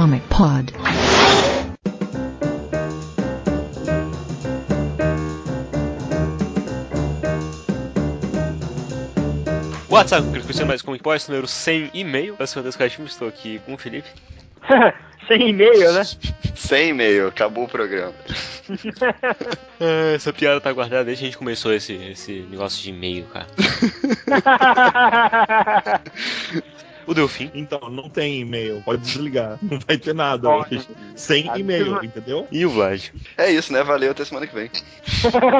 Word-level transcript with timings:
Comic 0.00 0.26
Pod. 0.30 0.72
WhatsApp, 9.90 10.26
Cristo 10.30 10.64
mais 10.64 10.80
Comic 10.80 11.02
Pod, 11.04 11.22
número 11.28 11.46
100 11.46 11.90
e 11.92 12.02
meio. 12.02 12.34
Eu 12.38 12.46
sou 12.46 12.60
o 12.60 12.62
Deus 12.62 12.76
estou 13.04 13.28
aqui 13.28 13.58
com 13.66 13.74
o 13.74 13.76
Felipe. 13.76 14.08
Sem 15.28 15.50
e-mail, 15.50 15.92
né? 15.92 16.02
Sem 16.56 16.88
e-mail, 16.88 17.28
acabou 17.28 17.64
o 17.64 17.68
programa. 17.68 18.14
É, 19.82 20.14
Essa 20.14 20.32
piada 20.32 20.60
tá 20.60 20.70
guardada 20.72 21.04
desde 21.04 21.22
que 21.22 21.24
a 21.24 21.30
gente 21.30 21.38
começou 21.38 21.72
esse, 21.72 21.94
esse 21.94 22.46
negócio 22.50 22.82
de 22.82 22.90
e-mail, 22.90 23.26
cara. 23.26 23.46
O 27.06 27.14
Delfim. 27.14 27.50
Então, 27.54 27.80
não 27.90 28.08
tem 28.08 28.40
e-mail, 28.40 28.82
pode 28.84 29.02
desligar. 29.02 29.58
Não 29.62 29.78
vai 29.86 29.96
ter 29.98 30.14
nada 30.14 30.48
Pode. 30.48 30.76
hoje. 30.76 30.88
Sem 31.14 31.50
e-mail, 31.58 32.02
entendeu? 32.04 32.46
E 32.50 32.64
o 32.66 32.70
Vlad. 32.70 33.08
É 33.36 33.50
isso, 33.50 33.72
né? 33.72 33.82
Valeu, 33.82 34.10
até 34.12 34.24
semana 34.24 34.46
que 34.46 34.54
vem. 34.54 34.70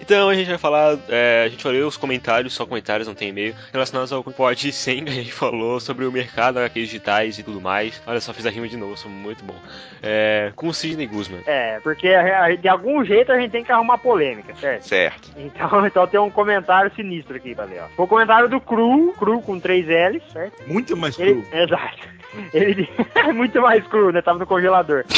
Então 0.00 0.28
a 0.28 0.34
gente 0.34 0.48
vai 0.48 0.58
falar, 0.58 0.98
é, 1.08 1.44
a 1.46 1.48
gente 1.48 1.64
vai 1.64 1.72
ler 1.72 1.84
os 1.84 1.96
comentários, 1.96 2.52
só 2.52 2.66
comentários, 2.66 3.06
não 3.08 3.14
tem 3.14 3.28
e-mail, 3.28 3.54
relacionados 3.72 4.12
ao 4.12 4.22
Pod 4.22 4.70
100, 4.72 5.04
que 5.04 5.10
a 5.10 5.14
gente 5.14 5.32
falou 5.32 5.80
sobre 5.80 6.04
o 6.04 6.12
mercado, 6.12 6.58
HQs 6.58 6.86
digitais 6.88 7.38
e 7.38 7.42
tudo 7.42 7.60
mais. 7.60 8.00
Olha 8.06 8.20
só, 8.20 8.32
fiz 8.32 8.44
a 8.46 8.50
rima 8.50 8.68
de 8.68 8.76
novo, 8.76 8.96
sou 8.96 9.10
muito 9.10 9.42
bom. 9.44 9.54
É, 10.02 10.52
com 10.54 10.68
o 10.68 10.74
Sidney 10.74 11.06
Guzman. 11.06 11.40
É, 11.46 11.80
porque 11.80 12.08
a- 12.08 12.44
a- 12.44 12.54
de 12.54 12.68
algum 12.68 13.04
jeito 13.04 13.32
a 13.32 13.38
gente 13.38 13.50
tem 13.50 13.64
que 13.64 13.72
arrumar 13.72 13.98
polêmica, 13.98 14.54
certo? 14.56 14.82
Certo. 14.82 15.30
Então, 15.36 15.86
então 15.86 16.06
tem 16.06 16.20
um 16.20 16.30
comentário 16.30 16.92
sinistro 16.94 17.36
aqui 17.36 17.54
ó. 17.58 17.88
Foi 17.96 18.04
o 18.04 18.08
comentário 18.08 18.48
do 18.48 18.60
Cru, 18.60 19.14
Cru 19.18 19.40
com 19.40 19.58
três 19.58 19.86
L's, 19.86 20.22
certo? 20.32 20.43
Muito 20.66 20.96
mais 20.96 21.18
Ele, 21.18 21.42
cru. 21.42 21.58
exato. 21.58 22.08
Ele 22.52 22.88
é 23.14 23.32
muito 23.32 23.60
mais 23.60 23.86
cru, 23.86 24.10
né? 24.10 24.22
Tava 24.22 24.38
no 24.38 24.46
congelador. 24.46 25.04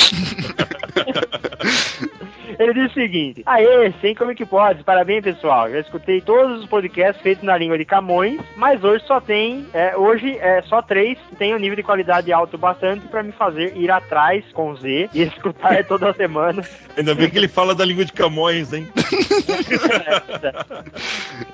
Ele 2.58 2.75
diz 2.75 2.91
o 2.91 2.94
seguinte: 2.94 3.42
Aê, 3.47 3.92
sem 4.00 4.14
como 4.14 4.34
que 4.34 4.47
pode? 4.47 4.84
Parabéns, 4.84 5.25
pessoal. 5.25 5.70
Já 5.70 5.80
escutei 5.80 6.20
todos 6.20 6.61
os 6.61 6.66
podcasts 6.69 7.22
feitos 7.22 7.44
na 7.44 7.56
língua 7.56 7.78
de 7.78 7.84
Camões, 7.84 8.41
mas 8.56 8.83
hoje 8.84 9.05
só 9.06 9.20
tem, 9.20 9.66
é, 9.72 9.97
hoje 9.97 10.39
é 10.39 10.62
só 10.62 10.83
três 10.83 11.19
que 11.28 11.36
tem 11.36 11.55
um 11.55 11.58
nível 11.58 11.77
de 11.77 11.83
qualidade 11.83 12.33
alto 12.33 12.56
bastante 12.56 13.06
pra 13.08 13.22
me 13.22 13.33
fazer 13.33 13.77
ir 13.77 13.91
atrás 13.91 14.44
com 14.52 14.74
Z 14.77 15.11
e 15.12 15.22
escutar 15.27 15.84
toda 15.84 16.12
semana. 16.14 16.62
Ainda 16.97 17.14
bem 17.14 17.28
que 17.28 17.39
ele 17.39 17.48
fala 17.48 17.74
da 17.74 17.84
língua 17.84 18.05
de 18.05 18.12
Camões, 18.12 18.72
hein? 18.72 18.89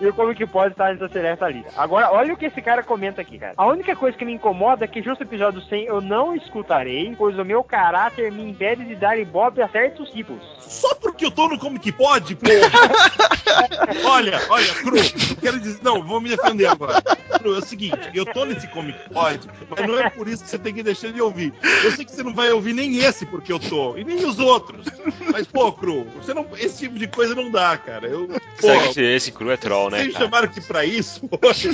e 0.01 0.07
o 0.07 0.13
como 0.15 0.35
que 0.35 0.47
pode 0.47 0.73
estar 0.73 0.93
nessa 0.93 1.09
seleta 1.09 1.49
lista. 1.49 1.73
Agora, 1.77 2.13
olha 2.13 2.35
o 2.35 2.37
que 2.37 2.47
esse 2.47 2.61
cara 2.61 2.83
comenta 2.83 3.21
aqui, 3.21 3.39
cara. 3.39 3.55
A 3.57 3.67
única 3.67 3.95
coisa 3.97 4.17
que 4.17 4.25
me 4.25 4.33
incomoda 4.33 4.85
é 4.85 4.89
que 4.89 5.03
justo 5.03 5.23
o 5.23 5.27
episódio 5.27 5.61
100 5.61 5.85
eu 5.85 6.01
não 6.01 6.35
escutarei, 6.35 7.15
pois 7.17 7.39
o 7.39 7.45
meu 7.45 7.63
caráter 7.65 8.31
me 8.31 8.49
impede 8.49 8.85
de 8.85 8.95
dar 8.95 9.19
ibope 9.19 9.61
a 9.63 9.69
certos 9.69 10.11
tipos. 10.11 10.41
Só 10.83 10.97
porque 10.97 11.25
eu 11.25 11.31
tô 11.31 11.47
no 11.47 11.57
Comic 11.61 11.93
Pod, 11.93 12.35
porra! 12.35 14.03
olha, 14.05 14.41
olha, 14.49 14.75
Cru, 14.75 14.97
eu 14.97 15.37
quero 15.41 15.61
dizer. 15.61 15.79
Não, 15.81 16.03
vou 16.03 16.21
me 16.21 16.29
defender 16.29 16.67
agora. 16.67 17.01
Cru, 17.39 17.55
é 17.55 17.59
o 17.59 17.65
seguinte, 17.65 18.11
eu 18.13 18.27
tô 18.27 18.45
nesse 18.45 18.67
Comic 18.67 18.99
Pod, 19.11 19.39
mas 19.71 19.87
não 19.87 19.97
é 20.01 20.11
por 20.11 20.27
isso 20.27 20.43
que 20.43 20.51
você 20.51 20.59
tem 20.59 20.75
que 20.75 20.83
deixar 20.83 21.13
de 21.13 21.23
ouvir. 21.23 21.55
Eu 21.85 21.93
sei 21.93 22.05
que 22.05 22.11
você 22.11 22.25
não 22.25 22.35
vai 22.35 22.51
ouvir 22.51 22.73
nem 22.73 22.99
esse 22.99 23.25
porque 23.25 23.53
eu 23.53 23.61
tô, 23.61 23.97
e 23.97 24.03
nem 24.03 24.25
os 24.25 24.41
outros. 24.41 24.85
Mas, 25.33 25.47
pô, 25.47 25.73
Cru, 25.73 26.05
você 26.21 26.35
não, 26.35 26.45
esse 26.59 26.81
tipo 26.81 26.99
de 26.99 27.07
coisa 27.07 27.33
não 27.33 27.49
dá, 27.49 27.77
cara. 27.77 28.09
Eu, 28.09 28.27
Será 28.59 28.75
que 28.79 28.85
pô, 28.85 28.91
esse, 28.91 29.03
esse 29.05 29.31
cru 29.33 29.53
é 29.53 29.57
troll, 29.57 29.89
né? 29.89 29.99
vocês 30.01 30.15
chamaram 30.15 30.49
aqui 30.49 30.61
pra 30.61 30.85
isso? 30.85 31.29
Poxa. 31.29 31.69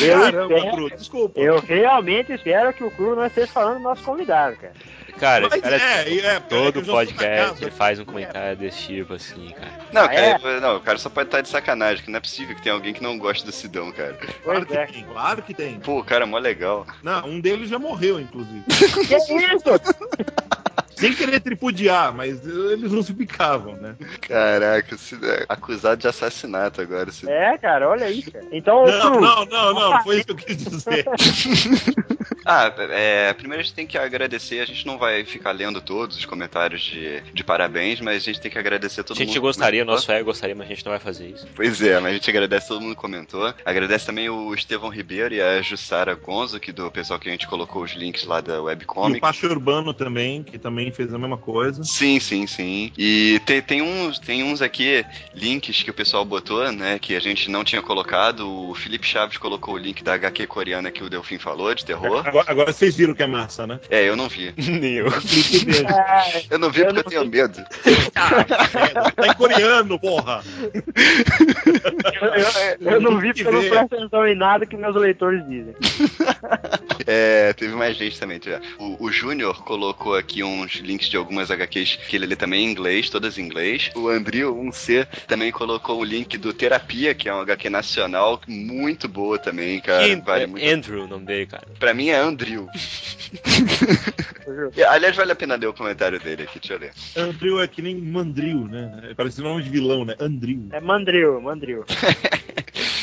Eu 0.00 0.20
Caramba, 0.20 0.54
espero- 0.56 0.74
Cru, 0.76 0.90
desculpa. 0.96 1.38
Eu 1.40 1.60
realmente 1.60 2.32
espero 2.32 2.72
que 2.72 2.84
o 2.84 2.90
Cru 2.90 3.14
não 3.14 3.26
esteja 3.26 3.46
falando 3.48 3.76
do 3.78 3.82
nosso 3.82 4.02
convidado, 4.02 4.56
cara. 4.56 4.72
Cara, 5.18 5.48
Mas 5.50 5.60
cara 5.60 5.76
é, 5.76 6.08
é, 6.08 6.26
é, 6.26 6.40
todo 6.40 6.84
podcast 6.84 7.62
ele 7.62 7.70
faz 7.70 7.98
um 7.98 8.04
comentário 8.04 8.56
desse 8.56 8.78
tipo, 8.78 9.14
assim, 9.14 9.50
cara. 9.50 9.72
Não, 9.92 10.02
Ah, 10.02 10.08
cara, 10.08 10.50
é? 10.56 10.60
não, 10.60 10.76
o 10.76 10.80
cara 10.80 10.98
só 10.98 11.08
pode 11.08 11.28
estar 11.28 11.40
de 11.40 11.48
sacanagem, 11.48 12.04
que 12.04 12.10
não 12.10 12.18
é 12.18 12.20
possível 12.20 12.54
que 12.54 12.62
tenha 12.62 12.74
alguém 12.74 12.92
que 12.92 13.02
não 13.02 13.18
goste 13.18 13.44
do 13.44 13.52
Sidão, 13.52 13.90
cara. 13.92 14.16
Claro 14.44 14.66
que 14.66 14.76
é. 14.76 14.86
tem, 14.86 15.04
claro 15.04 15.42
que 15.42 15.54
tem. 15.54 15.80
Pô, 15.80 15.98
o 16.00 16.04
cara 16.04 16.24
é 16.24 16.26
mó 16.26 16.38
legal. 16.38 16.86
Não, 17.02 17.26
um 17.26 17.40
deles 17.40 17.68
já 17.68 17.78
morreu, 17.78 18.20
inclusive. 18.20 18.62
Que 19.08 19.16
isso? 19.16 20.18
Sem 20.96 21.14
querer 21.14 21.38
tripudiar, 21.38 22.12
mas 22.12 22.44
eles 22.44 22.90
não 22.90 23.04
se 23.04 23.14
picavam, 23.14 23.74
né? 23.74 23.94
Caraca, 24.22 24.96
o 24.96 24.98
Sidão 24.98 25.30
é 25.30 25.44
acusado 25.48 26.00
de 26.00 26.08
assassinato 26.08 26.80
agora. 26.80 27.08
É, 27.28 27.56
cara, 27.56 27.88
olha 27.88 28.10
isso, 28.10 28.32
cara. 28.32 28.44
Então, 28.50 28.84
Não, 28.84 29.20
não, 29.20 29.44
não, 29.44 29.74
não, 29.74 29.90
não 29.92 30.02
foi 30.02 30.16
isso 30.16 30.26
que 30.26 30.32
eu 30.32 30.36
quis 30.36 30.56
dizer. 30.56 31.04
Ah, 32.50 32.72
é, 32.78 33.30
primeiro 33.34 33.60
a 33.60 33.62
gente 33.62 33.74
tem 33.74 33.86
que 33.86 33.98
agradecer, 33.98 34.60
a 34.60 34.64
gente 34.64 34.86
não 34.86 34.96
vai 34.96 35.22
ficar 35.22 35.52
lendo 35.52 35.82
todos 35.82 36.16
os 36.16 36.24
comentários 36.24 36.80
de, 36.80 37.20
de 37.20 37.44
parabéns, 37.44 38.00
mas 38.00 38.22
a 38.22 38.24
gente 38.24 38.40
tem 38.40 38.50
que 38.50 38.58
agradecer 38.58 39.02
a 39.02 39.04
todo 39.04 39.16
a 39.16 39.20
gente 39.20 39.28
mundo. 39.28 39.42
gostaria, 39.42 39.82
comentou. 39.82 39.94
nosso 39.94 40.10
ego 40.10 40.24
gostaria, 40.24 40.54
mas 40.54 40.66
a 40.66 40.70
gente 40.70 40.82
não 40.82 40.92
vai 40.92 40.98
fazer 40.98 41.28
isso. 41.28 41.46
Pois 41.54 41.82
é, 41.82 42.00
mas 42.00 42.12
a 42.12 42.14
gente 42.14 42.30
agradece 42.30 42.68
todo 42.68 42.80
mundo 42.80 42.94
que 42.94 43.00
comentou. 43.02 43.52
Agradece 43.66 44.06
também 44.06 44.30
o 44.30 44.54
Estevão 44.54 44.88
Ribeiro 44.88 45.34
e 45.34 45.42
a 45.42 45.60
Jussara 45.60 46.14
Gonzo, 46.14 46.58
que 46.58 46.72
do 46.72 46.90
pessoal 46.90 47.20
que 47.20 47.28
a 47.28 47.32
gente 47.32 47.46
colocou 47.46 47.82
os 47.82 47.92
links 47.92 48.24
lá 48.24 48.40
da 48.40 48.54
E 48.54 48.58
o 48.58 48.64
Webcomic. 48.64 49.20
Pacho 49.20 49.46
Urbano 49.46 49.92
também, 49.92 50.42
que 50.42 50.58
também 50.58 50.90
fez 50.90 51.12
a 51.12 51.18
mesma 51.18 51.36
coisa. 51.36 51.84
Sim, 51.84 52.18
sim, 52.18 52.46
sim. 52.46 52.90
E 52.96 53.40
tem, 53.44 53.60
tem, 53.60 53.82
uns, 53.82 54.18
tem 54.18 54.42
uns 54.42 54.62
aqui, 54.62 55.04
links 55.34 55.82
que 55.82 55.90
o 55.90 55.94
pessoal 55.94 56.24
botou, 56.24 56.72
né, 56.72 56.98
que 56.98 57.14
a 57.14 57.20
gente 57.20 57.50
não 57.50 57.62
tinha 57.62 57.82
colocado. 57.82 58.48
O 58.48 58.74
Felipe 58.74 59.06
Chaves 59.06 59.36
colocou 59.36 59.74
o 59.74 59.78
link 59.78 60.02
da 60.02 60.14
HQ 60.14 60.46
coreana 60.46 60.90
que 60.90 61.04
o 61.04 61.10
Delfim 61.10 61.38
falou, 61.38 61.74
de 61.74 61.84
terror. 61.84 62.24
Agora, 62.38 62.50
agora 62.52 62.72
vocês 62.72 62.94
viram 62.96 63.14
que 63.14 63.22
é 63.22 63.26
massa, 63.26 63.66
né? 63.66 63.80
É, 63.90 64.08
eu 64.08 64.14
não 64.16 64.28
vi. 64.28 64.52
Nem 64.58 64.94
eu. 64.94 65.06
É, 65.88 66.42
Eu 66.50 66.58
não 66.58 66.70
vi 66.70 66.80
Eu 66.80 66.86
porque 66.86 67.16
não 67.16 67.22
eu 67.22 67.28
tenho 67.28 67.30
medo. 67.30 67.64
É, 67.84 69.10
tá 69.12 69.26
em 69.26 69.34
coreano, 69.34 69.98
porra! 69.98 70.42
eu, 72.20 72.86
eu- 72.86 72.92
eu 72.92 73.00
não 73.00 73.18
vi 73.18 73.28
porque 73.28 73.46
eu 73.46 73.52
não 73.52 73.60
presto 73.60 73.94
atenção 73.94 74.26
em 74.26 74.34
nada 74.34 74.66
que 74.66 74.76
meus 74.76 74.94
leitores 74.94 75.42
dizem. 75.48 75.74
É, 77.10 77.54
teve 77.54 77.74
mais 77.74 77.96
gente 77.96 78.18
também. 78.20 78.38
já. 78.44 78.60
O, 78.78 79.06
o 79.06 79.10
Júnior 79.10 79.62
colocou 79.64 80.14
aqui 80.14 80.42
uns 80.42 80.74
links 80.74 81.08
de 81.08 81.16
algumas 81.16 81.50
HQs 81.50 81.96
que 82.08 82.16
ele 82.16 82.26
lê 82.26 82.36
também 82.36 82.66
em 82.66 82.70
inglês, 82.70 83.08
todas 83.08 83.38
em 83.38 83.42
inglês. 83.42 83.90
O 83.94 84.08
Andril, 84.08 84.54
um 84.58 84.70
C, 84.70 85.06
também 85.26 85.50
colocou 85.50 85.98
o 86.00 86.04
link 86.04 86.36
do 86.36 86.52
Terapia, 86.52 87.14
que 87.14 87.26
é 87.28 87.32
uma 87.32 87.42
HQ 87.42 87.70
nacional 87.70 88.40
muito 88.46 89.08
boa 89.08 89.38
também, 89.38 89.80
cara. 89.80 90.04
Vale 90.22 90.44
é 90.44 90.46
muito. 90.46 90.66
Andrew, 90.66 91.04
o 91.04 91.08
nome 91.08 91.24
dele, 91.24 91.46
cara. 91.46 91.66
Pra 91.78 91.94
mim 91.94 92.08
é 92.08 92.20
Andril. 92.28 92.68
E, 94.74 94.82
Aliás, 94.82 95.14
vale 95.14 95.32
a 95.32 95.36
pena 95.36 95.56
ler 95.56 95.66
o 95.66 95.74
comentário 95.74 96.18
dele 96.18 96.44
aqui, 96.44 96.58
deixa 96.58 96.72
eu 96.72 96.78
ler. 96.78 96.92
Andril 97.14 97.60
é 97.60 97.68
que 97.68 97.82
nem 97.82 97.94
Mandril, 98.00 98.66
né? 98.66 99.12
Parece 99.14 99.42
nome 99.42 99.62
de 99.62 99.68
vilão, 99.68 100.06
né? 100.06 100.14
Andril. 100.18 100.68
É 100.72 100.80
Mandril, 100.80 101.38
Mandril. 101.42 101.84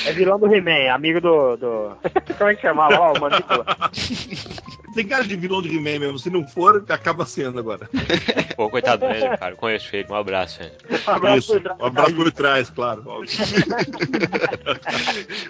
É 0.08 0.14
vilão 0.14 0.40
do 0.40 0.54
He-Man, 0.54 0.92
amigo 0.92 1.22
do, 1.22 1.56
do. 1.58 1.98
Como 2.38 2.50
é 2.50 2.56
que 2.56 2.62
chamava 2.62 2.98
lá? 2.98 3.12
O 3.12 3.20
Mandíbula. 3.20 3.66
Tem 4.96 5.06
cara 5.06 5.26
de 5.26 5.36
vilão 5.36 5.62
de 5.62 5.68
He-Man 5.68 6.00
mesmo. 6.00 6.18
Se 6.18 6.30
não 6.30 6.48
for, 6.48 6.86
acaba 6.88 7.26
sendo 7.26 7.60
agora. 7.60 7.90
Pô, 8.56 8.70
coitado 8.70 9.06
dele, 9.06 9.36
cara. 9.38 9.54
Conheço 9.58 9.94
ele. 9.94 10.08
Um 10.10 10.16
abraço. 10.16 10.62
Um 10.64 11.12
abraço 11.12 11.38
Isso. 11.38 11.52
por 11.54 11.62
trás. 11.62 11.80
Um 11.82 11.86
abraço 11.86 12.16
por 12.16 12.32
trás, 12.32 12.70
claro. 12.70 13.04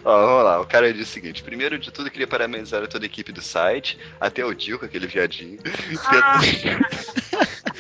Ó, 0.04 0.26
vamos 0.26 0.44
lá, 0.44 0.60
o 0.60 0.66
cara 0.66 0.92
diz 0.92 1.08
o 1.08 1.12
seguinte: 1.12 1.44
primeiro 1.44 1.78
de 1.78 1.92
tudo, 1.92 2.10
queria 2.10 2.26
parabenizar 2.26 2.84
a 2.84 2.88
toda 2.88 3.06
a 3.06 3.08
equipe 3.08 3.32
do 3.32 3.42
site, 3.42 4.00
até 4.20 4.44
o 4.44 4.52
Dico, 4.54 4.84
aquele 4.84 5.06
viadinho. 5.06 5.60
Ah, 6.06 6.40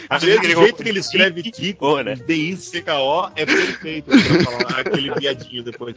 Do 0.10 0.20
jeito 0.26 0.84
que 0.84 0.90
ele 0.90 1.00
escreve 1.00 1.52
Pô, 1.78 2.02
né? 2.02 2.16
D-I-C-K-O, 2.16 3.30
é 3.36 3.46
perfeito 3.46 4.10
pra 4.10 4.44
falar 4.44 4.80
aquele 4.80 5.12
viadinho 5.14 5.64
depois. 5.64 5.96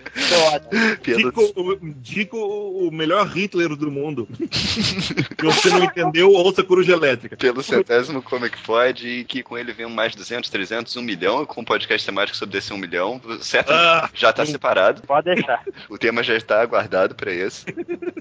Pelo- 1.02 1.18
Dico, 1.18 1.52
o, 1.56 1.78
Dico, 1.96 2.36
o 2.38 2.90
melhor 2.90 3.26
Hitler 3.26 3.74
do 3.76 3.90
mundo. 3.90 4.28
Se 4.50 5.14
você 5.42 5.70
não 5.70 5.84
entendeu, 5.84 6.32
ouça 6.32 6.62
Coruja 6.62 6.92
Elétrica. 6.92 7.36
pelo 7.36 7.62
centésimo 7.62 8.22
Comic 8.22 8.58
Pod 8.62 9.06
e 9.06 9.24
que 9.24 9.42
com 9.42 9.56
ele 9.56 9.72
vem 9.72 9.86
um 9.86 9.90
mais 9.90 10.14
200, 10.14 10.48
300, 10.50 10.96
1 10.96 11.02
milhão, 11.02 11.44
com 11.46 11.60
um 11.60 11.64
podcast 11.64 12.04
temático 12.04 12.36
sobre 12.36 12.52
desse 12.54 12.72
1 12.72 12.78
milhão. 12.78 13.20
Certo? 13.40 13.70
Ah, 13.70 14.08
já 14.14 14.32
tá 14.32 14.44
separado, 14.44 15.02
Pode 15.02 15.34
deixar. 15.34 15.62
o 15.88 15.98
tema 15.98 16.22
já 16.22 16.34
está 16.36 16.60
aguardado 16.60 17.14
para 17.14 17.32
esse. 17.32 17.64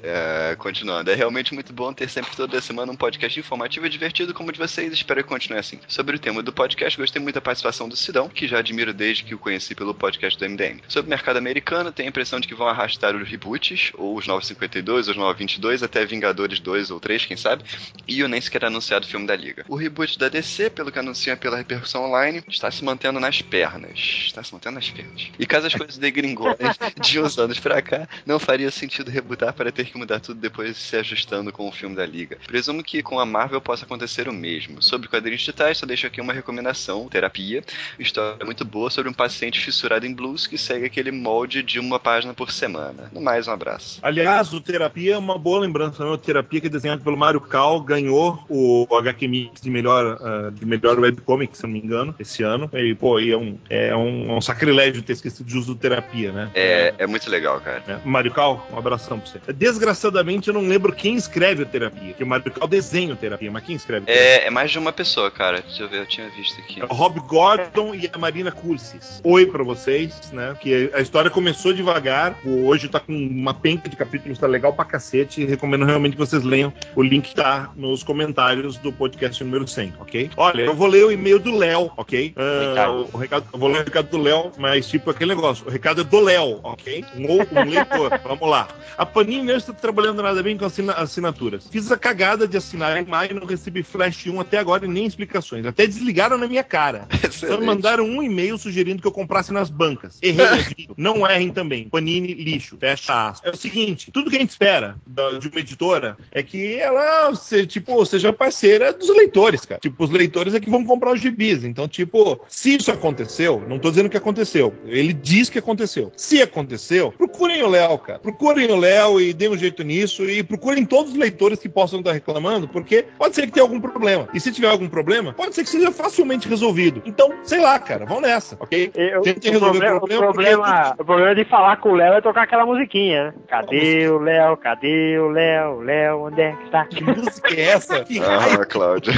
É, 0.04 0.56
continuando, 0.58 1.10
é 1.12 1.16
realmente 1.16 1.54
muito 1.54 1.74
bom 1.74 1.92
ter 1.94 2.10
sempre 2.10 2.36
toda 2.36 2.62
semana 2.62 2.92
um 2.92 2.96
podcast 2.96 3.40
informativo 3.40 3.86
e 3.86 3.90
divertido 3.90 4.34
como 4.34 4.50
o 4.50 4.52
de 4.52 4.60
vocês. 4.60 4.94
Espero 4.94 5.24
que 5.24 5.30
continue 5.30 5.60
assim. 5.60 5.77
Sobre 5.88 6.16
o 6.16 6.20
tema 6.20 6.42
do 6.42 6.54
podcast, 6.54 6.98
gostei 6.98 7.22
muito 7.22 7.36
da 7.36 7.42
participação 7.42 7.88
do 7.88 7.96
Sidão, 7.96 8.30
que 8.30 8.48
já 8.48 8.60
admiro 8.60 8.94
desde 8.94 9.24
que 9.24 9.36
o 9.36 9.40
conheci 9.40 9.76
pelo 9.76 9.94
podcast 9.94 10.38
do 10.38 10.50
MDM. 10.50 10.82
Sobre 10.88 11.08
o 11.08 11.10
mercado 11.10 11.38
americano, 11.38 11.92
tenho 11.92 12.08
a 12.08 12.10
impressão 12.10 12.40
de 12.40 12.48
que 12.48 12.56
vão 12.56 12.68
arrastar 12.68 13.16
os 13.16 13.28
reboots, 13.28 13.92
ou 13.96 14.16
os 14.16 14.28
952, 14.28 15.08
ou 15.08 15.12
os 15.12 15.18
922, 15.18 15.84
até 15.84 16.06
Vingadores 16.06 16.60
2 16.60 16.92
ou 16.92 17.00
3, 17.00 17.26
quem 17.26 17.38
sabe, 17.38 17.64
e 18.08 18.24
o 18.24 18.28
nem 18.28 18.42
sequer 18.42 18.66
anunciado 18.66 19.08
filme 19.08 19.28
da 19.28 19.36
Liga. 19.36 19.66
O 19.68 19.76
reboot 19.76 20.18
da 20.18 20.30
DC, 20.30 20.70
pelo 20.70 20.92
que 20.92 21.00
anunciam 21.00 21.38
pela 21.38 21.58
repercussão 21.58 22.06
online, 22.06 22.44
está 22.48 22.70
se 22.72 22.84
mantendo 22.84 23.20
nas 23.20 23.42
pernas. 23.42 24.26
Está 24.26 24.44
se 24.44 24.54
mantendo 24.54 24.76
nas 24.76 24.90
pernas. 24.90 25.30
E 25.38 25.46
caso 25.46 25.68
as 25.68 25.76
coisas 25.76 25.98
degringolem 25.98 26.58
de 27.02 27.20
uns 27.20 27.38
anos 27.38 27.60
pra 27.60 27.82
cá, 27.82 28.08
não 28.26 28.40
faria 28.40 28.72
sentido 28.72 29.12
rebootar 29.12 29.54
para 29.54 29.72
ter 29.72 29.86
que 29.86 29.98
mudar 29.98 30.20
tudo 30.20 30.40
depois 30.40 30.78
se 30.78 30.96
ajustando 30.96 31.52
com 31.52 31.68
o 31.68 31.72
filme 31.72 31.96
da 31.96 32.06
Liga. 32.06 32.38
Presumo 32.48 32.84
que 32.84 33.04
com 33.04 33.20
a 33.20 33.26
Marvel 33.26 33.62
possa 33.62 33.86
acontecer 33.86 34.28
o 34.28 34.34
mesmo. 34.34 34.82
Sobre 34.82 35.08
quadrinhos 35.08 35.44
digitais, 35.68 35.78
só 35.78 35.86
deixo 35.86 36.08
aqui 36.08 36.22
uma 36.22 36.34
recomendação: 36.34 37.08
terapia. 37.08 37.64
História 38.00 38.46
muito 38.46 38.64
boa 38.64 38.90
sobre 38.90 39.10
um 39.10 39.14
paciente 39.14 39.60
fissurado 39.60 40.06
em 40.06 40.14
blues 40.14 40.48
que 40.48 40.58
segue 40.58 40.86
aquele 40.86 41.12
molde 41.12 41.64
de 41.64 41.80
uma 41.80 42.00
página 42.00 42.34
por 42.34 42.52
semana. 42.52 43.10
No 43.12 43.22
mais, 43.22 43.48
um 43.48 43.52
abraço. 43.52 44.00
Aliás, 44.02 44.54
o 44.54 44.62
Terapia 44.62 45.16
é 45.16 45.18
uma 45.18 45.38
boa 45.38 45.60
lembrança. 45.60 46.04
Né? 46.04 46.10
O 46.10 46.18
Terapia, 46.18 46.62
que 46.62 46.68
é 46.68 46.70
desenhado 46.70 47.04
pelo 47.04 47.18
Mario 47.18 47.42
Cal, 47.42 47.82
ganhou 47.82 48.44
o 48.50 48.88
HQ 48.92 49.28
Mix 49.28 49.62
de 49.62 49.70
melhor, 49.70 50.18
uh, 50.22 50.52
de 50.52 50.66
melhor 50.66 51.00
webcomic, 51.00 51.56
se 51.58 51.64
não 51.64 51.70
me 51.70 51.80
engano, 51.80 52.16
esse 52.20 52.44
ano. 52.44 52.70
E, 52.74 52.96
pô, 52.96 53.20
e 53.20 53.32
é, 53.32 53.38
um, 53.38 53.58
é, 53.70 53.96
um, 53.96 54.32
é 54.32 54.34
um 54.34 54.42
sacrilégio 54.42 55.02
ter 55.02 55.14
esquecido 55.14 55.46
de 55.46 55.58
uso 55.58 55.74
do 55.74 55.80
Terapia, 55.80 56.32
né? 56.32 56.52
É, 56.54 56.94
é 56.98 57.08
muito 57.08 57.30
legal, 57.30 57.60
cara. 57.60 57.84
É. 57.88 57.98
Mario 58.06 58.32
Cal, 58.32 58.68
um 58.72 58.78
abração 58.78 59.20
pra 59.20 59.30
você. 59.30 59.54
Desgraçadamente, 59.54 60.48
eu 60.48 60.54
não 60.54 60.62
lembro 60.68 60.94
quem 60.94 61.16
escreve 61.16 61.64
o 61.64 61.66
Terapia, 61.66 62.14
que 62.14 62.24
o 62.24 62.28
Mario 62.28 62.52
Cal 62.52 62.68
desenha 62.68 63.14
o 63.14 63.18
Terapia, 63.18 63.52
mas 63.52 63.64
quem 63.64 63.76
escreve? 63.76 64.06
É, 64.08 64.48
é 64.48 64.50
mais 64.50 64.72
de 64.72 64.80
uma 64.80 64.92
pessoa, 64.92 65.32
cara. 65.32 65.57
Deixa 65.62 65.84
eu 65.84 65.90
ver, 65.90 66.02
eu 66.02 66.06
tinha 66.06 66.30
visto 66.30 66.60
aqui. 66.60 66.82
É 66.82 66.86
Rob 66.90 67.20
Gordon 67.22 67.96
e 67.96 68.10
a 68.12 68.18
Marina 68.18 68.52
Cursis. 68.52 69.22
Oi 69.24 69.46
pra 69.46 69.64
vocês, 69.64 70.32
né? 70.32 70.56
Que 70.60 70.92
a 70.94 71.02
história 71.02 71.30
começou 71.30 71.74
devagar, 71.74 72.38
hoje 72.46 72.88
tá 72.88 73.00
com 73.00 73.14
uma 73.14 73.54
penca 73.54 73.90
de 73.90 73.96
capítulos, 73.96 74.38
tá 74.38 74.48
legal 74.48 74.74
pra 74.74 74.86
cacete. 74.86 75.46
Recomendo 75.46 75.86
realmente 75.86 76.14
que 76.14 76.20
vocês 76.20 76.44
leiam. 76.44 76.72
O 76.96 77.02
link 77.02 77.34
tá 77.34 77.72
nos 77.76 78.04
comentários 78.04 78.78
do 78.78 78.92
podcast 78.92 79.44
número 79.44 79.68
100, 79.68 79.94
ok? 80.00 80.30
Olha, 80.38 80.62
eu 80.62 80.76
vou 80.76 80.88
ler 80.88 81.06
o 81.06 81.12
e-mail 81.12 81.40
do 81.40 81.56
Léo, 81.56 81.92
ok? 81.98 82.34
Uh, 82.36 83.10
o 83.14 83.18
recado, 83.18 83.48
eu 83.52 83.60
vou 83.60 83.70
ler 83.70 83.82
o 83.82 83.84
recado 83.84 84.10
do 84.10 84.18
Léo, 84.18 84.52
mas 84.58 84.88
tipo 84.88 85.10
aquele 85.10 85.34
negócio. 85.34 85.66
O 85.66 85.70
recado 85.70 86.02
é 86.02 86.04
do 86.04 86.20
Léo, 86.20 86.60
ok? 86.64 87.04
Um, 87.16 87.60
um 87.60 87.66
leitor. 87.70 88.20
Vamos 88.24 88.50
lá. 88.50 88.68
A 88.98 89.06
Panini 89.06 89.44
não 89.44 89.56
está 89.56 89.74
trabalhando 89.74 90.22
nada 90.22 90.42
bem 90.44 90.58
com 90.58 90.66
assina 90.66 90.94
assinaturas. 90.94 91.68
Fiz 91.68 91.92
a 91.92 91.98
cagada 91.98 92.48
de 92.48 92.58
assinar 92.58 92.98
em 92.98 93.06
maio 93.06 93.32
e 93.32 93.34
não 93.34 93.46
recebi 93.46 93.84
Flash 93.84 94.28
1 94.28 94.40
até 94.40 94.58
agora 94.58 94.86
e 94.86 94.88
nem 94.88 95.06
explicações. 95.06 95.47
Até 95.56 95.88
desligaram 95.88 96.38
na 96.38 96.48
minha 96.48 96.64
cara. 96.64 97.08
Só 97.32 97.60
mandaram 97.62 98.06
um 98.06 98.22
e-mail 98.22 98.58
sugerindo 98.58 99.02
que 99.02 99.08
eu 99.08 99.12
comprasse 99.12 99.52
nas 99.52 99.70
bancas. 99.70 100.18
Errei, 100.22 100.88
não 100.98 101.30
errem 101.30 101.52
também. 101.52 101.90
Panini, 101.90 102.34
lixo. 102.34 102.78
Fecha 102.80 103.30
aspas. 103.30 103.52
É 103.52 103.56
o 103.56 103.58
seguinte, 103.58 104.12
tudo 104.12 104.30
que 104.30 104.36
a 104.36 104.40
gente 104.40 104.50
espera 104.50 104.96
de 105.06 105.48
uma 105.48 105.60
editora 105.60 106.18
é 106.32 106.44
que 106.44 106.76
ela, 106.76 107.34
se, 107.36 107.66
tipo, 107.66 108.06
seja 108.06 108.34
parceira 108.34 108.94
dos 108.94 109.10
leitores, 109.10 109.66
cara. 109.66 109.80
Tipo, 109.80 110.04
os 110.04 110.10
leitores 110.10 110.54
é 110.54 110.60
que 110.60 110.70
vão 110.70 110.84
comprar 110.84 111.14
os 111.14 111.20
gibis. 111.20 111.64
Então, 111.64 111.88
tipo, 111.88 112.40
se 112.48 112.76
isso 112.76 112.92
aconteceu, 112.92 113.64
não 113.68 113.80
tô 113.80 113.90
dizendo 113.90 114.10
que 114.10 114.18
aconteceu. 114.18 114.74
Ele 114.86 115.14
diz 115.14 115.50
que 115.50 115.60
aconteceu. 115.60 116.12
Se 116.16 116.42
aconteceu, 116.42 117.12
procurem 117.12 117.64
o 117.64 117.68
Léo, 117.68 117.98
cara. 118.00 118.20
Procurem 118.20 118.72
o 118.72 118.76
Léo 118.76 119.20
e 119.22 119.34
deem 119.34 119.52
um 119.52 119.58
jeito 119.58 119.84
nisso 119.84 120.30
e 120.30 120.44
procurem 120.44 120.86
todos 120.86 121.12
os 121.12 121.18
leitores 121.18 121.60
que 121.60 121.70
possam 121.70 122.00
estar 122.00 122.12
reclamando, 122.12 122.68
porque 122.68 123.06
pode 123.18 123.36
ser 123.36 123.48
que 123.48 123.54
tenha 123.54 123.64
algum 123.64 123.80
problema. 123.80 124.28
E 124.34 124.40
se 124.40 124.52
tiver 124.52 124.70
algum 124.70 124.90
problema, 124.90 125.34
pode 125.38 125.54
ser 125.54 125.64
que 125.64 125.70
seja 125.70 125.92
facilmente 125.92 126.50
resolvido. 126.50 127.02
Então, 127.06 127.32
sei 127.44 127.62
lá, 127.62 127.78
cara, 127.80 128.06
vão 128.06 128.20
nessa, 128.20 128.58
ok? 128.60 128.92
Eu, 128.96 129.22
Tentem 129.22 129.52
resolver 129.52 129.80
problema, 129.80 129.98
o 129.98 130.00
problema. 130.00 130.30
O 130.30 130.34
problema, 130.34 130.84
porque... 130.88 131.02
o 131.02 131.06
problema 131.06 131.36
de 131.36 131.46
falar 131.46 131.78
com 131.78 131.90
o 131.90 131.96
Léo 131.96 132.14
é 132.16 132.22
tocar 132.22 132.44
aquela 132.44 132.66
musiquinha, 132.66 133.28
né? 133.28 133.34
Cadê 133.48 134.10
o 134.10 134.20
Léo? 134.20 134.58
Cadê 134.58 135.20
o 135.20 135.30
Léo? 135.30 135.82
Léo, 135.82 136.26
onde 136.26 136.42
é 136.42 136.52
que 136.54 136.64
está? 136.66 136.86
Que 136.86 137.04
música 137.04 137.54
é 137.54 137.62
essa? 137.62 138.04
Que 138.04 138.20
ah, 138.24 138.66
Cláudio. 138.66 139.14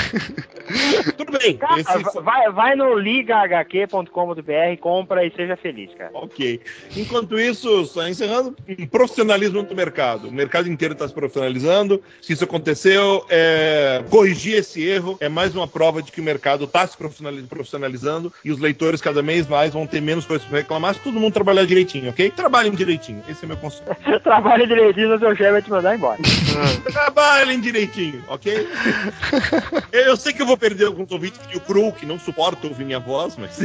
Tudo 1.17 1.37
bem. 1.37 1.57
Cara, 1.57 1.79
esse... 1.79 2.21
vai, 2.21 2.51
vai 2.51 2.75
no 2.75 2.95
ligahq.com.br, 2.97 4.79
compra 4.79 5.25
e 5.25 5.31
seja 5.31 5.55
feliz, 5.55 5.93
cara. 5.95 6.11
Ok. 6.13 6.61
Enquanto 6.95 7.39
isso, 7.39 7.85
só 7.85 8.07
encerrando, 8.07 8.55
profissionalismo 8.91 9.63
do 9.63 9.75
mercado. 9.75 10.27
O 10.27 10.31
mercado 10.31 10.69
inteiro 10.69 10.93
está 10.93 11.07
se 11.07 11.13
profissionalizando. 11.13 12.01
Se 12.21 12.33
isso 12.33 12.43
aconteceu, 12.43 13.25
é... 13.29 14.03
corrigir 14.09 14.57
esse 14.57 14.85
erro 14.85 15.17
é 15.19 15.29
mais 15.29 15.55
uma 15.55 15.67
prova 15.67 16.01
de 16.01 16.08
que 16.09 16.21
o 16.21 16.23
mercado 16.23 16.65
está 16.65 16.85
se 16.85 16.97
profissionalizando 17.47 18.31
e 18.43 18.51
os 18.51 18.59
leitores 18.59 19.01
cada 19.01 19.21
vez 19.21 19.47
mais 19.47 19.73
vão 19.73 19.85
ter 19.85 20.01
menos 20.01 20.25
coisas 20.25 20.47
para 20.47 20.59
reclamar 20.59 20.95
se 20.95 21.01
todo 21.01 21.19
mundo 21.19 21.33
trabalhar 21.33 21.65
direitinho, 21.65 22.09
ok? 22.09 22.31
Trabalhem 22.31 22.71
direitinho. 22.71 23.23
Esse 23.27 23.45
é 23.45 23.47
meu 23.47 23.57
conselho. 23.57 23.95
Trabalhem 24.23 24.67
direitinho, 24.67 25.15
o 25.15 25.19
seu 25.19 25.35
chefe 25.35 25.51
vai 25.51 25.61
te 25.61 25.69
mandar 25.69 25.95
embora. 25.95 26.19
Trabalhem 26.91 27.59
direitinho, 27.59 28.23
ok? 28.27 28.67
eu 29.91 30.15
sei 30.17 30.33
que 30.33 30.41
eu 30.41 30.45
vou 30.45 30.57
perder 30.57 30.85
alguns 30.85 31.11
ouvintes 31.11 31.39
que 31.39 31.57
o 31.57 31.61
Cru, 31.61 31.91
que 31.91 32.05
não 32.05 32.19
suporta 32.19 32.67
ouvir 32.67 32.85
minha 32.85 32.99
voz, 32.99 33.37
mas. 33.37 33.59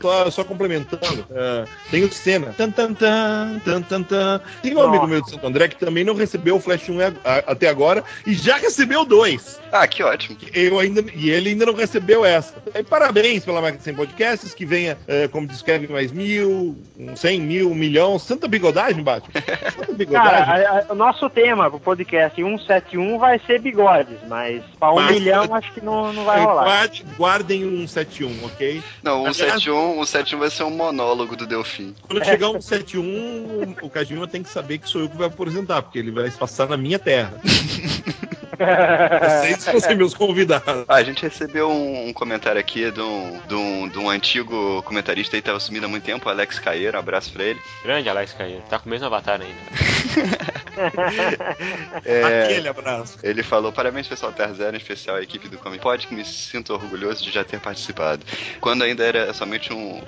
só, 0.00 0.30
só 0.30 0.44
complementando. 0.44 1.22
Uh, 1.30 1.68
tem 1.90 2.04
o 2.04 2.12
Senna. 2.12 2.54
Tan, 2.56 2.70
tan, 2.70 2.94
tan, 2.94 3.60
tan, 3.64 3.82
tan, 3.82 4.02
tan. 4.02 4.40
Tem 4.62 4.74
um 4.74 4.82
amigo 4.82 5.06
meu 5.06 5.22
de 5.22 5.30
Santo 5.30 5.46
André 5.46 5.68
que 5.68 5.76
também 5.76 6.04
não 6.04 6.14
recebeu 6.14 6.56
o 6.56 6.60
Flash 6.60 6.88
1 6.88 7.00
a, 7.00 7.06
a, 7.24 7.38
até 7.52 7.68
agora 7.68 8.02
e 8.26 8.34
já 8.34 8.56
recebeu 8.56 9.04
dois. 9.04 9.60
Ah, 9.72 9.86
que 9.86 10.02
ótimo. 10.02 10.36
Eu 10.52 10.78
ainda, 10.78 10.87
e 11.14 11.30
ele 11.30 11.50
ainda 11.50 11.66
não 11.66 11.74
recebeu 11.74 12.24
essa. 12.24 12.54
E 12.74 12.82
parabéns 12.82 13.44
pela 13.44 13.60
Máquina 13.60 13.82
Sem 13.82 13.94
Podcasts, 13.94 14.54
que 14.54 14.64
venha, 14.64 14.96
uh, 15.02 15.28
como 15.30 15.46
diz 15.46 15.62
Kevin, 15.62 15.88
mais 15.92 16.12
mil, 16.12 16.76
cem 17.16 17.40
mil, 17.40 17.70
um 17.70 17.74
milhão. 17.74 18.18
Santa 18.18 18.48
bigodagem, 18.48 19.02
Batman. 19.02 19.40
Santa 19.76 19.92
bigodagem. 19.92 20.44
Cara, 20.44 20.70
a, 20.70 20.78
a, 20.88 20.92
o 20.92 20.94
nosso 20.94 21.28
tema 21.30 21.70
pro 21.70 21.80
podcast 21.80 22.36
171 22.36 23.18
vai 23.18 23.38
ser 23.40 23.60
bigodes, 23.60 24.18
mas 24.28 24.62
pra 24.78 24.92
um 24.92 24.96
mas, 24.96 25.10
milhão 25.10 25.54
acho 25.54 25.72
que 25.72 25.84
não, 25.84 26.12
não 26.12 26.24
vai 26.24 26.40
rolar. 26.40 26.64
Guarde, 26.64 27.04
guardem 27.16 27.64
o 27.64 27.88
171, 27.88 28.44
ok? 28.44 28.82
Não, 29.02 29.22
o 29.22 29.34
171, 29.34 29.98
o 29.98 30.06
171 30.06 30.38
vai 30.38 30.50
ser 30.50 30.62
um 30.64 30.70
monólogo 30.70 31.36
do 31.36 31.46
Delfim. 31.46 31.94
Quando 32.02 32.24
chegar 32.24 32.50
um 32.50 32.60
71, 32.60 33.76
o 33.82 33.90
Kajima 33.90 34.26
tem 34.26 34.42
que 34.42 34.48
saber 34.48 34.78
que 34.78 34.88
sou 34.88 35.02
eu 35.02 35.08
que 35.08 35.16
vai 35.16 35.26
apresentar, 35.26 35.82
porque 35.82 35.98
ele 35.98 36.10
vai 36.10 36.30
passar 36.30 36.68
na 36.68 36.76
minha 36.76 36.98
terra. 36.98 37.34
Vocês 38.58 39.64
vão 39.64 39.80
ser 39.80 39.96
meus 39.96 40.14
convidados. 40.14 40.84
Ah, 40.88 40.96
a 40.96 41.02
gente 41.02 41.22
recebeu 41.22 41.70
um, 41.70 42.08
um 42.08 42.12
comentário 42.12 42.60
aqui 42.60 42.90
de 42.90 43.00
um, 43.00 43.40
de, 43.46 43.54
um, 43.54 43.88
de 43.88 43.98
um 43.98 44.10
antigo 44.10 44.82
comentarista 44.82 45.36
aí 45.36 45.42
que 45.42 45.46
tava 45.46 45.60
sumido 45.60 45.86
há 45.86 45.88
muito 45.88 46.04
tempo, 46.04 46.28
Alex 46.28 46.58
Caeiro. 46.58 46.96
Um 46.96 47.00
abraço 47.00 47.32
pra 47.32 47.44
ele. 47.44 47.60
Grande 47.82 48.08
Alex 48.08 48.32
Caeiro. 48.32 48.62
Tá 48.68 48.78
com 48.78 48.86
o 48.86 48.90
mesmo 48.90 49.06
avatar 49.06 49.40
ainda. 49.40 49.58
é, 52.04 52.44
Aquele 52.44 52.68
abraço. 52.68 53.18
Ele 53.22 53.42
falou: 53.42 53.72
parabéns, 53.72 54.06
pessoal 54.06 54.32
Terra 54.32 54.52
Zero, 54.54 54.76
em 54.76 54.78
especial 54.78 55.16
a 55.16 55.22
equipe 55.22 55.48
do 55.48 55.58
Comic 55.58 55.82
Pod, 55.82 56.06
que 56.06 56.14
me 56.14 56.24
sinto 56.24 56.72
orgulhoso 56.72 57.22
de 57.24 57.30
já 57.30 57.44
ter 57.44 57.60
participado. 57.60 58.24
Quando 58.60 58.82
ainda 58.82 59.04
era 59.04 59.32
somente 59.32 59.72
um. 59.72 60.00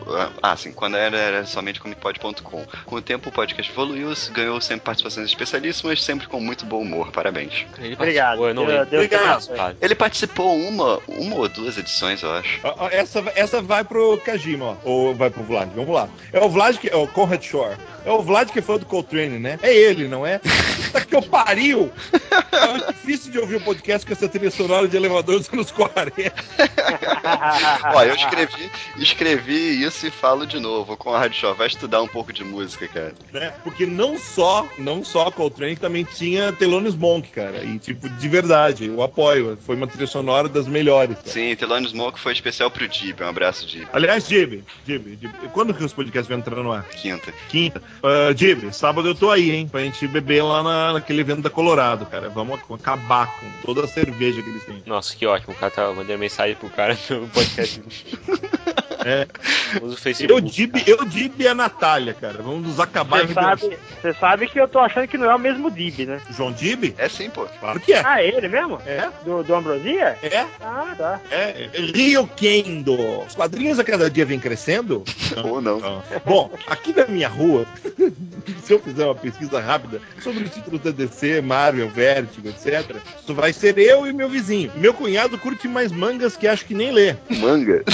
Ah, 0.42 0.56
sim, 0.56 0.72
quando 0.72 0.96
ainda 0.96 1.16
era 1.16 1.44
somente 1.44 1.80
comicpod.com. 1.80 2.64
Com 2.84 2.96
o 2.96 3.02
tempo, 3.02 3.28
o 3.28 3.32
podcast 3.32 3.70
evoluiu, 3.70 4.12
ganhou 4.32 4.60
sempre 4.60 4.84
participações 4.84 5.26
especialíssimas, 5.26 6.02
sempre 6.02 6.26
com 6.26 6.40
muito 6.40 6.64
bom 6.64 6.80
humor. 6.80 7.10
Parabéns. 7.10 7.66
Obrigado. 7.94 8.39
Eu 8.48 8.54
não 8.54 8.62
Obrigado. 8.64 9.76
Ele 9.80 9.94
participou 9.94 10.56
uma, 10.56 11.00
uma 11.08 11.36
ou 11.36 11.48
duas 11.48 11.76
edições, 11.76 12.22
eu 12.22 12.30
acho. 12.32 12.60
Essa, 12.90 13.24
essa 13.34 13.62
vai 13.62 13.84
pro 13.84 14.18
Kajima, 14.18 14.64
ó. 14.64 14.76
Ou 14.84 15.14
vai 15.14 15.30
pro 15.30 15.42
Vlad. 15.42 15.70
Vamos 15.74 15.94
lá. 15.94 16.08
É 16.32 16.40
o 16.40 16.48
Vlad 16.48 16.76
que. 16.76 16.88
É 16.88 16.96
o 16.96 17.06
Conrad 17.06 17.42
Shore. 17.42 17.76
É 18.04 18.10
o 18.10 18.22
Vlad 18.22 18.50
que 18.50 18.62
foi 18.62 18.78
do 18.78 18.86
Coltrane, 18.86 19.38
né? 19.38 19.58
É 19.62 19.74
ele, 19.74 20.08
não 20.08 20.26
é? 20.26 20.40
Tá 20.90 21.00
que 21.00 21.14
eu 21.14 21.22
pariu! 21.22 21.88
É 22.50 22.92
difícil 22.92 23.30
de 23.30 23.38
ouvir 23.38 23.54
o 23.54 23.58
um 23.58 23.62
podcast 23.62 24.04
com 24.04 24.12
essa 24.12 24.28
trilha 24.28 24.50
sonora 24.50 24.88
de 24.88 24.96
elevador 24.96 25.38
dos 25.38 25.48
anos 25.52 25.70
40. 25.70 26.10
Ó, 27.94 28.02
eu 28.02 28.14
escrevi, 28.16 28.70
escrevi 28.96 29.84
isso 29.84 30.08
e 30.08 30.10
falo 30.10 30.44
de 30.46 30.58
novo 30.58 30.96
com 30.96 31.14
a 31.14 31.18
Rádio 31.20 31.38
Show. 31.38 31.54
Vai 31.54 31.68
estudar 31.68 32.02
um 32.02 32.08
pouco 32.08 32.32
de 32.32 32.42
música, 32.42 32.88
cara. 32.88 33.14
Né? 33.32 33.52
Porque 33.62 33.86
não 33.86 34.18
só, 34.18 34.68
não 34.78 35.04
só 35.04 35.30
Coltrane, 35.30 35.76
também 35.76 36.02
tinha 36.02 36.52
Thelonious 36.52 36.96
Monk, 36.96 37.28
cara. 37.28 37.62
E, 37.62 37.78
tipo, 37.78 38.08
de 38.08 38.28
verdade, 38.30 38.86
eu 38.86 39.02
apoio. 39.02 39.58
Foi 39.66 39.76
uma 39.76 39.86
trilha 39.86 40.06
sonora 40.06 40.48
das 40.48 40.66
melhores. 40.66 41.16
Cara. 41.16 41.28
Sim, 41.28 41.54
Thelonious 41.56 41.92
Monk 41.92 42.18
foi 42.18 42.32
especial 42.32 42.70
pro 42.70 42.88
Dib. 42.88 43.20
Um 43.20 43.28
abraço, 43.28 43.66
Dib. 43.66 43.86
Aliás, 43.92 44.26
Dib, 44.26 44.62
Dib, 44.86 45.30
Quando 45.52 45.74
que 45.74 45.84
os 45.84 45.92
podcasts 45.92 46.28
vão 46.28 46.38
entrar 46.38 46.56
no 46.62 46.72
ar? 46.72 46.84
Quinta. 46.84 47.32
Quinta. 47.48 47.82
Uh, 48.02 48.32
Dib, 48.34 48.72
sábado 48.72 49.08
eu 49.08 49.14
tô 49.14 49.30
aí, 49.30 49.50
hein? 49.50 49.68
Pra 49.68 49.82
gente 49.82 50.06
beber 50.06 50.42
lá 50.42 50.62
na, 50.62 50.92
naquele 50.94 51.20
evento 51.20 51.42
da 51.42 51.50
Colorado, 51.50 52.06
cara. 52.06 52.28
Vamos 52.28 52.60
acabar 52.72 53.26
com 53.38 53.50
toda 53.64 53.84
a 53.84 53.88
cerveja 53.88 54.42
que 54.42 54.48
eles 54.48 54.64
têm. 54.64 54.82
Nossa, 54.86 55.14
que 55.14 55.26
ótimo. 55.26 55.52
O 55.52 55.56
cara 55.56 55.70
tá 55.70 55.86
mandando 55.92 56.18
mensagem 56.18 56.56
pro 56.56 56.70
cara 56.70 56.96
no 57.10 57.28
podcast. 57.28 57.82
É. 59.04 59.26
Usa 59.82 59.94
o 59.94 59.98
Facebook. 59.98 60.32
Eu 60.32 60.40
Dib, 60.40 60.76
eu 60.86 61.04
Dib 61.04 61.40
e 61.40 61.48
a 61.48 61.54
Natália, 61.54 62.14
cara. 62.14 62.42
Vamos 62.42 62.66
nos 62.66 62.80
acabar 62.80 63.26
Você 63.26 63.34
sabe, 63.34 63.78
você 64.00 64.14
sabe 64.14 64.46
que 64.48 64.60
eu 64.60 64.68
tô 64.68 64.78
achando 64.78 65.08
que 65.08 65.18
não 65.18 65.30
é 65.30 65.34
o 65.34 65.38
mesmo 65.38 65.70
Dib, 65.70 66.00
né? 66.06 66.20
João 66.30 66.52
Dib? 66.52 66.94
É 66.98 67.08
sim, 67.08 67.30
pô. 67.30 67.46
Claro 67.58 67.80
que 67.80 67.92
é. 67.92 68.02
Ah, 68.04 68.19
ele 68.22 68.48
mesmo? 68.48 68.78
É. 68.86 69.08
Do, 69.24 69.42
do 69.42 69.54
Ambrosia? 69.54 70.16
É. 70.22 70.46
Ah, 70.60 70.94
tá. 70.96 71.20
É. 71.30 71.68
Rio 71.94 72.28
Kendo. 72.36 73.20
Os 73.26 73.34
quadrinhos 73.34 73.78
a 73.78 73.84
cada 73.84 74.10
dia 74.10 74.24
vem 74.24 74.38
crescendo? 74.38 75.04
Ou 75.44 75.60
não. 75.60 75.80
não. 75.80 76.02
Bom, 76.24 76.50
aqui 76.66 76.92
na 76.92 77.06
minha 77.06 77.28
rua, 77.28 77.66
se 78.62 78.72
eu 78.72 78.78
fizer 78.78 79.04
uma 79.04 79.14
pesquisa 79.14 79.60
rápida 79.60 80.00
sobre 80.20 80.44
os 80.44 80.50
títulos 80.50 80.80
da 80.80 80.90
DC, 80.90 81.40
Marvel, 81.40 81.88
Vertigo, 81.88 82.48
etc., 82.48 82.96
isso 83.22 83.34
vai 83.34 83.52
ser 83.52 83.78
eu 83.78 84.06
e 84.06 84.12
meu 84.12 84.28
vizinho. 84.28 84.72
Meu 84.76 84.94
cunhado 84.94 85.38
curte 85.38 85.68
mais 85.68 85.92
mangas 85.92 86.36
que 86.36 86.46
acho 86.46 86.64
que 86.64 86.74
nem 86.74 86.90
lê. 86.90 87.14
Manga? 87.38 87.84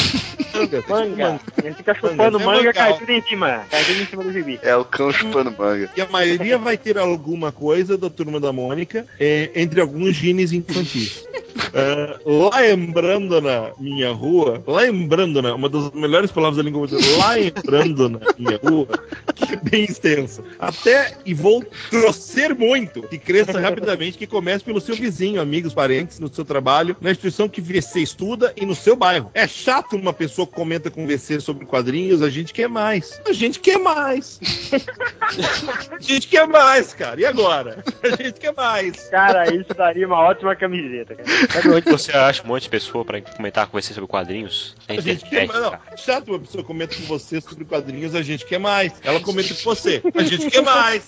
Manga. 0.54 0.84
manga. 0.88 1.40
Ele 1.62 1.74
fica 1.74 1.94
chupando 1.94 2.16
Manga, 2.16 2.42
é 2.42 2.46
manga, 2.46 2.58
legal. 2.58 2.72
cai 2.72 2.98
tudo 2.98 3.12
em 3.12 3.22
cima. 3.22 3.64
Cai 3.70 3.84
tudo 3.84 4.02
em 4.02 4.06
cima 4.06 4.22
do 4.22 4.32
gibi. 4.32 4.58
É 4.62 4.76
o 4.76 4.84
cão 4.84 5.12
chupando 5.12 5.54
manga. 5.56 5.90
E 5.96 6.00
a 6.00 6.06
maioria 6.08 6.58
vai 6.58 6.76
ter 6.76 6.98
alguma 6.98 7.52
coisa 7.52 7.96
da 7.98 8.08
turma 8.08 8.40
da 8.40 8.52
Mônica, 8.52 9.06
é, 9.18 9.50
entre 9.54 9.80
alguns 9.80 10.15
genes 10.20 10.52
infantis. 10.52 11.24
É, 11.72 12.18
lembrando 12.60 13.40
na 13.40 13.72
minha 13.78 14.12
rua, 14.12 14.62
lembrando 14.66 15.42
na, 15.42 15.54
uma 15.54 15.68
das 15.68 15.90
melhores 15.92 16.30
palavras 16.30 16.56
da 16.56 16.62
língua 16.62 16.80
portuguesa, 16.80 17.34
lembrando 17.34 18.08
na 18.08 18.20
minha 18.38 18.58
rua, 18.62 18.86
que 19.34 19.54
é 19.54 19.56
bem 19.56 19.84
extensa. 19.84 20.42
Até, 20.58 21.16
e 21.24 21.34
vou 21.34 21.64
torcer 21.90 22.54
muito, 22.54 23.02
que 23.02 23.18
cresça 23.18 23.60
rapidamente, 23.60 24.18
que 24.18 24.26
comece 24.26 24.64
pelo 24.64 24.80
seu 24.80 24.94
vizinho, 24.94 25.40
amigos, 25.40 25.74
parentes, 25.74 26.18
no 26.18 26.32
seu 26.32 26.44
trabalho, 26.44 26.96
na 27.00 27.10
instituição 27.10 27.48
que 27.48 27.60
você 27.60 28.00
estuda 28.00 28.52
e 28.56 28.64
no 28.64 28.74
seu 28.74 28.96
bairro. 28.96 29.30
É 29.34 29.46
chato 29.46 29.96
uma 29.96 30.12
pessoa 30.12 30.46
que 30.46 30.54
comenta 30.54 30.90
com 30.90 31.06
você 31.06 31.40
sobre 31.40 31.66
quadrinhos, 31.66 32.22
a 32.22 32.30
gente 32.30 32.52
quer 32.52 32.68
mais. 32.68 33.20
A 33.26 33.32
gente 33.32 33.60
quer 33.60 33.78
mais. 33.78 34.40
A 35.90 36.00
gente 36.00 36.28
quer 36.28 36.46
mais, 36.46 36.92
cara. 36.92 37.20
E 37.20 37.24
agora? 37.24 37.84
A 38.02 38.22
gente 38.22 38.40
quer 38.40 38.54
mais. 38.54 39.08
Cara, 39.08 39.54
isso 39.54 39.74
daria 39.74 40.06
uma 40.06 40.20
ótima 40.20 40.54
camiseta, 40.54 41.14
cara. 41.14 41.28
Sabe 41.50 41.68
onde 41.70 41.90
você 41.90 42.12
acha 42.12 42.42
um 42.42 42.46
monte 42.46 42.62
de 42.62 42.68
pessoa 42.68 43.04
pra 43.04 43.20
comentar 43.20 43.66
com 43.66 43.80
você 43.80 43.92
sobre 43.94 44.08
quadrinhos? 44.08 44.74
Na 44.88 44.94
A 44.96 45.00
gente 45.00 45.24
quer 45.24 45.46
mais. 45.46 45.60
Não, 45.60 45.70
cara. 45.70 45.82
é 45.92 45.96
chato 45.96 46.28
uma 46.28 46.38
pessoa 46.38 46.64
comenta 46.64 46.94
com 46.96 47.02
você 47.02 47.40
sobre 47.40 47.64
quadrinhos, 47.64 48.14
a 48.14 48.22
gente 48.22 48.44
quer 48.46 48.58
mais. 48.58 48.92
Ela 49.04 49.20
comenta 49.20 49.48
com 49.54 49.60
você, 49.62 50.02
a 50.14 50.22
gente 50.22 50.50
quer 50.50 50.62
mais. 50.62 51.04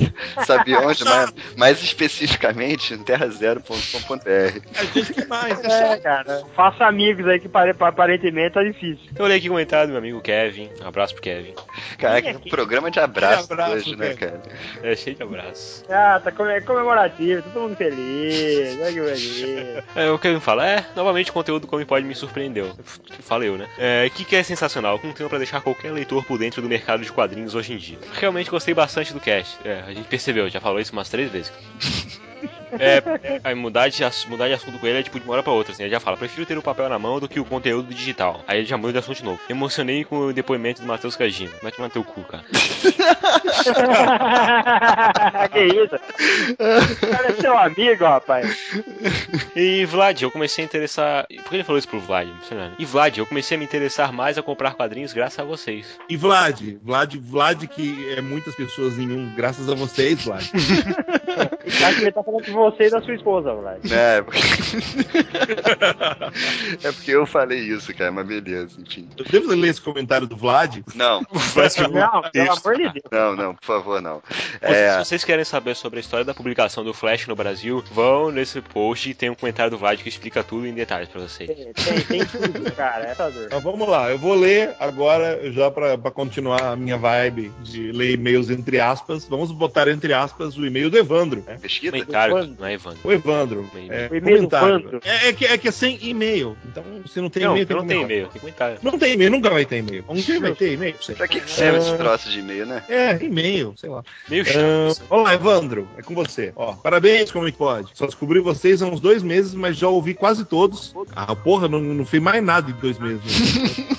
Sabe 0.47 0.75
onde? 0.77 1.05
mais, 1.05 1.35
mais 1.57 1.83
especificamente, 1.83 2.95
em 2.95 2.99
terrazero.com.br. 3.03 4.61
A 4.79 4.85
gente 4.85 5.13
quer 5.15 5.27
mais. 5.27 5.61
É 5.63 5.67
É, 5.67 5.71
chato. 5.89 6.03
cara. 6.03 6.43
Faça 6.55 6.85
amigos 6.85 7.27
aí 7.27 7.39
que 7.41 7.49
pare- 7.49 7.75
aparentemente 7.79 8.55
tá 8.55 8.63
difícil. 8.63 8.99
Eu 9.17 9.25
olhei 9.25 9.39
aqui 9.39 9.49
o 9.49 9.53
comentário 9.53 9.87
do 9.89 9.91
meu 9.93 9.99
amigo 9.99 10.21
Kevin. 10.21 10.71
Um 10.83 10.87
abraço 10.89 11.15
pro 11.15 11.23
Kevin. 11.23 11.55
Caraca, 11.99 12.31
um 12.31 12.49
programa 12.51 12.91
de 12.91 13.01
abraço, 13.01 13.53
Abraço, 13.53 13.73
hoje, 13.75 13.97
né, 13.97 14.09
Kevin. 14.15 14.19
cara? 14.19 14.43
É 14.83 14.97
cheio 14.97 15.17
de 15.17 15.23
abraços. 15.23 15.85
Ah, 15.89 16.21
tá 16.23 16.31
come- 16.33 16.61
comemorativo, 16.63 17.43
todo 17.43 17.63
mundo 17.63 17.77
feliz. 17.77 18.79
Olha 18.81 18.93
que 18.93 19.01
bonito. 19.01 19.85
É, 19.97 20.11
o 20.11 20.19
Kevin 20.29 20.41
fala, 20.41 20.67
é, 20.67 20.85
novamente 20.95 21.31
o 21.31 21.33
conteúdo 21.33 21.63
do 21.63 21.67
Come 21.67 21.87
Pode 21.87 22.05
me 22.05 22.15
surpreendeu. 22.15 22.77
Falei 23.21 23.51
né? 23.57 23.67
É, 23.79 24.11
que 24.11 24.27
que 24.27 24.37
é 24.37 24.43
sensacional, 24.43 24.99
conteúdo 24.99 25.31
pra 25.31 25.39
deixar 25.39 25.63
qualquer 25.63 25.91
leitor 25.91 26.23
por 26.23 26.39
dentro 26.39 26.61
do 26.61 26.69
mercado 26.69 27.03
de 27.03 27.11
quadrinhos 27.11 27.55
hoje 27.55 27.73
em 27.73 27.79
dia. 27.79 27.99
Realmente 28.13 28.51
gostei 28.51 28.75
bastante 28.75 29.15
do 29.15 29.21
cast. 29.21 29.57
É, 29.65 29.81
a 29.87 29.93
gente 29.95 30.07
percebeu, 30.07 30.51
já 30.51 30.61
falou 30.61 30.81
isso 30.81 30.93
umas 30.93 31.09
três 31.09 31.31
vezes. 31.31 31.51
É, 32.73 33.03
aí 33.43 33.55
mudar 33.55 33.89
de, 33.89 34.03
mudar 34.29 34.49
de 34.49 34.55
assunto 34.55 34.79
com 34.79 34.87
ele 34.87 34.99
é 34.99 35.03
tipo 35.03 35.19
de 35.19 35.25
uma 35.25 35.35
hora 35.35 35.43
pra 35.43 35.53
outra, 35.53 35.73
assim. 35.73 35.83
Ele 35.83 35.91
já 35.91 36.01
fala, 36.01 36.17
prefiro 36.17 36.47
ter 36.47 36.59
o 36.59 36.63
papel 36.63 36.89
na 36.89 36.99
mão 36.99 37.19
do 37.19 37.29
que 37.29 37.41
o 37.41 37.45
conteúdo 37.45 37.93
digital. 37.95 38.43
Aí 38.47 38.59
ele 38.59 38.67
já 38.67 38.77
muda 38.77 38.93
de 38.93 38.99
assunto 38.99 39.19
de 39.19 39.25
novo. 39.25 39.41
Emocionei 39.49 40.05
com 40.05 40.27
o 40.27 40.33
depoimento 40.33 40.83
do 40.83 40.87
Matheus 40.87 41.17
Cagino. 41.17 41.53
Vai 41.63 41.73
tomar 41.73 41.91
teu 41.91 42.05
cu, 42.05 42.23
cara. 42.25 42.45
que 45.49 45.65
isso? 45.65 45.97
O 46.55 47.11
cara 47.11 47.29
é 47.29 47.33
seu 47.41 47.57
amigo, 47.57 48.05
rapaz. 48.05 48.75
E 49.57 49.85
Vlad, 49.87 50.23
eu 50.23 50.31
comecei 50.31 50.65
a 50.65 50.67
interessar. 50.67 51.27
Por 51.27 51.49
que 51.49 51.57
ele 51.57 51.65
falou 51.65 51.79
isso 51.79 51.89
pro 51.89 52.01
Vlad? 52.01 52.29
Não 52.29 52.43
sei 52.43 52.57
nada. 52.57 52.73
E 52.79 52.85
Vlad, 52.85 53.19
eu 53.19 53.27
comecei 53.27 53.57
a 53.57 53.59
me 53.59 53.65
interessar 53.65 54.13
mais 54.13 54.39
a 54.39 54.43
comprar 54.43 54.75
quadrinhos 54.75 55.13
graças 55.13 55.39
a 55.39 55.45
vocês. 55.45 55.99
E 56.09 56.17
Vlad, 56.17 56.61
Vlad, 56.83 57.15
Vlad, 57.17 57.65
que 57.67 58.13
é 58.13 58.21
muitas 58.21 58.55
pessoas 58.55 58.99
em 58.99 59.11
um, 59.11 59.35
graças 59.35 59.69
a 59.69 59.75
vocês, 59.75 60.25
Vlad. 60.25 60.45
Acho 61.69 61.97
que 61.97 62.03
ele 62.03 62.13
tá 62.13 62.23
falando 62.23 62.45
de 62.45 62.51
você 62.51 62.85
e 62.85 62.91
da 62.91 63.01
sua 63.03 63.15
esposa, 63.15 63.53
Vlad. 63.55 63.81
É, 63.91 64.23
porque... 64.23 64.41
é 66.85 66.93
porque 66.93 67.11
eu 67.11 67.27
falei 67.27 67.61
isso, 67.61 67.95
cara, 67.95 68.11
mas 68.11 68.27
beleza, 68.27 68.81
enfim. 68.81 69.09
Eu 69.17 69.25
devo 69.25 69.49
ler 69.55 69.69
esse 69.69 69.81
comentário 69.81 70.27
do 70.27 70.37
Vlad? 70.37 70.79
Não, 70.95 71.21
Não, 71.91 72.23
pelo 72.31 72.53
amor 72.53 72.77
de 72.77 72.93
Deus. 72.93 73.05
não, 73.11 73.37
não, 73.37 73.55
por 73.55 73.65
favor, 73.65 74.01
não. 74.01 74.23
Se 74.29 74.59
É, 74.61 74.99
vocês 74.99 75.25
querem 75.25 75.45
saber 75.45 75.75
sobre 75.77 75.99
a 75.99 76.01
história 76.01 76.25
da 76.25 76.35
publicação 76.35 76.85
do 76.85 76.93
Flash 76.95 77.27
no 77.27 77.37
Brasil, 77.37 77.83
vão 77.93 78.31
nesse 78.31 78.61
post 78.61 79.11
e 79.11 79.15
tem 79.15 79.31
um 79.31 79.35
comentário 79.35 79.71
do 79.71 79.79
Vlad 79.79 80.01
que 80.01 80.09
explica 80.09 80.43
tudo 80.43 80.67
em 80.67 80.75
detalhes 80.75 81.09
pra 81.09 81.21
vocês. 81.21 81.49
Tem, 81.49 81.73
tem, 81.73 82.01
tem 82.05 82.27
tudo, 82.27 82.73
cara. 82.73 83.05
Essa 83.07 83.31
dor. 83.31 83.47
Então 83.47 83.61
vamos 83.61 83.89
lá, 83.89 84.11
eu 84.11 84.19
vou 84.19 84.35
ler 84.35 84.75
agora, 84.79 85.51
já 85.53 85.71
pra 85.71 85.97
pra 85.99 86.11
continuar 86.11 86.73
a 86.73 86.77
minha 86.77 86.97
vibe 86.97 87.53
de 87.63 87.93
ler 87.93 88.13
e-mails 88.13 88.51
entre 88.51 88.81
aspas. 88.81 89.25
Vamos 89.27 89.51
botar 89.53 89.89
entre 89.89 90.13
aspas 90.13 90.57
o 90.57 90.65
e-mail 90.67 90.91
do 90.91 90.99
Evandro. 90.99 91.43
né? 91.47 91.58
Pesquisa? 91.59 91.93
Comentário, 91.93 92.57
não 92.59 92.67
é 92.67 92.73
Evandro. 92.75 93.01
O 93.05 93.13
Evandro. 93.13 93.71
É, 93.89 94.07
O 94.07 94.23
comentário. 94.23 95.01
É, 95.05 95.29
é 95.29 95.33
que, 95.33 95.45
é 95.45 95.59
que 95.59 95.69
é 95.69 95.71
sem 95.71 95.99
e-mail. 96.03 96.57
Então, 96.67 96.85
se 97.07 97.21
não 97.21 97.29
tem 97.31 97.45
Não, 97.45 97.57
e-mail, 97.57 97.69
não 97.77 97.87
tem 97.87 98.03
e-mail, 98.03 98.29
tem 98.29 98.41
comentário. 98.41 98.79
Não 98.83 98.99
tem 98.99 99.13
e-mail, 99.15 99.31
nunca 99.31 99.51
vai 99.51 99.65
ter 99.65 99.79
e-mail. 99.79 100.05
Um 100.09 100.15
dia 100.15 100.41
vai 100.41 100.55
ter 100.55 100.73
e-mail? 100.73 100.95
Sei. 101.01 101.15
Pra 101.15 101.29
que, 101.29 101.41
que 101.41 101.51
serve 101.51 101.79
É. 101.79 101.81
esse 101.81 101.97
troço 101.97 102.31
de 102.31 102.39
e-mail, 102.41 102.67
né? 102.67 102.83
É, 102.89 103.23
e-mail, 103.23 103.75
sei 103.77 103.91
lá. 103.91 104.03
Meio 104.29 104.45
chato. 104.45 104.59
Isso. 104.91 105.03
Olá, 105.11 105.35
Evandro, 105.35 105.89
é 105.97 106.03
com 106.03 106.15
você. 106.15 106.53
Ó, 106.57 106.73
parabéns, 106.75 107.31
como 107.31 107.47
é 107.49 107.53
que 107.53 107.59
pode? 107.59 107.91
Só 107.95 108.07
descobri 108.07 108.41
vocês 108.41 108.83
há 108.83 108.87
uns 108.87 109.01
dois 109.01 109.23
meses, 109.23 109.55
mas 109.55 109.77
já 109.77 109.89
ouvi 109.89 110.15
quase 110.15 110.45
todos. 110.45 110.95
Ah, 111.15 111.35
porra, 111.35 111.69
não, 111.69 111.81
não 111.81 112.05
fiz 112.07 112.21
mais 112.21 112.43
nada 112.43 112.71
em 112.71 112.75
dois 112.75 112.99
meses. 112.99 113.23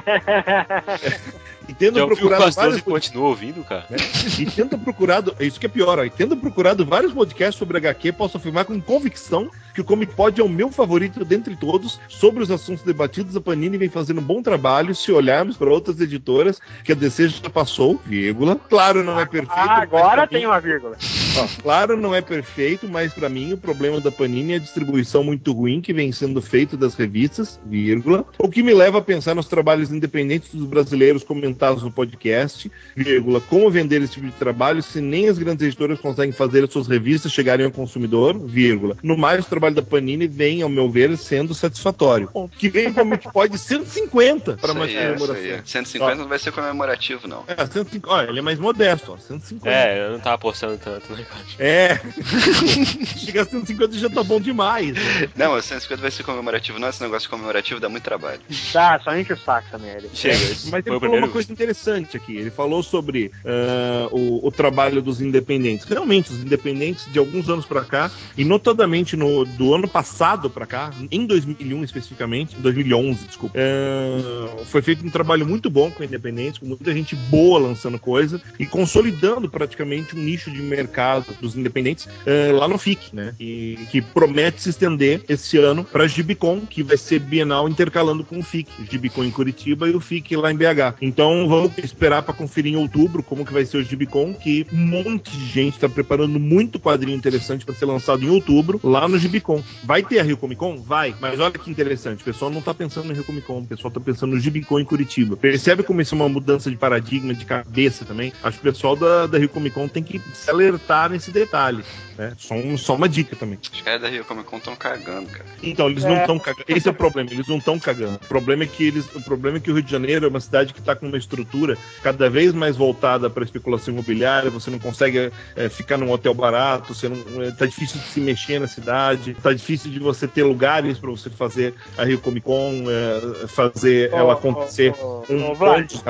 E 1.70 1.74
tendo 1.74 2.00
Já 2.00 2.06
procurado 2.06 2.50
vários 2.50 2.78
e 2.78 2.82
continua 2.82 3.28
ouvindo, 3.28 3.62
cara? 3.62 3.84
né? 3.88 3.96
E 4.38 4.44
tendo 4.46 4.76
procurado, 4.76 5.34
é 5.38 5.46
isso 5.46 5.60
que 5.60 5.66
é 5.66 5.68
pior, 5.68 5.98
ó, 6.00 6.04
e 6.04 6.10
tendo 6.10 6.36
procurado 6.36 6.84
vários 6.84 7.12
podcasts 7.12 7.56
sobre 7.56 7.76
HQ, 7.78 8.12
posso 8.12 8.36
afirmar 8.36 8.64
com 8.64 8.80
convicção 8.80 9.48
que 9.72 9.80
o 9.80 9.84
Comic 9.84 10.12
Pod 10.14 10.40
é 10.40 10.42
o 10.44 10.48
meu 10.48 10.70
favorito 10.72 11.24
dentre 11.24 11.54
todos. 11.54 12.00
Sobre 12.08 12.42
os 12.42 12.50
assuntos 12.50 12.82
debatidos, 12.82 13.36
a 13.36 13.40
Panini 13.40 13.78
vem 13.78 13.88
fazendo 13.88 14.20
um 14.20 14.24
bom 14.24 14.42
trabalho 14.42 14.94
se 14.96 15.12
olharmos 15.12 15.56
para 15.56 15.70
outras 15.70 16.00
editoras 16.00 16.60
que 16.82 16.90
a 16.90 16.94
DC 16.94 17.28
já 17.28 17.48
passou, 17.50 18.00
vírgula. 18.04 18.56
Claro, 18.68 19.04
não 19.04 19.20
é 19.20 19.24
perfeito. 19.26 19.52
Ah, 19.54 19.80
agora 19.82 20.26
tem 20.26 20.40
mim- 20.40 20.46
uma 20.46 20.58
vírgula. 20.60 20.96
Ó, 21.38 21.46
claro, 21.62 21.96
não 21.96 22.12
é 22.12 22.20
perfeito, 22.20 22.88
mas 22.88 23.14
pra 23.14 23.28
mim 23.28 23.52
o 23.52 23.56
problema 23.58 24.00
da 24.00 24.10
Panini 24.10 24.54
é 24.54 24.56
a 24.56 24.58
distribuição 24.60 25.22
muito 25.22 25.52
ruim 25.52 25.80
que 25.80 25.92
vem 25.92 26.10
sendo 26.10 26.42
feito 26.42 26.76
das 26.76 26.94
revistas, 26.96 27.60
vírgula. 27.64 28.24
O 28.38 28.48
que 28.48 28.64
me 28.64 28.74
leva 28.74 28.98
a 28.98 29.02
pensar 29.02 29.36
nos 29.36 29.46
trabalhos 29.46 29.92
independentes 29.92 30.52
dos 30.52 30.66
brasileiros 30.66 31.22
comentados 31.60 31.82
no 31.82 31.90
podcast, 31.92 32.70
vírgula. 32.96 33.40
Como 33.40 33.70
vender 33.70 34.00
esse 34.00 34.14
tipo 34.14 34.26
de 34.26 34.32
trabalho 34.32 34.82
se 34.82 35.00
nem 35.00 35.28
as 35.28 35.38
grandes 35.38 35.66
editoras 35.66 36.00
conseguem 36.00 36.32
fazer 36.32 36.64
as 36.64 36.72
suas 36.72 36.88
revistas 36.88 37.32
chegarem 37.32 37.66
ao 37.66 37.72
consumidor, 37.72 38.38
vírgula. 38.38 38.96
No 39.02 39.16
mais, 39.16 39.44
o 39.44 39.48
trabalho 39.48 39.74
da 39.74 39.82
Panini 39.82 40.26
vem, 40.26 40.62
ao 40.62 40.68
meu 40.68 40.90
ver, 40.90 41.16
sendo 41.18 41.54
satisfatório. 41.54 42.30
Que 42.56 42.68
vem 42.68 42.92
como 42.92 43.18
que 43.18 43.30
pode 43.30 43.58
150 43.58 44.56
para 44.56 44.72
mais 44.72 44.94
é, 44.94 45.08
comemoração. 45.08 45.34
aí. 45.34 45.60
150 45.64 46.14
não 46.14 46.28
vai 46.28 46.38
ser 46.38 46.52
comemorativo, 46.52 47.28
não. 47.28 47.44
É, 47.46 47.56
150, 47.66 48.08
olha, 48.08 48.30
ele 48.30 48.38
é 48.38 48.42
mais 48.42 48.58
modesto, 48.58 49.12
ó, 49.12 49.18
150. 49.18 49.68
É, 49.68 50.06
eu 50.06 50.12
não 50.12 50.20
tava 50.20 50.38
postando 50.38 50.78
tanto, 50.78 51.12
né? 51.12 51.26
É. 51.58 52.00
Chegar 53.18 53.42
a 53.42 53.46
150 53.46 53.98
já 53.98 54.08
tá 54.08 54.22
bom 54.22 54.40
demais. 54.40 54.94
né? 54.94 55.28
Não, 55.36 55.54
o 55.54 55.62
150 55.62 56.00
vai 56.00 56.10
ser 56.10 56.22
comemorativo, 56.22 56.78
não. 56.78 56.88
Esse 56.88 57.02
negócio 57.02 57.28
comemorativo 57.28 57.80
dá 57.80 57.88
muito 57.88 58.04
trabalho. 58.04 58.40
Tá, 58.72 58.98
só 59.00 59.14
enche 59.16 59.32
o 59.32 59.36
saco 59.36 59.78
merda. 59.78 60.08
Chega, 60.14 60.36
Mas 60.36 60.72
ele 60.72 60.82
falou 60.82 61.00
primeiro. 61.00 61.26
uma 61.26 61.32
coisa 61.32 61.49
interessante 61.52 62.16
aqui. 62.16 62.36
Ele 62.36 62.50
falou 62.50 62.82
sobre 62.82 63.30
ah, 63.44 64.08
o, 64.10 64.46
o 64.46 64.50
trabalho 64.50 65.02
dos 65.02 65.20
independentes. 65.20 65.86
Realmente, 65.86 66.32
os 66.32 66.40
independentes 66.40 67.10
de 67.10 67.18
alguns 67.18 67.48
anos 67.48 67.64
pra 67.64 67.84
cá, 67.84 68.10
e 68.36 68.44
notadamente 68.44 69.16
no, 69.16 69.44
do 69.44 69.74
ano 69.74 69.88
passado 69.88 70.50
pra 70.50 70.66
cá, 70.66 70.90
em 71.10 71.26
2001 71.26 71.84
especificamente, 71.84 72.56
2011, 72.56 73.26
desculpa, 73.26 73.58
ah, 73.58 74.64
foi 74.64 74.82
feito 74.82 75.04
um 75.04 75.10
trabalho 75.10 75.46
muito 75.46 75.70
bom 75.70 75.90
com 75.90 76.04
independentes, 76.04 76.58
com 76.58 76.66
muita 76.66 76.92
gente 76.92 77.14
boa 77.14 77.58
lançando 77.58 77.98
coisa 77.98 78.40
e 78.58 78.66
consolidando 78.66 79.48
praticamente 79.48 80.16
um 80.16 80.20
nicho 80.20 80.50
de 80.50 80.62
mercado 80.62 81.26
dos 81.40 81.56
independentes 81.56 82.08
ah, 82.26 82.52
lá 82.52 82.68
no 82.68 82.78
FIC, 82.78 83.14
né? 83.14 83.34
E 83.38 83.78
que 83.90 84.00
promete 84.00 84.62
se 84.62 84.70
estender 84.70 85.22
esse 85.28 85.58
ano 85.58 85.84
para 85.84 86.06
Gibicon, 86.06 86.60
que 86.60 86.82
vai 86.82 86.96
ser 86.96 87.18
bienal 87.18 87.68
intercalando 87.68 88.24
com 88.24 88.38
o 88.38 88.42
FIC, 88.42 88.70
Gibicon 88.90 89.24
em 89.24 89.30
Curitiba 89.30 89.88
e 89.88 89.94
o 89.94 90.00
FIC 90.00 90.36
lá 90.36 90.52
em 90.52 90.56
BH. 90.56 90.96
Então 91.00 91.39
vamos 91.48 91.76
esperar 91.78 92.22
para 92.22 92.34
conferir 92.34 92.72
em 92.72 92.76
outubro 92.76 93.22
como 93.22 93.44
que 93.44 93.52
vai 93.52 93.64
ser 93.64 93.78
o 93.78 93.82
Gibicon, 93.82 94.34
que 94.34 94.66
um 94.72 94.76
monte 94.76 95.30
de 95.30 95.46
gente 95.46 95.74
está 95.74 95.88
preparando 95.88 96.38
muito 96.38 96.78
quadrinho 96.78 97.16
interessante 97.16 97.64
para 97.64 97.74
ser 97.74 97.84
lançado 97.84 98.24
em 98.24 98.28
outubro 98.28 98.80
lá 98.82 99.08
no 99.08 99.18
Gibicon. 99.18 99.62
Vai 99.84 100.02
ter 100.02 100.20
a 100.20 100.22
Rio 100.22 100.36
Comic 100.36 100.58
Con? 100.58 100.76
Vai, 100.76 101.14
mas 101.20 101.38
olha 101.38 101.52
que 101.52 101.70
interessante, 101.70 102.22
o 102.22 102.24
pessoal 102.24 102.50
não 102.50 102.60
tá 102.60 102.74
pensando 102.74 103.06
no 103.06 103.14
Rio 103.14 103.24
Comic 103.24 103.46
Con, 103.46 103.60
o 103.60 103.66
pessoal 103.66 103.90
tá 103.90 104.00
pensando 104.00 104.34
no 104.34 104.40
Gibicon 104.40 104.80
em 104.80 104.84
Curitiba. 104.84 105.36
Percebe 105.36 105.82
como 105.82 106.00
isso 106.00 106.14
é 106.14 106.16
uma 106.16 106.28
mudança 106.28 106.70
de 106.70 106.76
paradigma, 106.76 107.34
de 107.34 107.44
cabeça 107.44 108.04
também? 108.04 108.32
Acho 108.42 108.58
que 108.58 108.68
o 108.68 108.72
pessoal 108.72 108.96
da, 108.96 109.26
da 109.26 109.38
Rio 109.38 109.48
Comic 109.48 109.74
Con 109.74 109.88
tem 109.88 110.02
que 110.02 110.20
se 110.34 110.50
alertar 110.50 111.10
nesse 111.10 111.30
detalhe. 111.30 111.84
Né? 112.20 112.34
Só, 112.36 112.54
um, 112.54 112.76
só 112.76 112.96
uma 112.96 113.08
dica 113.08 113.34
também. 113.34 113.58
Os 113.62 113.80
caras 113.80 114.02
da 114.02 114.08
Rio 114.08 114.24
Comic 114.26 114.46
Con 114.46 114.58
estão 114.58 114.76
cagando, 114.76 115.30
cara. 115.30 115.46
Então, 115.62 115.88
eles 115.88 116.04
não 116.04 116.16
estão 116.18 116.38
cagando. 116.38 116.64
Esse 116.68 116.86
é 116.86 116.90
o 116.90 116.94
problema, 116.94 117.30
eles 117.30 117.48
não 117.48 117.56
estão 117.56 117.78
cagando. 117.78 118.16
O 118.16 118.28
problema 118.28 118.64
é 118.64 118.66
que 118.66 118.84
eles. 118.84 119.06
O 119.14 119.22
problema 119.22 119.56
é 119.56 119.60
que 119.60 119.70
o 119.70 119.74
Rio 119.74 119.82
de 119.82 119.90
Janeiro 119.90 120.26
é 120.26 120.28
uma 120.28 120.40
cidade 120.40 120.74
que 120.74 120.80
está 120.80 120.94
com 120.94 121.06
uma 121.06 121.16
estrutura 121.20 121.76
cada 122.02 122.28
vez 122.28 122.52
mais 122.52 122.76
voltada 122.76 123.30
para 123.30 123.44
especulação 123.44 123.94
imobiliária. 123.94 124.50
Você 124.50 124.70
não 124.70 124.78
consegue 124.78 125.30
é, 125.54 125.68
ficar 125.68 125.96
num 125.96 126.10
hotel 126.10 126.34
barato, 126.34 126.94
você 126.94 127.08
não, 127.08 127.42
é, 127.42 127.50
tá 127.50 127.66
difícil 127.66 128.00
de 128.00 128.06
se 128.06 128.20
mexer 128.20 128.58
na 128.58 128.66
cidade, 128.66 129.36
tá 129.42 129.52
difícil 129.52 129.90
de 129.90 129.98
você 129.98 130.26
ter 130.26 130.42
lugares 130.42 130.98
para 130.98 131.10
você 131.10 131.30
fazer 131.30 131.74
a 131.96 132.04
Rio 132.04 132.18
Comic 132.18 132.46
Con, 132.46 132.84
é, 132.88 133.46
fazer 133.46 134.10
oh, 134.12 134.16
ela 134.16 134.32
acontecer 134.32 134.94
oh, 135.00 135.24
oh, 135.28 135.52
oh, 135.52 135.54
bons 135.54 136.02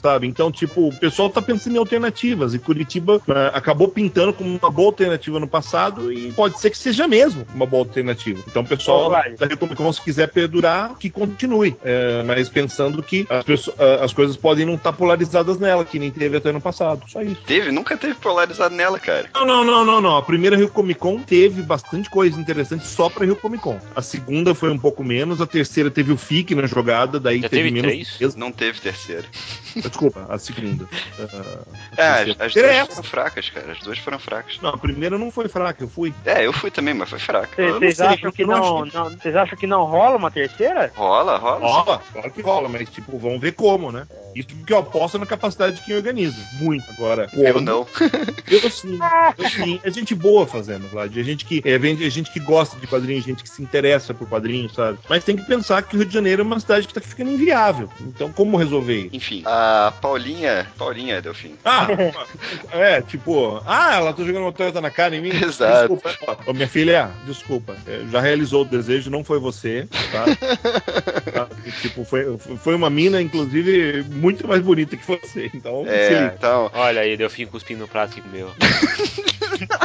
sabe? 0.00 0.26
Então, 0.26 0.50
tipo, 0.50 0.88
o 0.88 0.96
pessoal 0.96 1.30
tá 1.30 1.40
pensando 1.42 1.74
em 1.74 1.78
alternativas 1.78 2.54
e 2.54 2.58
Curitiba 2.58 3.20
é, 3.28 3.56
acabou 3.56 3.88
pintando 3.88 4.32
como 4.32 4.56
uma 4.56 4.70
boa 4.70 4.88
alternativa 4.88 5.40
no 5.40 5.48
passado 5.48 6.12
e 6.12 6.32
pode 6.32 6.58
ser 6.60 6.70
que 6.70 6.78
seja 6.78 7.08
mesmo 7.08 7.46
uma 7.54 7.66
boa 7.66 7.82
alternativa. 7.82 8.42
Então, 8.46 8.62
o 8.62 8.66
pessoal 8.66 9.10
da 9.10 9.46
Rio 9.46 9.58
Comic 9.58 9.76
Con, 9.76 9.92
se 9.92 10.02
quiser 10.02 10.28
perdurar, 10.28 10.96
que 10.98 11.10
continue. 11.10 11.76
Mas 12.26 12.48
pensando 12.48 13.02
que 13.02 13.26
as, 13.28 13.44
pessoas, 13.44 13.78
as 14.02 14.12
coisas 14.12 14.33
podem 14.36 14.66
não 14.66 14.74
estar 14.74 14.92
tá 14.92 14.96
polarizadas 14.96 15.58
nela, 15.58 15.84
que 15.84 15.98
nem 15.98 16.10
teve 16.10 16.36
até 16.36 16.52
no 16.52 16.60
passado. 16.60 17.02
Só 17.08 17.22
isso. 17.22 17.42
Teve? 17.46 17.70
Nunca 17.70 17.96
teve 17.96 18.14
polarizado 18.14 18.74
nela, 18.74 18.98
cara. 18.98 19.28
Não, 19.34 19.46
não, 19.46 19.64
não, 19.64 19.84
não, 19.84 20.00
não. 20.00 20.16
A 20.16 20.22
primeira 20.22 20.56
Rio 20.56 20.68
Comic 20.68 21.00
Con 21.00 21.20
teve 21.20 21.62
bastante 21.62 22.08
coisa 22.10 22.40
interessante 22.40 22.86
só 22.86 23.08
pra 23.08 23.24
Rio 23.24 23.36
Comic 23.36 23.62
Con. 23.62 23.78
A 23.94 24.02
segunda 24.02 24.54
foi 24.54 24.70
um 24.70 24.78
pouco 24.78 25.04
menos, 25.04 25.40
a 25.40 25.46
terceira 25.46 25.90
teve 25.90 26.12
o 26.12 26.16
FIC 26.16 26.54
na 26.54 26.66
jogada, 26.66 27.18
daí 27.18 27.40
Já 27.40 27.48
teve, 27.48 27.62
teve 27.70 27.82
menos. 27.82 28.16
Três? 28.16 28.34
Não 28.34 28.52
teve 28.52 28.80
terceira. 28.80 29.24
Desculpa, 29.76 30.26
a 30.28 30.38
segunda. 30.38 30.84
Uh, 30.84 31.66
é, 31.96 32.06
as, 32.06 32.40
as 32.40 32.54
duas 32.54 32.56
é 32.56 32.84
foram 32.84 33.02
fracas, 33.02 33.50
cara. 33.50 33.72
As 33.72 33.78
duas 33.80 33.98
foram 33.98 34.18
fracas. 34.18 34.58
Não, 34.62 34.70
a 34.70 34.78
primeira 34.78 35.18
não 35.18 35.30
foi 35.30 35.48
fraca, 35.48 35.82
eu 35.82 35.88
fui. 35.88 36.14
É, 36.24 36.46
eu 36.46 36.52
fui 36.52 36.70
também, 36.70 36.94
mas 36.94 37.10
foi 37.10 37.18
fraca. 37.18 37.72
Vocês 37.72 38.00
acham 38.00 38.30
que 38.30 38.44
não, 38.44 38.84
não, 38.84 39.10
Vocês 39.10 39.34
acham 39.34 39.58
que 39.58 39.66
não 39.66 39.84
rola 39.84 40.16
uma 40.16 40.30
terceira? 40.30 40.92
Rola, 40.94 41.36
rola. 41.38 41.66
Rola, 41.66 42.02
claro 42.12 42.30
que 42.30 42.42
rola, 42.42 42.68
mas 42.68 42.88
tipo, 42.88 43.18
vamos 43.18 43.40
ver 43.40 43.52
como, 43.52 43.90
né? 43.90 44.06
Isso 44.34 44.48
porque 44.48 44.72
eu 44.72 44.78
aposto 44.78 45.18
na 45.18 45.26
capacidade 45.26 45.76
de 45.76 45.82
quem 45.82 45.96
organiza. 45.96 46.36
Muito. 46.54 46.84
Agora, 46.90 47.28
como? 47.28 47.42
Eu 47.42 47.60
não. 47.60 47.86
Eu 48.50 48.70
sim. 48.70 48.98
Eu 49.38 49.50
sim. 49.50 49.80
É 49.82 49.90
gente 49.90 50.14
boa 50.14 50.46
fazendo, 50.46 50.88
Vlad. 50.88 51.16
É 51.16 51.22
gente 51.22 51.44
que, 51.44 51.62
é, 51.64 51.74
é 51.74 52.10
gente 52.10 52.30
que 52.30 52.40
gosta 52.40 52.78
de 52.78 52.86
quadrinhos, 52.86 53.24
gente 53.24 53.42
que 53.42 53.48
se 53.48 53.62
interessa 53.62 54.14
por 54.14 54.28
quadrinhos, 54.28 54.74
sabe? 54.74 54.98
Mas 55.08 55.24
tem 55.24 55.36
que 55.36 55.44
pensar 55.44 55.82
que 55.82 55.96
o 55.96 55.98
Rio 55.98 56.08
de 56.08 56.14
Janeiro 56.14 56.42
é 56.42 56.44
uma 56.44 56.60
cidade 56.60 56.86
que 56.86 56.94
tá 56.94 57.00
ficando 57.00 57.30
inviável. 57.30 57.88
Então, 58.00 58.32
como 58.32 58.56
resolver 58.56 59.06
isso? 59.06 59.16
Enfim, 59.16 59.42
a 59.46 59.92
Paulinha. 60.00 60.66
Paulinha, 60.76 61.20
Delfim. 61.20 61.54
Ah, 61.64 61.88
é, 62.72 63.00
tipo, 63.02 63.62
ah, 63.66 63.96
ela 63.96 64.12
tá 64.12 64.22
jogando 64.22 64.42
uma 64.42 64.52
Toyota 64.52 64.80
na 64.80 64.90
cara 64.90 65.16
em 65.16 65.20
mim? 65.20 65.30
Exato. 65.30 65.94
Desculpa. 65.94 66.38
Ó, 66.46 66.52
minha 66.52 66.68
filha, 66.68 67.10
desculpa. 67.26 67.76
É, 67.86 68.02
já 68.10 68.20
realizou 68.20 68.62
o 68.62 68.64
desejo, 68.64 69.10
não 69.10 69.24
foi 69.24 69.38
você, 69.38 69.88
tá? 70.12 70.24
tá? 71.32 71.48
tipo, 71.80 72.04
foi, 72.04 72.36
foi 72.38 72.74
uma 72.74 72.90
mina, 72.90 73.20
inclusive, 73.20 74.02
muito 74.24 74.48
mais 74.48 74.62
bonita 74.62 74.96
que 74.96 75.06
você. 75.06 75.50
Então, 75.52 75.84
é, 75.86 76.32
então... 76.34 76.70
Olha 76.72 77.02
aí, 77.02 77.14
Delfim 77.16 77.44
cuspindo 77.46 77.80
no 77.80 77.88
prato 77.88 78.14
que 78.14 78.22
comeu. 78.22 78.50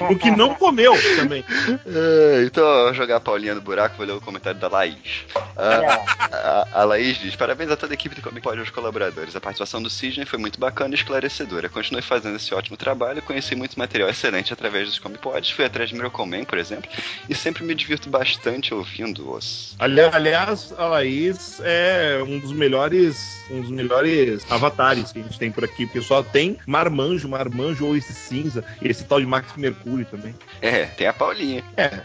o 0.00 0.16
que 0.16 0.30
não 0.30 0.54
comeu 0.54 0.94
também. 1.16 1.44
É, 1.86 2.44
então, 2.44 2.64
vou 2.84 2.94
jogar 2.94 3.16
a 3.16 3.20
Paulinha 3.20 3.54
no 3.54 3.60
buraco, 3.60 3.96
vou 3.96 4.06
ler 4.06 4.12
o 4.12 4.20
comentário 4.20 4.58
da 4.58 4.68
Laís. 4.68 5.24
A, 5.56 6.04
a, 6.32 6.80
a 6.80 6.84
Laís 6.84 7.18
diz: 7.18 7.36
Parabéns 7.36 7.70
a 7.70 7.76
toda 7.76 7.92
a 7.92 7.94
equipe 7.94 8.14
do 8.14 8.22
Comic 8.22 8.42
Pod 8.42 8.56
e 8.56 8.60
aos 8.60 8.70
colaboradores. 8.70 9.34
A 9.36 9.40
participação 9.40 9.82
do 9.82 9.90
Sidney 9.90 10.26
foi 10.26 10.38
muito 10.38 10.58
bacana 10.58 10.94
e 10.94 10.98
esclarecedora. 10.98 11.68
Continue 11.68 12.02
fazendo 12.02 12.36
esse 12.36 12.54
ótimo 12.54 12.76
trabalho. 12.76 13.22
Conheci 13.22 13.54
muito 13.54 13.78
material 13.78 14.08
excelente 14.08 14.52
através 14.52 14.88
dos 14.88 14.98
Comic 14.98 15.20
Pods. 15.20 15.50
Fui 15.50 15.64
atrás 15.64 15.88
de 15.90 15.94
Miracle 15.94 16.26
Man, 16.26 16.44
por 16.44 16.58
exemplo, 16.58 16.90
e 17.28 17.34
sempre 17.34 17.64
me 17.64 17.74
divirto 17.74 18.10
bastante 18.10 18.74
ouvindo-os. 18.74 19.74
Aliás, 19.78 20.74
a 20.76 20.86
Laís 20.86 21.60
é 21.62 22.22
um 22.26 22.38
dos 22.38 22.52
melhores 22.52 23.36
um 23.50 23.60
dos 23.60 23.70
melhores 23.70 24.44
avatares 24.50 25.12
que 25.12 25.20
a 25.20 25.22
gente 25.22 25.38
tem 25.38 25.50
por 25.50 25.64
aqui, 25.64 25.86
porque 25.86 26.02
só 26.02 26.22
tem 26.22 26.56
Marmanjo, 26.66 27.28
Marmanjo 27.28 27.86
ou 27.86 27.96
esse 27.96 28.12
cinza, 28.12 28.64
esse 28.82 29.04
tal 29.04 29.20
de 29.20 29.26
Max 29.26 29.52
Mercúrio 29.56 29.85
também. 30.10 30.34
É, 30.60 30.86
tem 30.86 31.06
a 31.06 31.12
Paulinha. 31.12 31.62
É, 31.76 32.00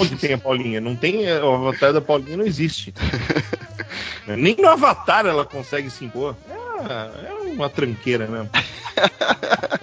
onde 0.00 0.16
tem 0.16 0.34
a 0.34 0.38
Paulinha? 0.38 0.80
Não 0.80 0.96
tem, 0.96 1.30
o 1.30 1.52
avatar 1.54 1.92
da 1.92 2.00
Paulinha 2.00 2.36
não 2.36 2.46
existe. 2.46 2.94
Nem 4.26 4.56
no 4.56 4.68
avatar 4.68 5.26
ela 5.26 5.44
consegue 5.44 5.90
se 5.90 6.04
impor. 6.04 6.34
É, 6.48 7.28
é 7.28 7.41
uma 7.52 7.70
tranqueira 7.70 8.26
mesmo. 8.26 8.50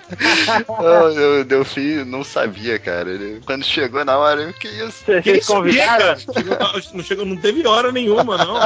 oh, 0.68 1.44
Delfim 1.44 2.04
não 2.04 2.24
sabia, 2.24 2.80
cara. 2.80 3.10
quando 3.46 3.64
chegou 3.64 4.04
na 4.04 4.18
hora, 4.18 4.52
que 4.54 4.68
isso? 4.68 5.04
Vocês 5.06 5.46
convidaram? 5.46 6.18
Chegou, 6.18 6.58
não, 6.94 7.04
chegou, 7.04 7.26
não 7.26 7.38
teve 7.38 7.66
hora 7.68 7.92
nenhuma, 7.92 8.38
não. 8.38 8.60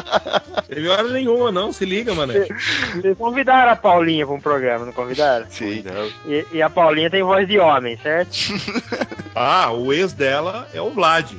teve 0.68 0.88
hora 0.88 1.10
nenhuma, 1.10 1.52
não. 1.52 1.72
Se 1.72 1.86
liga, 1.86 2.14
mano. 2.14 2.34
Vocês 2.34 3.18
convidaram 3.18 3.72
a 3.72 3.76
Paulinha 3.76 4.26
pra 4.26 4.36
um 4.36 4.42
programa, 4.42 4.86
não 4.86 4.94
convidaram? 4.94 5.46
Sim. 5.50 5.84
E, 6.26 6.46
e, 6.54 6.62
a 6.62 6.70
Paulinha 6.70 7.10
tem 7.10 7.24
voz 7.24 7.48
de 7.48 7.60
homem, 7.60 7.98
certo? 7.98 8.38
ah, 9.36 9.72
o 9.72 9.94
ex 9.94 10.14
dela 10.14 10.68
é 10.74 10.82
o 10.82 10.90
Vlad. 10.92 11.32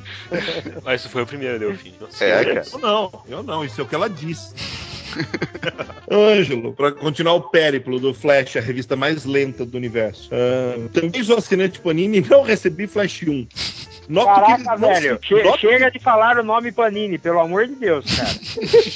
Mas 0.83 1.01
isso 1.01 1.11
foi 1.11 1.23
o 1.23 1.27
primeiro, 1.27 1.59
Delfim. 1.59 1.95
É, 2.21 2.45
cara. 2.45 2.63
Eu 2.73 2.79
não, 2.79 3.23
eu 3.29 3.43
não. 3.43 3.65
Isso 3.65 3.81
é 3.81 3.85
o 3.85 3.87
que 3.87 3.95
ela 3.95 4.09
disse. 4.09 4.55
Ângelo, 6.11 6.73
para 6.73 6.93
continuar 6.93 7.35
o 7.35 7.43
périplo 7.43 7.99
do 7.99 8.13
Flash, 8.15 8.57
a 8.57 8.61
revista 8.61 8.97
mais 8.97 9.25
lenta 9.25 9.65
do 9.65 9.77
universo. 9.77 10.31
Uh, 10.33 10.89
também 10.91 11.23
sou 11.23 11.39
assinante 11.39 11.81
Panini 11.81 12.19
e 12.19 12.29
não 12.29 12.43
recebi 12.43 12.87
Flash 12.87 13.23
1. 13.23 13.47
Noto 14.09 14.27
Caraca, 14.27 14.77
velho. 14.77 15.19
Che. 15.23 15.59
Chega 15.59 15.91
de 15.91 15.99
falar 15.99 16.39
o 16.39 16.43
nome 16.43 16.73
Panini, 16.73 17.19
pelo 17.19 17.41
amor 17.41 17.67
de 17.67 17.75
Deus, 17.75 18.05
cara. 18.15 18.31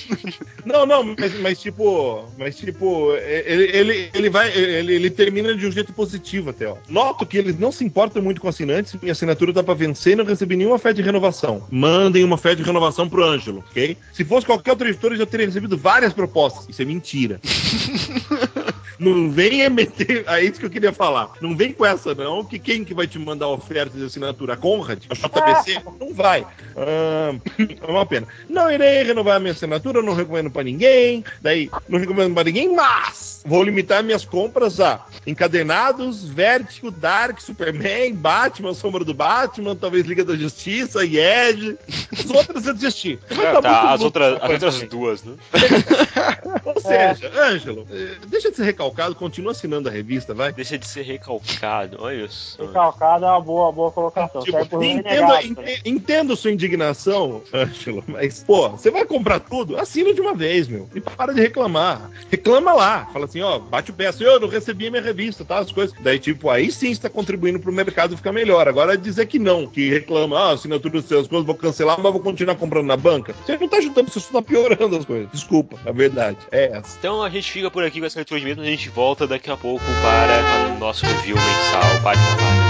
não, 0.64 0.86
não, 0.86 1.14
mas, 1.18 1.40
mas, 1.40 1.60
tipo. 1.60 2.24
Mas 2.36 2.56
tipo, 2.56 3.12
ele, 3.14 3.64
ele, 3.76 4.10
ele 4.14 4.30
vai. 4.30 4.50
Ele, 4.56 4.94
ele, 4.94 5.10
termina 5.10 5.54
de 5.54 5.66
um 5.66 5.72
jeito 5.72 5.92
positivo 5.92 6.50
até, 6.50 6.66
ó. 6.66 6.76
Noto 6.88 7.26
que 7.26 7.38
eles 7.38 7.58
não 7.58 7.72
se 7.72 7.84
importam 7.84 8.22
muito 8.22 8.40
com 8.40 8.48
assinantes. 8.48 8.94
Minha 9.00 9.12
assinatura 9.12 9.52
tá 9.52 9.62
pra 9.62 9.74
vencer 9.74 10.12
e 10.12 10.16
não 10.16 10.24
recebi 10.24 10.56
nenhuma 10.56 10.76
oferta 10.76 10.96
de 10.96 11.02
renovação. 11.02 11.66
Mandem 11.70 12.24
uma 12.24 12.34
oferta 12.34 12.56
de 12.56 12.64
renovação 12.64 13.08
pro 13.08 13.24
Ângelo, 13.24 13.64
ok? 13.70 13.96
Se 14.12 14.24
fosse 14.24 14.46
qualquer 14.46 14.72
outro 14.72 14.88
editor, 14.88 15.12
eu 15.12 15.18
já 15.18 15.26
teria 15.26 15.46
recebido 15.46 15.76
várias 15.76 16.12
propostas. 16.12 16.68
Isso 16.68 16.82
é 16.82 16.84
mentira. 16.84 17.40
Não 18.98 19.30
venha 19.30 19.70
meter. 19.70 20.24
É 20.28 20.42
isso 20.42 20.60
que 20.60 20.66
eu 20.66 20.70
queria 20.70 20.92
falar. 20.92 21.32
Não 21.40 21.56
vem 21.56 21.72
com 21.72 21.84
essa, 21.84 22.14
não, 22.14 22.44
que 22.44 22.58
quem 22.58 22.84
que 22.84 22.94
vai 22.94 23.06
te 23.06 23.18
mandar 23.18 23.48
oferta 23.48 23.96
de 23.96 24.04
assinatura? 24.04 24.54
A 24.54 24.56
Conrad? 24.56 25.02
A 25.10 25.14
JBC? 25.14 25.80
não 25.98 26.12
vai. 26.12 26.46
Ah, 26.76 27.34
é 27.58 27.90
uma 27.90 28.04
pena. 28.04 28.26
Não 28.48 28.70
irei 28.70 29.02
renovar 29.04 29.36
a 29.36 29.40
minha 29.40 29.52
assinatura, 29.52 30.02
não 30.02 30.14
recomendo 30.14 30.50
pra 30.50 30.62
ninguém. 30.62 31.24
Daí, 31.40 31.70
não 31.88 31.98
recomendo 31.98 32.34
pra 32.34 32.44
ninguém, 32.44 32.74
mas 32.74 33.42
vou 33.44 33.62
limitar 33.62 34.02
minhas 34.02 34.24
compras 34.24 34.80
a 34.80 35.06
encadenados, 35.26 36.24
Vertigo, 36.24 36.90
Dark, 36.90 37.40
Superman, 37.40 38.14
Batman, 38.14 38.74
Sombra 38.74 39.04
do 39.04 39.14
Batman, 39.14 39.74
talvez 39.76 40.06
Liga 40.06 40.24
da 40.24 40.36
Justiça, 40.36 41.04
Edge. 41.04 41.78
As 42.12 42.30
outras 42.30 42.66
eu 42.66 42.74
desisti. 42.74 43.18
É, 43.30 43.60
tá, 43.60 43.92
as, 43.92 44.00
outras, 44.00 44.38
as 44.42 44.50
outras 44.50 44.82
duas, 44.82 45.24
né? 45.24 45.34
Ou 46.64 46.80
seja, 46.80 47.32
Ângelo, 47.40 47.86
eh, 47.90 48.16
deixa 48.26 48.50
de 48.50 48.56
ser 48.56 48.64
recalcado 48.64 48.87
recalcado, 48.88 49.14
continua 49.14 49.52
assinando 49.52 49.88
a 49.88 49.92
revista, 49.92 50.34
vai. 50.34 50.52
Deixa 50.52 50.78
de 50.78 50.86
ser 50.86 51.02
recalcado, 51.02 51.98
olha 52.00 52.24
isso. 52.24 52.60
Recalcado 52.60 53.24
é 53.24 53.28
uma 53.28 53.40
boa, 53.40 53.70
boa 53.70 53.90
colocação. 53.90 54.42
Tipo, 54.42 54.82
entendo, 54.82 55.32
ent, 55.34 55.80
entendo 55.84 56.36
sua 56.36 56.50
indignação, 56.50 57.42
Ângelo, 57.52 58.02
mas, 58.06 58.42
pô, 58.42 58.70
você 58.70 58.90
vai 58.90 59.04
comprar 59.04 59.40
tudo? 59.40 59.76
Assina 59.76 60.12
de 60.12 60.20
uma 60.20 60.34
vez, 60.34 60.68
meu. 60.68 60.88
E 60.94 61.00
para 61.00 61.32
de 61.32 61.40
reclamar. 61.40 62.10
Reclama 62.30 62.72
lá. 62.72 63.06
Fala 63.12 63.26
assim, 63.26 63.40
ó, 63.40 63.58
bate 63.58 63.90
o 63.90 63.94
pé 63.94 64.06
assim, 64.06 64.24
eu 64.24 64.40
não 64.40 64.48
recebi 64.48 64.90
minha 64.90 65.02
revista, 65.02 65.44
tá? 65.44 65.58
As 65.58 65.72
coisas. 65.72 65.94
Daí, 66.00 66.18
tipo, 66.18 66.50
aí 66.50 66.70
sim 66.70 66.90
está 66.90 67.08
contribuindo 67.08 67.60
pro 67.60 67.72
mercado 67.72 68.16
ficar 68.16 68.32
melhor. 68.32 68.68
Agora 68.68 68.96
dizer 68.96 69.26
que 69.26 69.38
não, 69.38 69.66
que 69.66 69.90
reclama, 69.90 70.38
ah, 70.38 70.52
assinatura 70.52 70.94
dos 70.94 71.04
seus 71.06 71.28
coisas, 71.28 71.46
vou 71.46 71.54
cancelar, 71.54 72.00
mas 72.00 72.12
vou 72.12 72.20
continuar 72.20 72.56
comprando 72.56 72.86
na 72.86 72.96
banca. 72.96 73.34
Você 73.44 73.56
não 73.56 73.68
tá 73.68 73.78
ajudando, 73.78 74.10
você 74.10 74.20
só 74.20 74.32
tá 74.32 74.42
piorando 74.42 74.96
as 74.96 75.04
coisas. 75.04 75.30
Desculpa, 75.30 75.78
a 75.84 75.92
verdade. 75.92 76.38
É 76.50 76.76
essa. 76.76 76.96
Então 76.98 77.22
a 77.22 77.30
gente 77.30 77.50
fica 77.50 77.70
por 77.70 77.84
aqui 77.84 78.00
com 78.00 78.06
essa 78.06 78.18
leitura 78.18 78.40
de 78.40 78.46
mesmo, 78.46 78.62
a 78.62 78.66
gente 78.66 78.77
gente 78.78 78.90
volta 78.90 79.26
daqui 79.26 79.50
a 79.50 79.56
pouco 79.56 79.84
para 80.00 80.72
o 80.72 80.78
nosso 80.78 81.04
review 81.04 81.34
mensal, 81.34 82.00
página 82.00 82.28
a 82.28 82.67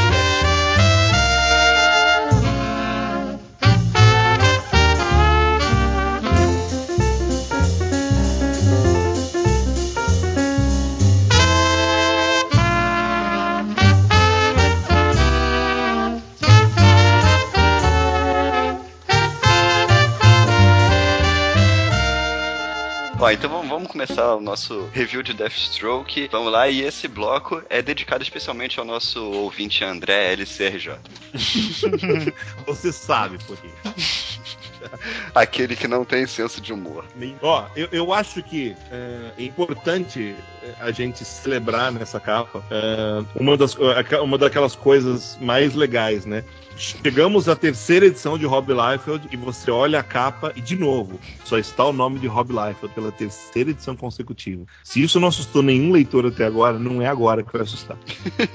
Ó, 23.21 23.29
então 23.33 23.51
vamos 23.67 23.91
começar 23.91 24.37
o 24.37 24.41
nosso 24.41 24.89
review 24.93 25.25
de 25.25 25.35
Deathstroke. 25.35 26.29
Vamos 26.31 26.53
lá, 26.53 26.69
e 26.69 26.83
esse 26.83 27.09
bloco 27.09 27.61
é 27.69 27.83
dedicado 27.83 28.23
especialmente 28.23 28.79
ao 28.79 28.85
nosso 28.85 29.21
ouvinte 29.33 29.83
André 29.83 30.35
LCRJ. 30.35 30.93
Você 32.65 32.93
sabe 32.93 33.39
por 33.45 33.57
quê. 33.57 33.69
Aquele 35.35 35.77
que 35.77 35.89
não 35.89 36.05
tem 36.05 36.27
senso 36.27 36.61
de 36.61 36.73
humor. 36.73 37.05
Ó, 37.43 37.67
eu, 37.77 37.89
eu 37.93 38.13
acho 38.13 38.43
que 38.43 38.77
é, 38.91 39.33
é 39.39 39.43
importante 39.43 40.35
é, 40.63 40.75
a 40.81 40.91
gente 40.91 41.25
celebrar 41.25 41.93
nessa 41.93 42.21
capa 42.21 42.65
é, 42.71 43.25
uma, 43.35 43.57
das, 43.57 43.77
uma 44.23 44.39
daquelas 44.39 44.75
coisas 44.75 45.39
mais 45.41 45.75
legais, 45.75 46.25
né? 46.25 46.45
Chegamos 46.79 47.49
à 47.49 47.57
terceira 47.57 48.07
edição 48.07 48.39
de 48.39 48.47
Rob 48.47 48.73
Liefeld 48.73 49.29
e 49.33 49.37
você 49.37 49.69
olha 49.69 49.99
a 49.99 50.03
capa 50.03 50.53
e, 50.55 50.61
de 50.61 50.77
novo, 50.77 51.19
só 51.45 51.59
está 51.59 51.85
o 51.85 51.93
nome 51.93 52.21
de 52.21 52.29
Rob 52.29 52.53
Liefeld 52.53 52.95
pela 52.95 53.11
terceira 53.11 53.71
edição 53.71 53.97
consecutiva. 53.97 54.65
Se 54.85 55.03
isso 55.03 55.19
não 55.19 55.27
assustou 55.27 55.61
nenhum 55.61 55.91
leitor 55.91 56.25
até 56.25 56.47
agora, 56.47 56.79
não 56.79 57.03
é 57.03 57.07
agora 57.09 57.43
que 57.43 57.53
vai 57.53 57.63
assustar. 57.63 57.99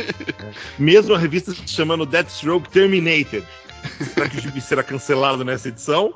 Mesmo 0.80 1.14
a 1.14 1.18
revista 1.18 1.54
se 1.54 1.68
chamando 1.68 2.06
Deathstroke 2.06 2.70
Terminated. 2.70 3.46
Será 4.14 4.30
que 4.30 4.38
o 4.38 4.42
Gibi 4.42 4.62
será 4.62 4.84
cancelado 4.84 5.44
nessa 5.44 5.68
edição? 5.68 6.16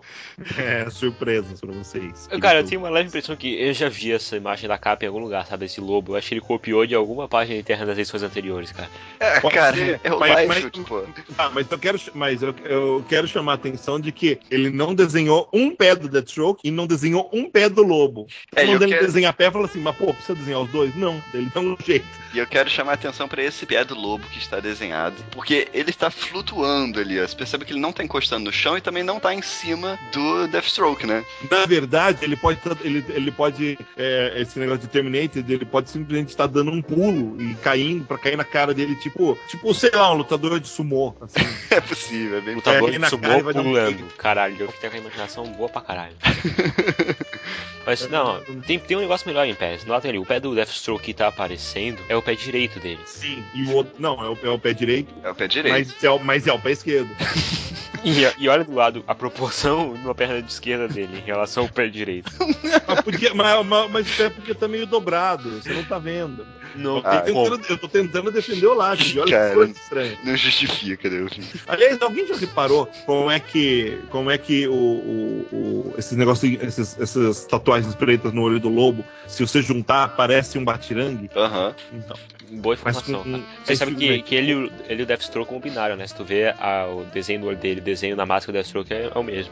É, 0.57 0.89
surpresas 0.89 1.59
pra 1.59 1.71
vocês. 1.71 2.27
Cara, 2.41 2.59
eu 2.59 2.63
tenho 2.63 2.81
uma 2.81 2.89
leve 2.89 3.07
impressão 3.07 3.35
que 3.35 3.59
eu 3.59 3.73
já 3.73 3.89
vi 3.89 4.11
essa 4.11 4.35
imagem 4.35 4.67
da 4.67 4.77
capa 4.77 5.05
em 5.05 5.07
algum 5.07 5.19
lugar, 5.19 5.45
sabe? 5.45 5.65
Esse 5.65 5.81
lobo. 5.81 6.13
Eu 6.13 6.17
acho 6.17 6.29
que 6.29 6.33
ele 6.35 6.41
copiou 6.41 6.85
de 6.85 6.95
alguma 6.95 7.27
página 7.27 7.59
interna 7.59 7.85
das 7.85 7.97
edições 7.97 8.23
anteriores, 8.23 8.71
cara. 8.71 8.89
É, 9.19 9.39
Pode 9.39 9.55
cara, 9.55 9.75
ser, 9.75 9.99
é 10.03 10.13
o 10.13 10.19
mas, 10.19 10.47
mas, 10.47 10.65
pô. 10.87 11.03
Ah, 11.37 11.49
mas 11.49 11.69
eu 11.69 11.79
quero, 11.79 11.99
mas 12.13 12.41
eu, 12.41 12.55
eu, 12.65 13.05
quero 13.07 13.27
chamar 13.27 13.53
a 13.53 13.55
atenção 13.55 13.99
de 13.99 14.11
que 14.11 14.39
ele 14.49 14.69
não 14.69 14.93
desenhou 14.93 15.49
um 15.51 15.75
pé 15.75 15.95
do 15.95 16.07
Deathstroke 16.07 16.61
e 16.63 16.71
não 16.71 16.87
desenhou 16.87 17.29
um 17.33 17.49
pé 17.49 17.69
do 17.69 17.83
lobo. 17.83 18.27
É, 18.55 18.65
Quando 18.65 18.83
ele 18.83 18.93
quero... 18.93 19.05
desenha 19.05 19.33
pé, 19.33 19.51
fala 19.51 19.65
assim, 19.65 19.79
mas 19.79 19.95
pô, 19.95 20.13
precisa 20.13 20.35
desenhar 20.35 20.61
os 20.61 20.69
dois? 20.69 20.95
Não, 20.95 21.21
ele 21.33 21.49
dá 21.53 21.59
um 21.59 21.75
jeito. 21.83 22.05
E 22.33 22.39
eu 22.39 22.47
quero 22.47 22.69
chamar 22.69 22.91
a 22.91 22.95
atenção 22.95 23.27
para 23.27 23.43
esse 23.43 23.65
pé 23.65 23.83
do 23.83 23.95
lobo 23.95 24.27
que 24.27 24.37
está 24.37 24.59
desenhado, 24.59 25.15
porque 25.31 25.67
ele 25.73 25.89
está 25.89 26.11
flutuando 26.11 26.99
ali, 26.99 27.19
ó. 27.19 27.27
Você 27.27 27.56
percebe 27.57 27.65
que 27.65 27.73
ele 27.73 27.79
não 27.79 27.91
tá 27.91 28.03
encostando 28.03 28.45
no 28.45 28.51
chão 28.51 28.77
e 28.77 28.81
também 28.81 29.03
não 29.03 29.19
tá 29.19 29.33
em 29.33 29.41
cima 29.41 29.99
do 30.11 30.47
Deathstroke, 30.47 31.05
né? 31.05 31.25
Na 31.49 31.65
verdade, 31.65 32.23
ele 32.23 32.35
pode 32.35 32.59
ele, 32.81 33.03
ele 33.09 33.31
pode 33.31 33.77
é, 33.97 34.33
esse 34.41 34.59
negócio 34.59 34.81
de 34.81 34.87
Terminated, 34.87 35.51
ele 35.51 35.65
pode 35.65 35.89
simplesmente 35.89 36.29
estar 36.29 36.47
dando 36.47 36.71
um 36.71 36.81
pulo 36.81 37.41
e 37.41 37.55
caindo 37.55 38.05
para 38.05 38.17
cair 38.17 38.37
na 38.37 38.43
cara 38.43 38.73
dele, 38.73 38.95
tipo, 38.95 39.37
tipo, 39.47 39.73
sei 39.73 39.91
lá, 39.91 40.11
um 40.11 40.17
lutador 40.17 40.59
de 40.59 40.67
sumô, 40.67 41.15
assim. 41.21 41.47
é 41.71 41.81
possível, 41.81 42.37
é 42.37 42.41
bem 42.41 42.55
Lutador 42.55 42.91
de 42.91 43.09
sumô 43.09 43.43
pulando. 43.53 44.03
Um... 44.03 44.07
Caralho, 44.17 44.55
eu 44.59 44.67
que 44.67 44.79
tenho 44.79 44.93
uma 44.93 44.99
imaginação 44.99 45.45
boa 45.45 45.69
pra 45.69 45.81
caralho. 45.81 46.15
Mas 47.85 48.09
não, 48.09 48.41
tem, 48.65 48.77
tem 48.77 48.97
um 48.97 49.01
negócio 49.01 49.27
melhor 49.27 49.45
em 49.45 49.55
pés. 49.55 49.85
Nota 49.85 50.07
ali, 50.07 50.19
o 50.19 50.25
pé 50.25 50.39
do 50.39 50.53
Deathstroke 50.53 51.05
que 51.05 51.13
tá 51.13 51.27
aparecendo 51.27 52.01
é 52.09 52.15
o 52.15 52.21
pé 52.21 52.35
direito 52.35 52.79
dele. 52.79 52.99
Sim, 53.05 53.43
e 53.53 53.63
o 53.63 53.73
outro. 53.73 53.93
Não, 53.97 54.21
é 54.23 54.29
o, 54.29 54.37
é 54.43 54.49
o 54.49 54.59
pé 54.59 54.73
direito. 54.73 55.13
É 55.23 55.29
o 55.29 55.35
pé 55.35 55.47
direito. 55.47 55.87
Mas 55.93 56.03
é 56.03 56.09
o, 56.09 56.19
mas 56.19 56.47
é 56.47 56.53
o 56.53 56.59
pé 56.59 56.71
esquerdo. 56.71 57.09
E, 58.03 58.43
e, 58.43 58.47
olha 58.47 58.63
do 58.63 58.73
lado 58.73 59.03
a 59.07 59.15
proporção 59.15 59.93
de 59.97 60.01
uma 60.01 60.15
perna 60.15 60.41
de 60.41 60.51
esquerda 60.51 60.87
dele 60.87 61.17
em 61.17 61.21
relação 61.21 61.63
ao 61.63 61.69
pé 61.69 61.87
direito. 61.87 62.31
mas, 62.87 63.01
podia, 63.01 63.33
mas, 63.33 63.65
mas, 63.65 63.91
mas 63.91 64.13
o 64.13 64.17
pé 64.17 64.29
podia 64.29 64.53
estar 64.53 64.67
meio 64.67 64.85
dobrado, 64.85 65.61
você 65.61 65.73
não 65.73 65.83
tá 65.83 65.97
vendo. 65.97 66.45
Não, 66.75 67.01
ah, 67.03 67.23
eu, 67.25 67.33
tentando, 67.33 67.65
eu 67.69 67.77
tô 67.77 67.87
tentando 67.87 68.31
defender 68.31 68.67
o 68.67 68.73
Laje, 68.73 69.19
olha 69.19 69.31
Cara, 69.31 69.49
que 69.49 69.55
coisa 69.55 69.71
estranha. 69.71 70.17
Não 70.23 70.35
justifica, 70.35 71.09
Deus. 71.09 71.31
Aliás, 71.67 72.01
alguém 72.01 72.27
já 72.27 72.35
reparou 72.35 72.89
como 73.05 73.31
é 73.31 73.39
que, 73.39 73.99
como 74.09 74.29
é 74.29 74.37
que 74.37 74.67
o, 74.67 74.73
o, 74.73 75.47
o 75.51 75.93
esses 75.97 76.17
negócios, 76.17 76.61
esses, 76.61 76.99
essas 76.99 77.45
tatuagens 77.45 77.95
pretas 77.95 78.33
no 78.33 78.41
olho 78.41 78.59
do 78.59 78.69
lobo, 78.69 79.03
se 79.27 79.45
você 79.45 79.61
juntar, 79.61 80.15
parece 80.15 80.57
um 80.57 80.63
batirangue? 80.63 81.29
Aham. 81.35 81.75
Então. 81.93 82.17
Boa 82.49 82.75
informação. 82.75 83.23
Com, 83.23 83.43
Você 83.63 83.75
sabe 83.75 83.95
que, 83.95 84.21
que 84.21 84.35
ele, 84.35 84.71
ele 84.87 85.01
e 85.01 85.03
o 85.03 85.05
Deathstroke 85.05 85.49
combinaram, 85.49 85.95
né? 85.95 86.07
Se 86.07 86.15
tu 86.15 86.23
vê 86.23 86.53
a, 86.57 86.87
o 86.87 87.03
desenho 87.05 87.41
do 87.41 87.47
olho 87.47 87.57
dele, 87.57 87.81
o 87.81 87.83
desenho 87.83 88.15
na 88.15 88.25
máscara 88.25 88.53
do 88.53 88.55
Deathstroke 88.55 88.93
é, 88.93 89.11
é 89.13 89.19
o 89.19 89.23
mesmo. 89.23 89.51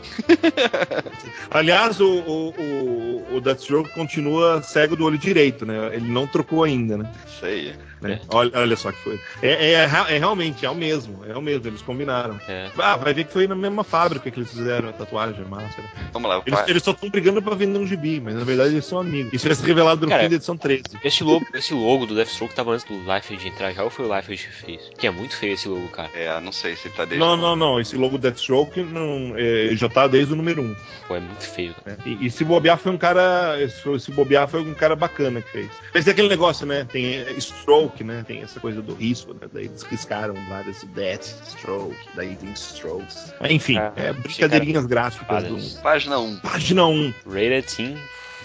Aliás, 1.51 1.99
o, 1.99 2.07
o, 2.07 3.35
o, 3.35 3.41
Deathstroke 3.41 3.93
continua 3.93 4.61
cego 4.61 4.95
do 4.95 5.03
olho 5.05 5.17
direito, 5.17 5.65
né? 5.65 5.93
Ele 5.93 6.07
não 6.07 6.25
trocou 6.25 6.63
ainda, 6.63 6.97
né? 6.97 7.11
Isso 7.27 7.45
aí. 7.45 7.75
Né? 8.05 8.19
É. 8.21 8.35
Olha, 8.35 8.51
olha 8.53 8.75
só 8.75 8.91
que 8.91 8.99
foi. 8.99 9.19
É, 9.41 9.71
é, 9.71 9.73
é, 9.73 10.17
realmente, 10.17 10.65
é 10.65 10.69
o 10.69 10.75
mesmo. 10.75 11.25
É 11.25 11.35
o 11.35 11.41
mesmo, 11.41 11.67
eles 11.67 11.81
combinaram. 11.81 12.39
É. 12.47 12.69
Ah, 12.77 12.95
vai 12.95 13.13
ver 13.13 13.25
que 13.25 13.33
foi 13.33 13.47
na 13.47 13.55
mesma 13.55 13.83
fábrica 13.83 14.29
que 14.29 14.39
eles 14.39 14.51
fizeram 14.51 14.89
a 14.89 14.93
tatuagem, 14.93 15.43
a 15.43 15.47
máscara. 15.47 15.87
Vamos 16.13 16.29
lá, 16.29 16.41
eles, 16.45 16.59
eles, 16.67 16.83
só 16.83 16.91
estão 16.91 17.09
brigando 17.09 17.41
pra 17.41 17.55
vender 17.55 17.79
um 17.79 17.87
gibi, 17.87 18.19
mas 18.19 18.35
na 18.35 18.43
verdade 18.43 18.73
eles 18.73 18.85
são 18.85 18.99
amigos. 18.99 19.33
Isso 19.33 19.47
vai 19.47 19.55
ser 19.55 19.65
revelado 19.65 20.05
no 20.05 20.09
Cara, 20.09 20.23
fim 20.23 20.29
da 20.29 20.35
edição 20.35 20.57
13. 20.57 20.83
Esse 21.03 21.23
logo, 21.23 21.45
esse 21.53 21.73
logo 21.73 22.05
do 22.05 22.15
Deathstroke 22.15 22.53
tava 22.53 22.71
antes 22.71 22.85
do 22.85 22.95
Life 22.95 23.35
entrar 23.47 23.73
já 23.73 23.83
ou 23.83 23.89
foi 23.89 24.05
o 24.07 24.15
Life 24.15 24.35
que 24.35 24.37
fez? 24.37 24.89
Que 24.97 25.07
é 25.07 25.11
muito 25.11 25.35
feio 25.35 25.53
esse 25.53 25.67
logo, 25.67 25.87
cara. 25.89 26.09
É, 26.13 26.39
não 26.39 26.51
sei 26.51 26.75
se 26.75 26.89
tá 26.89 27.05
desde. 27.05 27.17
Não, 27.17 27.35
não, 27.35 27.55
não. 27.55 27.79
Esse 27.79 27.95
logo 27.95 28.17
Deathstroke 28.17 28.81
não, 28.83 29.33
é, 29.35 29.75
já 29.75 29.89
tá 29.89 30.07
desde 30.07 30.33
o 30.33 30.35
número 30.35 30.61
1. 30.61 30.75
Pô, 31.07 31.15
é 31.15 31.19
muito 31.19 31.43
feio. 31.43 31.75
É, 31.85 31.95
e, 32.05 32.25
e, 32.25 32.31
se 32.31 32.43
bobear 32.43 32.77
foi 32.77 32.91
um 32.91 32.97
cara. 32.97 33.55
Se, 33.69 33.99
se 33.99 34.11
bobear 34.11 34.47
foi 34.47 34.61
um 34.61 34.73
cara 34.73 34.95
bacana 34.95 35.41
que 35.41 35.51
fez. 35.51 35.69
Mas 35.93 36.07
é 36.07 36.11
aquele 36.11 36.27
negócio, 36.27 36.65
né? 36.65 36.85
Tem 36.91 37.25
Stroke, 37.39 37.94
né? 38.03 38.23
Tem 38.25 38.41
essa 38.41 38.59
coisa 38.59 38.81
do 38.81 38.93
risco, 38.93 39.33
né? 39.33 39.47
Daí 39.51 39.65
eles 39.65 39.83
riscaram 39.83 40.35
várias 40.49 40.83
Death 40.83 41.23
Stroke, 41.47 41.95
daí 42.15 42.35
tem 42.35 42.51
Strokes. 42.51 43.33
Enfim, 43.49 43.77
ah, 43.77 43.93
é 43.95 44.13
brincadeirinhas 44.13 44.85
gráficas 44.85 45.43
do. 45.43 45.81
Página 45.81 46.19
1. 46.19 46.37
Página 46.37 46.87
1. 46.87 47.13
Rated 47.25 47.63
Team 47.75 47.97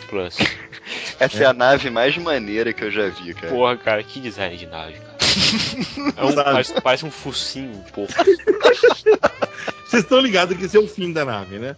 Plus. 0.09 0.37
Essa 1.19 1.39
é. 1.39 1.43
é. 1.43 1.47
a 1.47 1.53
nave 1.53 1.89
mais 1.91 2.17
maneira 2.19 2.73
que 2.73 2.85
eu 2.85 2.91
já 2.91 3.09
vi, 3.09 3.33
cara. 3.35 3.53
Porra, 3.53 3.77
cara, 3.77 4.03
que 4.03 4.21
design 4.21 4.57
de 4.57 4.67
nave, 4.67 4.95
cara. 4.95 5.11
É 6.17 6.25
um, 6.25 6.35
parece, 6.35 6.81
parece, 6.81 7.07
um 7.07 7.11
focinho, 7.11 7.85
pouco. 7.93 8.13
Vocês 9.91 10.05
estão 10.05 10.21
ligados 10.21 10.57
que 10.57 10.67
esse 10.67 10.77
é 10.77 10.81
o 10.81 10.87
fim 10.87 11.13
da 11.13 11.25
nave, 11.25 11.59
né? 11.59 11.75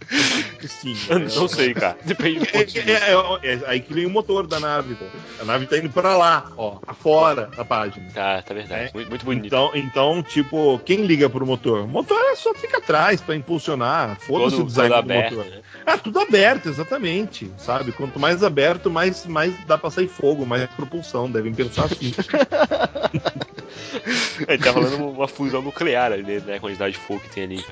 Sim. 0.67 0.95
Não 1.35 1.47
sei, 1.47 1.73
cara. 1.73 1.97
Depende 2.05 2.41
do 2.41 2.45
ponto 2.45 2.65
de 2.67 2.79
é, 2.79 2.93
é, 2.93 3.11
é, 3.11 3.53
é, 3.55 3.59
Aí 3.65 3.79
que 3.79 3.91
vem 3.91 4.05
o 4.05 4.09
motor 4.11 4.45
da 4.45 4.59
nave, 4.59 4.93
pô. 4.93 5.05
A 5.41 5.43
nave 5.43 5.65
tá 5.65 5.79
indo 5.79 5.89
pra 5.89 6.15
lá, 6.15 6.51
ó. 6.55 6.77
Fora 6.93 7.47
da 7.57 7.65
página. 7.65 8.07
Tá, 8.13 8.39
tá 8.43 8.53
verdade. 8.53 8.91
Muito, 8.93 9.09
muito, 9.09 9.25
bonito. 9.25 9.47
Então, 9.47 9.71
então, 9.73 10.21
tipo, 10.21 10.77
quem 10.85 11.07
liga 11.07 11.27
pro 11.27 11.43
motor? 11.43 11.85
O 11.85 11.87
motor 11.87 12.19
é 12.31 12.35
só 12.35 12.53
fica 12.53 12.77
atrás 12.77 13.19
pra 13.19 13.35
impulsionar. 13.35 14.19
Foda-se 14.19 14.61
o 14.61 14.63
design 14.63 14.89
do 14.89 14.95
aberto, 14.95 15.35
motor. 15.35 15.49
Né? 15.49 15.61
É, 15.83 15.97
tudo 15.97 16.19
aberto, 16.19 16.69
exatamente. 16.69 17.51
Sabe? 17.57 17.91
Quanto 17.93 18.19
mais 18.19 18.43
aberto, 18.43 18.91
mais, 18.91 19.25
mais 19.25 19.55
dá 19.65 19.75
pra 19.75 19.89
sair 19.89 20.07
fogo, 20.07 20.45
mais 20.45 20.69
propulsão. 20.69 21.31
Devem 21.31 21.51
pensar 21.51 21.85
assim. 21.85 22.13
Ele 24.47 24.57
tá 24.57 24.73
falando 24.73 25.09
uma 25.09 25.27
fusão 25.27 25.61
nuclear 25.61 26.11
ali, 26.11 26.39
né? 26.41 26.55
A 26.55 26.59
quantidade 26.59 26.93
de 26.93 26.99
fogo 26.99 27.19
que 27.21 27.29
tem 27.29 27.43
ali. 27.43 27.65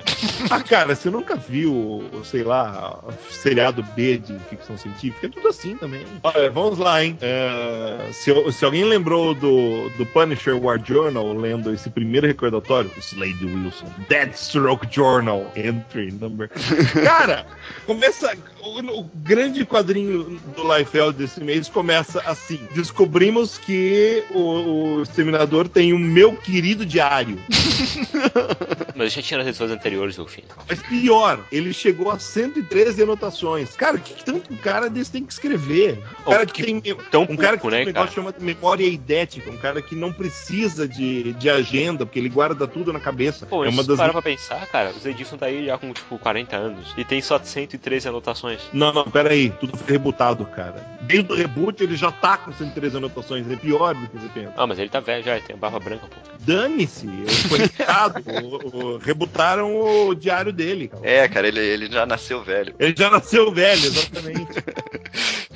Ah, 0.50 0.62
cara, 0.62 0.94
você 0.94 1.10
nunca 1.10 1.36
viu, 1.36 2.04
sei 2.24 2.42
lá, 2.42 2.98
seriado 3.30 3.82
B 3.94 4.18
de 4.18 4.38
ficção 4.50 4.76
científica? 4.76 5.26
É 5.26 5.30
tudo 5.30 5.48
assim 5.48 5.76
também. 5.76 6.04
Olha, 6.22 6.50
vamos 6.50 6.78
lá, 6.78 7.04
hein? 7.04 7.18
É, 7.20 8.10
se, 8.12 8.32
se, 8.52 8.64
alguém 8.64 8.84
lembrou 8.84 9.34
do, 9.34 9.88
do 9.90 10.06
Punisher 10.06 10.56
War 10.56 10.80
Journal, 10.82 11.32
lendo 11.32 11.72
esse 11.72 11.90
primeiro 11.90 12.26
recordatório, 12.26 12.90
Slade 12.98 13.44
Wilson, 13.44 13.86
Deathstroke 14.08 14.86
Journal, 14.90 15.50
entry 15.56 16.12
number. 16.12 16.50
Cara, 17.02 17.46
começa. 17.86 18.36
O, 18.60 19.00
o 19.00 19.10
grande 19.16 19.64
quadrinho 19.64 20.40
do 20.56 20.76
Liefeld 20.76 21.16
desse 21.16 21.42
mês 21.42 21.68
começa 21.68 22.20
assim: 22.26 22.60
descobrimos 22.74 23.58
que 23.58 24.24
o, 24.30 24.98
o 24.98 25.02
Exterminador 25.02 25.68
tem 25.68 25.91
o 25.92 25.98
meu 25.98 26.36
querido 26.36 26.84
diário. 26.84 27.38
Mas 28.94 29.12
já 29.12 29.22
tinha 29.22 29.38
nas 29.38 29.46
edições 29.46 29.70
anteriores, 29.70 30.18
o 30.18 30.26
fim. 30.26 30.42
Mas 30.68 30.82
pior, 30.82 31.44
ele 31.50 31.72
chegou 31.72 32.10
a 32.10 32.18
113 32.18 33.02
anotações. 33.02 33.74
Cara, 33.76 33.96
o 33.96 34.00
que 34.00 34.24
tanto 34.24 34.52
um 34.52 34.56
cara 34.56 34.88
desse 34.88 35.10
tem 35.12 35.24
que 35.24 35.32
escrever? 35.32 36.02
Um 36.26 36.30
cara 36.30 36.46
que, 36.46 36.52
que 36.52 36.62
tem. 36.62 36.80
Tão 37.10 37.22
um 37.22 37.26
pouco, 37.26 37.42
cara 37.42 37.56
que 37.56 37.66
né, 37.66 37.76
tem 37.76 37.82
um 37.82 37.86
negócio 37.86 38.14
chamado 38.14 38.36
memória 38.40 38.86
idética, 38.86 39.50
um 39.50 39.56
cara 39.56 39.80
que 39.80 39.94
não 39.94 40.12
precisa 40.12 40.86
de, 40.86 41.32
de 41.34 41.48
agenda, 41.48 42.04
porque 42.04 42.18
ele 42.18 42.28
guarda 42.28 42.66
tudo 42.66 42.92
na 42.92 43.00
cabeça. 43.00 43.46
Pô, 43.46 43.64
é 43.64 43.68
uma 43.68 43.82
das... 43.82 43.96
para 43.96 44.12
pra 44.12 44.22
pensar, 44.22 44.66
cara, 44.66 44.92
o 44.92 45.08
Edson 45.08 45.36
tá 45.36 45.46
aí 45.46 45.66
já 45.66 45.78
com 45.78 45.92
tipo 45.92 46.18
40 46.18 46.56
anos 46.56 46.94
e 46.96 47.04
tem 47.04 47.20
só 47.20 47.38
113 47.38 48.08
anotações. 48.08 48.60
Não, 48.72 48.92
não, 48.92 49.04
pera 49.04 49.30
aí, 49.30 49.50
tudo 49.50 49.76
foi 49.76 49.92
rebutado, 49.92 50.44
cara. 50.46 50.86
Desde 51.02 51.32
o 51.32 51.36
reboot 51.36 51.82
ele 51.82 51.96
já 51.96 52.10
tá 52.10 52.36
com 52.36 52.52
113 52.52 52.96
anotações, 52.96 53.50
é 53.50 53.56
pior 53.56 53.94
do 53.94 54.08
que 54.08 54.18
você 54.18 54.28
pensa. 54.28 54.52
Ah, 54.56 54.66
mas 54.66 54.78
ele 54.78 54.88
tá 54.88 55.00
velho 55.00 55.24
já, 55.24 55.36
ele 55.36 55.46
tem 55.46 55.56
barba 55.56 55.80
branca, 55.82 56.06
pô. 56.06 56.32
Dane-se, 56.40 57.06
foi 57.48 57.58
irritado. 57.60 58.22
o, 58.42 58.76
o, 58.76 58.98
rebutaram 58.98 60.08
o 60.08 60.14
diário 60.14 60.52
dele. 60.52 60.88
Cara. 60.88 61.08
É, 61.08 61.28
cara, 61.28 61.46
ele, 61.48 61.60
ele 61.60 61.90
já 61.90 62.04
nasceu 62.04 62.42
velho. 62.42 62.74
Ele 62.78 62.94
já 62.96 63.10
nasceu 63.10 63.52
velho, 63.52 63.84
exatamente. 63.86 64.52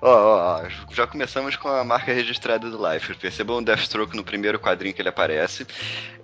Ó, 0.00 0.10
ó, 0.10 0.62
ó, 0.62 0.68
já 0.90 1.06
começamos 1.06 1.56
com 1.56 1.68
a 1.68 1.84
marca 1.84 2.12
registrada 2.12 2.68
do 2.70 2.78
Life. 2.92 3.14
Percebam 3.14 3.58
o 3.58 3.62
Deathstroke 3.62 4.16
no 4.16 4.24
primeiro 4.24 4.58
quadrinho 4.58 4.94
que 4.94 5.02
ele 5.02 5.08
aparece. 5.08 5.66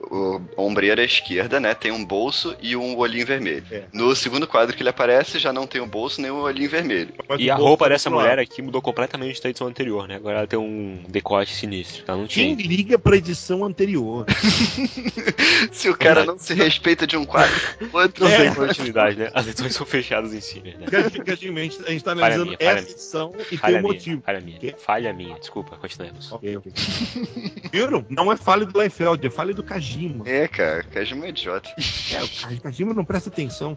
O 0.01 0.41
ombreira 0.57 1.01
à 1.01 1.05
esquerda, 1.05 1.59
né? 1.59 1.75
Tem 1.75 1.91
um 1.91 2.05
bolso 2.05 2.55
e 2.61 2.77
um 2.77 2.97
olhinho 2.99 3.25
vermelho. 3.27 3.65
É. 3.71 3.85
No 3.93 4.15
segundo 4.15 4.47
quadro 4.47 4.77
que 4.77 4.83
ele 4.83 4.91
aparece, 4.91 5.39
já 5.39 5.51
não 5.53 5.67
tem 5.67 5.81
o 5.81 5.87
bolso 5.87 6.21
nem 6.21 6.31
o 6.31 6.37
olhinho 6.43 6.69
vermelho. 6.69 7.15
Mas 7.27 7.41
E 7.41 7.51
a 7.51 7.55
roupa 7.55 7.87
tá 7.87 7.91
dessa 7.91 8.11
mulher 8.11 8.39
aqui 8.39 8.61
mudou 8.61 8.83
completamente 8.83 9.43
da 9.43 9.49
edição 9.49 9.67
anterior, 9.67 10.07
né? 10.07 10.17
Agora 10.17 10.39
ela 10.39 10.47
tem 10.47 10.59
um 10.59 11.03
decote 11.09 11.55
sinistro. 11.55 12.05
Ela 12.07 12.19
não 12.19 12.27
Quem 12.27 12.55
tinha. 12.55 12.69
liga 12.69 12.99
pra 12.99 13.17
edição 13.17 13.65
anterior? 13.65 14.27
Se 15.73 15.89
o 15.89 15.97
cara 15.97 16.25
não 16.25 16.39
se 16.39 16.55
respeita 16.55 17.07
de 17.07 17.17
um 17.17 17.25
quadro 17.25 17.55
pro 17.79 17.89
outro. 18.01 18.25
Não 18.25 18.31
É. 18.31 18.37
tem 18.43 18.55
continuidade, 18.55 19.17
né? 19.19 19.31
As 19.35 19.47
edições 19.47 19.75
são 19.75 19.87
fechadas 19.87 20.33
em 20.35 20.41
si, 20.41 20.61
né? 20.61 20.75
A 20.87 21.09
gente, 21.09 21.81
a 21.81 22.01
tá 22.05 22.13
analisando 22.13 22.45
minha, 22.47 22.57
essa 22.61 22.81
minha. 22.83 22.93
edição 22.93 23.35
e 23.51 23.57
Falha 23.57 23.73
tem 23.75 23.81
um 23.81 23.83
minha, 23.89 23.95
motivo. 23.95 24.23
falha 24.23 24.41
minha. 24.59 24.73
Quê? 24.73 24.75
Falha 24.79 25.13
minha. 25.13 25.39
Desculpa, 25.39 25.77
continuemos. 25.77 26.33
Ok, 26.33 26.57
ok. 26.57 26.73
Não 28.09 28.33
é 28.33 28.37
falha 28.37 28.65
do 28.65 28.79
Leifeld, 28.79 29.27
é 29.27 29.31
falha 29.31 29.53
do 29.53 29.63
Kajima. 29.63 30.25
É, 30.29 30.47
cara, 30.49 30.83
Kajima 30.85 31.27
é 31.27 31.29
idiota. 31.31 31.69
É, 32.13 32.23
o 32.23 32.29
Kaj- 32.29 32.61
Kajima 32.61 32.95
não 32.95 33.05
presta 33.05 33.29
atenção. 33.29 33.77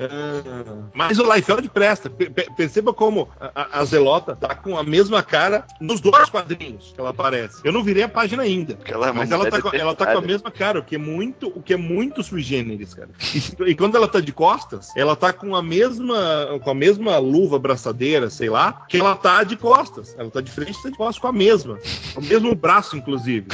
Ah, 0.00 0.88
mas 0.94 1.18
o 1.18 1.28
Leifeld 1.28 1.68
presta. 1.68 2.08
Pe- 2.10 2.30
pe- 2.30 2.48
Perceba 2.56 2.92
como 2.92 3.28
a, 3.40 3.80
a- 3.80 3.84
Zelota 3.84 4.34
tá 4.34 4.54
com 4.54 4.76
a 4.78 4.82
mesma 4.82 5.22
cara 5.22 5.64
nos 5.80 6.00
dois 6.00 6.28
quadrinhos 6.30 6.92
que 6.92 7.00
ela 7.00 7.10
aparece. 7.10 7.60
Eu 7.64 7.72
não 7.72 7.82
virei 7.84 8.02
a 8.02 8.08
página 8.08 8.42
ainda. 8.42 8.74
Porque 8.76 8.92
ela 8.92 9.08
é 9.08 9.12
Mas 9.12 9.30
ela 9.30 9.50
tá, 9.50 9.60
com, 9.60 9.74
ela 9.76 9.94
tá 9.94 10.06
com 10.12 10.18
a 10.18 10.22
mesma 10.22 10.50
cara, 10.50 10.78
o 10.80 10.84
que 10.84 10.94
é 10.94 10.98
muito, 10.98 11.48
o 11.54 11.62
que 11.62 11.74
é 11.74 11.76
muito 11.76 12.22
sui 12.22 12.42
generis, 12.42 12.94
cara. 12.94 13.10
E, 13.34 13.70
e 13.70 13.74
quando 13.74 13.96
ela 13.96 14.08
tá 14.08 14.20
de 14.20 14.32
costas, 14.32 14.88
ela 14.96 15.14
tá 15.14 15.32
com 15.32 15.54
a 15.54 15.62
mesma, 15.62 16.58
com 16.62 16.70
a 16.70 16.74
mesma 16.74 17.18
luva 17.18 17.58
braçadeira, 17.58 18.30
sei 18.30 18.48
lá, 18.48 18.84
que 18.88 18.96
ela 18.98 19.14
tá 19.14 19.44
de 19.44 19.56
costas. 19.66 20.14
Ela 20.18 20.30
tá 20.30 20.40
de 20.40 20.50
frente, 20.50 20.80
tá 20.82 20.88
de 20.90 20.96
costas 20.96 21.18
com 21.18 21.26
a 21.28 21.32
mesma, 21.32 21.78
o 22.16 22.20
mesmo 22.20 22.54
braço, 22.54 22.96
inclusive. 22.96 23.46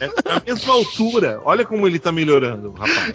É 0.00 0.06
a 0.30 0.40
mesma 0.44 0.72
altura. 0.74 1.40
Olha 1.44 1.64
como 1.64 1.86
ele 1.86 1.98
tá 1.98 2.12
melhorando, 2.12 2.72
rapaz. 2.72 3.12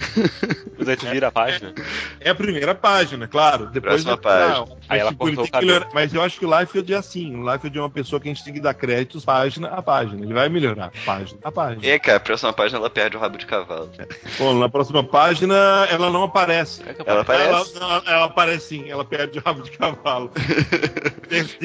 Mas 0.77 0.87
aí 0.89 0.95
tu 0.97 1.05
vira 1.07 1.27
a 1.27 1.31
página. 1.31 1.73
É 2.19 2.29
a 2.29 2.35
primeira 2.35 2.75
página, 2.75 3.27
claro. 3.27 3.67
Depois 3.67 4.03
Próxima 4.03 4.17
página. 4.17 4.77
Aí 4.89 4.99
ela 4.99 5.11
tipo, 5.11 5.27
ele 5.27 5.35
cortou 5.35 5.51
tem 5.51 5.59
que 5.61 5.65
melhorar. 5.65 5.89
Mas 5.93 6.13
eu 6.13 6.21
acho 6.21 6.39
que 6.39 6.45
o 6.45 6.59
Liefeld 6.59 6.93
é 6.93 6.97
assim. 6.97 7.35
O 7.35 7.49
Liefeld 7.51 7.77
é 7.77 7.81
uma 7.81 7.89
pessoa 7.89 8.19
que 8.19 8.27
a 8.29 8.33
gente 8.33 8.43
tem 8.43 8.53
que 8.53 8.59
dar 8.59 8.73
créditos 8.73 9.23
página 9.25 9.67
a 9.69 9.81
página. 9.81 10.23
Ele 10.23 10.33
vai 10.33 10.49
melhorar 10.49 10.91
página 11.05 11.39
a 11.43 11.51
página. 11.51 11.85
É, 11.85 11.97
cara, 11.99 12.17
a 12.17 12.21
próxima 12.21 12.53
página 12.53 12.79
ela 12.79 12.89
perde 12.89 13.17
o 13.17 13.19
rabo 13.19 13.37
de 13.37 13.45
cavalo. 13.45 13.89
Bom, 14.37 14.53
na 14.59 14.69
próxima 14.69 15.03
página 15.03 15.55
ela 15.89 16.09
não 16.09 16.23
aparece. 16.23 16.81
É 16.83 16.95
Ela 17.05 17.21
aparece. 17.21 17.49
Ela, 17.49 17.65
ela- 17.81 18.03
ela 18.07 18.25
aparece 18.25 18.67
sim, 18.67 18.89
ela 18.89 19.03
perde 19.05 19.39
o 19.39 19.41
rabo 19.41 19.61
de 19.61 19.71
cavalo. 19.71 20.31
Des- 21.29 21.55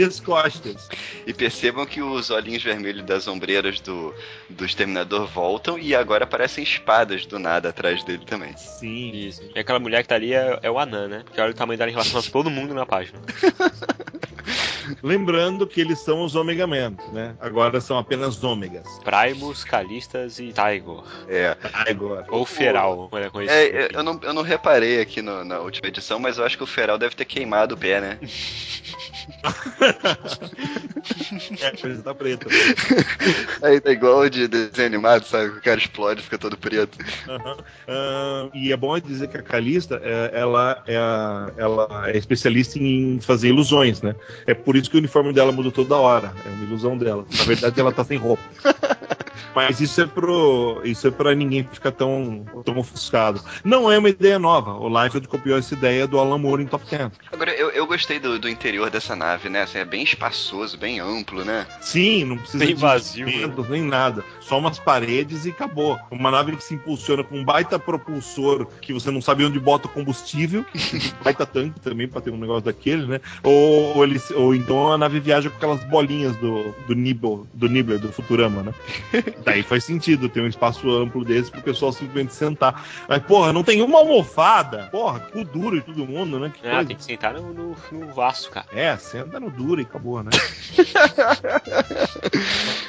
Descostas. 0.60 0.88
E 1.26 1.32
percebam 1.32 1.86
que 1.86 2.02
os 2.02 2.30
olhinhos 2.30 2.62
vermelhos 2.62 3.04
das 3.04 3.26
ombreiras 3.28 3.80
do, 3.80 4.14
do 4.50 4.64
Exterminador 4.64 5.26
voltam 5.26 5.78
e 5.78 5.94
agora 5.94 6.24
aparecem 6.24 6.62
espadas 6.64 7.24
do 7.26 7.38
nada 7.38 7.68
atrás 7.70 8.02
dele 8.04 8.24
também. 8.26 8.56
Sim. 8.56 9.10
Isso. 9.12 9.42
E 9.54 9.58
aquela 9.58 9.78
mulher 9.78 10.02
que 10.02 10.08
tá 10.08 10.14
ali 10.16 10.34
é, 10.34 10.58
é 10.62 10.70
o 10.70 10.78
Anan, 10.78 11.08
né? 11.08 11.22
Porque 11.24 11.40
olha 11.40 11.50
o 11.50 11.54
tamanho 11.54 11.78
dela 11.78 11.90
em 11.90 11.94
relação 11.94 12.20
a 12.20 12.22
todo 12.22 12.50
mundo 12.50 12.74
na 12.74 12.84
página. 12.86 13.18
Lembrando 15.02 15.66
que 15.66 15.80
eles 15.80 16.00
são 16.00 16.24
os 16.24 16.34
Omega 16.34 16.66
Men, 16.66 16.96
né? 17.12 17.34
Agora 17.40 17.80
são 17.80 17.96
apenas 17.98 18.42
ômegas. 18.42 18.86
Primus, 19.04 19.62
Calistas 19.64 20.38
e 20.40 20.52
Taigor. 20.52 21.04
É. 21.28 21.56
Agora. 21.88 22.26
Ou 22.28 22.44
Feral, 22.44 23.08
como 23.08 23.18
ele 23.18 23.26
é 23.26 23.30
conhecido. 23.30 23.56
É, 23.76 23.84
aqui. 23.84 23.96
eu 23.96 24.02
não, 24.02 24.20
eu 24.22 24.32
não 24.34 24.42
reparei 24.42 25.00
aqui 25.00 25.22
no- 25.22 25.44
na 25.44 25.60
última 25.60 25.88
edição, 25.88 26.18
mas 26.18 26.38
eu 26.38 26.44
acho 26.44 26.56
que 26.56 26.64
o 26.64 26.66
Feral 26.66 26.98
deve 26.98 27.14
ter 27.14 27.24
queimado 27.24 27.74
o 27.74 27.78
pé, 27.78 28.00
né? 28.00 28.18
É, 31.61 31.70
coisa 31.76 32.02
tá 32.02 32.14
preta. 32.14 32.46
Aí 33.62 33.81
tá 33.81 33.90
igual 33.90 34.20
o 34.20 34.31
de 34.31 34.46
desenho 34.48 34.87
animado, 34.88 35.24
sabe? 35.24 35.48
O 35.48 35.61
cara 35.62 35.78
explode 35.78 36.20
e 36.20 36.24
fica 36.24 36.38
todo 36.38 36.57
preto. 36.57 36.98
Aham. 37.28 37.57
Ah, 37.88 38.48
e 38.55 38.72
é 38.72 38.76
bom 38.76 38.98
dizer 38.98 39.28
que 39.28 39.37
a 39.38 39.42
Calista, 39.42 40.00
é, 40.02 40.31
ela, 40.35 40.83
é, 40.87 40.96
a- 40.96 41.50
ela 41.57 42.05
é 42.11 42.16
especialista 42.16 42.78
em 42.78 43.18
fazer 43.20 43.48
ilusões, 43.48 44.02
né? 44.02 44.14
É 44.46 44.55
por 44.55 44.76
isso 44.76 44.90
que 44.90 44.96
o 44.96 44.98
uniforme 44.98 45.33
dela 45.33 45.52
muda 45.52 45.70
toda 45.70 45.96
hora. 45.96 46.33
É 46.44 46.48
uma 46.48 46.64
ilusão 46.64 46.96
dela. 46.96 47.24
Na 47.38 47.44
verdade, 47.44 47.81
ela 47.81 47.92
tá 47.92 48.05
sem 48.05 48.18
roupa. 48.18 48.42
Mas 49.55 49.81
isso 49.83 50.00
é 50.00 50.07
pro. 50.07 50.81
Isso 50.83 51.07
é 51.07 51.11
pra 51.11 51.35
ninguém 51.35 51.68
ficar 51.70 51.90
tão, 51.92 52.42
tão 52.64 52.78
ofuscado. 52.78 53.38
Não 53.62 53.90
é 53.92 53.98
uma 53.98 54.09
ideia 54.09 54.38
nova. 54.38 54.72
O 54.78 54.88
Liefeld 54.88 55.28
copiou 55.28 55.59
essa 55.59 55.74
ideia 55.74 56.07
do 56.07 56.18
Alan 56.18 56.38
Moore 56.38 56.62
em 56.62 56.66
Top 56.66 56.87
Ten. 56.87 57.11
Agora, 57.31 57.52
eu, 57.82 57.86
gostei 57.86 58.18
do, 58.18 58.38
do 58.38 58.48
interior 58.48 58.90
dessa 58.90 59.14
nave, 59.14 59.48
né? 59.48 59.62
Assim, 59.62 59.78
é 59.78 59.84
bem 59.84 60.02
espaçoso, 60.02 60.76
bem 60.78 61.00
amplo, 61.00 61.44
né? 61.44 61.66
Sim, 61.80 62.24
não 62.24 62.38
precisa 62.38 62.64
Bem 62.64 62.74
de 62.74 62.80
vazio, 62.80 63.26
né? 63.26 63.32
instrumentos, 63.32 63.68
nem 63.68 63.82
nada. 63.82 64.24
Só 64.40 64.58
umas 64.58 64.78
paredes 64.78 65.44
e 65.44 65.50
acabou. 65.50 65.98
Uma 66.10 66.30
nave 66.30 66.56
que 66.56 66.64
se 66.64 66.74
impulsiona 66.74 67.22
com 67.24 67.38
um 67.38 67.44
baita 67.44 67.78
propulsor 67.78 68.66
que 68.80 68.92
você 68.92 69.10
não 69.10 69.20
sabe 69.20 69.44
onde 69.44 69.58
bota 69.58 69.86
o 69.86 69.90
combustível. 69.90 70.64
baita 71.22 71.44
tanque 71.46 71.80
também 71.80 72.08
pra 72.08 72.20
ter 72.20 72.30
um 72.30 72.38
negócio 72.38 72.64
daquele, 72.64 73.06
né? 73.06 73.20
Ou, 73.42 73.96
ou, 73.96 74.04
eles, 74.04 74.30
ou 74.30 74.54
então 74.54 74.92
a 74.92 74.98
nave 74.98 75.20
viaja 75.20 75.50
com 75.50 75.56
aquelas 75.56 75.84
bolinhas 75.84 76.36
do, 76.36 76.74
do 76.86 76.94
Nibble, 76.94 77.44
do 77.52 77.68
Nibbler, 77.68 77.98
do 77.98 78.12
Futurama, 78.12 78.62
né? 78.62 78.74
Daí 79.44 79.62
faz 79.62 79.84
sentido 79.84 80.28
ter 80.28 80.40
um 80.40 80.46
espaço 80.46 80.90
amplo 80.90 81.24
desse 81.24 81.50
pro 81.50 81.60
pessoal 81.62 81.92
simplesmente 81.92 82.34
sentar. 82.34 82.84
Mas, 83.08 83.22
porra, 83.22 83.52
não 83.52 83.62
tem 83.62 83.82
uma 83.82 83.98
almofada. 83.98 84.88
Porra, 84.90 85.20
cu 85.20 85.44
duro 85.44 85.76
e 85.76 85.80
todo 85.80 86.06
mundo, 86.06 86.38
né? 86.38 86.52
Que 86.54 86.66
Ah, 86.66 86.72
coisa. 86.72 86.86
tem 86.86 86.96
que 86.96 87.04
sentar 87.04 87.34
no, 87.34 87.52
no, 87.52 87.71
no 87.90 88.12
vaso, 88.12 88.50
cara. 88.50 88.66
É, 88.72 88.96
senta 88.96 89.38
no 89.40 89.50
duro 89.50 89.80
e 89.80 89.85
acabou, 89.85 90.22
né? 90.22 90.30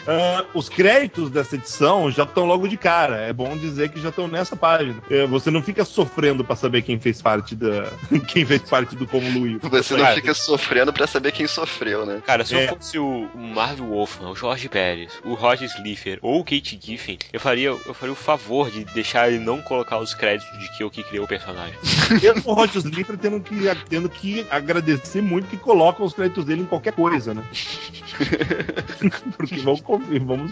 Ah, 0.06 0.46
os 0.54 0.68
créditos 0.68 1.30
dessa 1.30 1.56
edição 1.56 2.12
já 2.12 2.24
estão 2.24 2.46
logo 2.46 2.68
de 2.68 2.76
cara. 2.76 3.22
É 3.22 3.32
bom 3.32 3.56
dizer 3.56 3.90
que 3.90 4.02
já 4.02 4.10
estão 4.10 4.28
nessa 4.28 4.54
página. 4.56 5.02
É, 5.10 5.26
você 5.26 5.50
não 5.50 5.64
fica 5.64 5.86
sofrendo 5.86 6.44
pra 6.44 6.58
saber 6.58 6.82
quem 6.82 7.00
fez 7.00 7.22
parte 7.22 7.56
da. 7.56 7.90
quem 8.28 8.46
fez 8.46 8.62
parte 8.64 8.96
do 8.98 9.08
Como 9.08 9.30
Luiz. 9.30 9.60
Você 9.62 9.96
não 9.96 10.06
fica 10.08 10.34
sofrendo 10.34 10.92
pra 10.92 11.08
saber 11.08 11.32
quem 11.32 11.48
sofreu, 11.48 12.06
né? 12.06 12.22
Cara, 12.26 12.44
se 12.44 12.54
É. 12.54 12.66
eu 12.66 12.76
fosse 12.76 13.00
o 13.00 13.30
Marvel 13.34 13.86
Wolfman, 13.86 14.32
o 14.32 14.36
Jorge 14.36 14.68
Pérez, 14.68 15.14
o 15.24 15.36
Roger 15.36 15.70
Slipher 15.70 16.20
ou 16.22 16.42
o 16.42 16.44
Kate 16.44 16.78
Giffen, 16.82 17.18
eu 17.32 17.40
faria, 17.40 17.70
eu 17.70 17.94
faria 17.94 18.12
o 18.14 18.16
favor 18.16 18.70
de 18.70 18.84
deixar 18.86 19.30
ele 19.30 19.40
não 19.40 19.62
colocar 19.62 20.00
os 20.00 20.14
créditos 20.14 20.60
de 20.60 20.70
que 20.78 20.84
eu 20.84 20.90
que 20.90 21.02
criei 21.04 21.24
o 21.24 21.28
personagem. 21.28 21.76
Mesmo 22.22 22.42
o 22.52 22.54
Roger 22.54 22.82
Slipper 22.82 23.18
tendo 23.18 23.40
que, 23.40 23.56
tendo 23.88 24.10
que 24.10 24.46
agradecer 24.50 24.73
muito 25.22 25.48
que 25.48 25.58
colocam 25.58 26.06
os 26.06 26.14
créditos 26.14 26.46
dele 26.46 26.62
em 26.62 26.66
qualquer 26.66 26.94
coisa, 26.94 27.34
né? 27.34 27.44
Porque 29.38 29.58
vamos, 29.58 29.82
vamos, 29.82 30.24
vamos. 30.24 30.52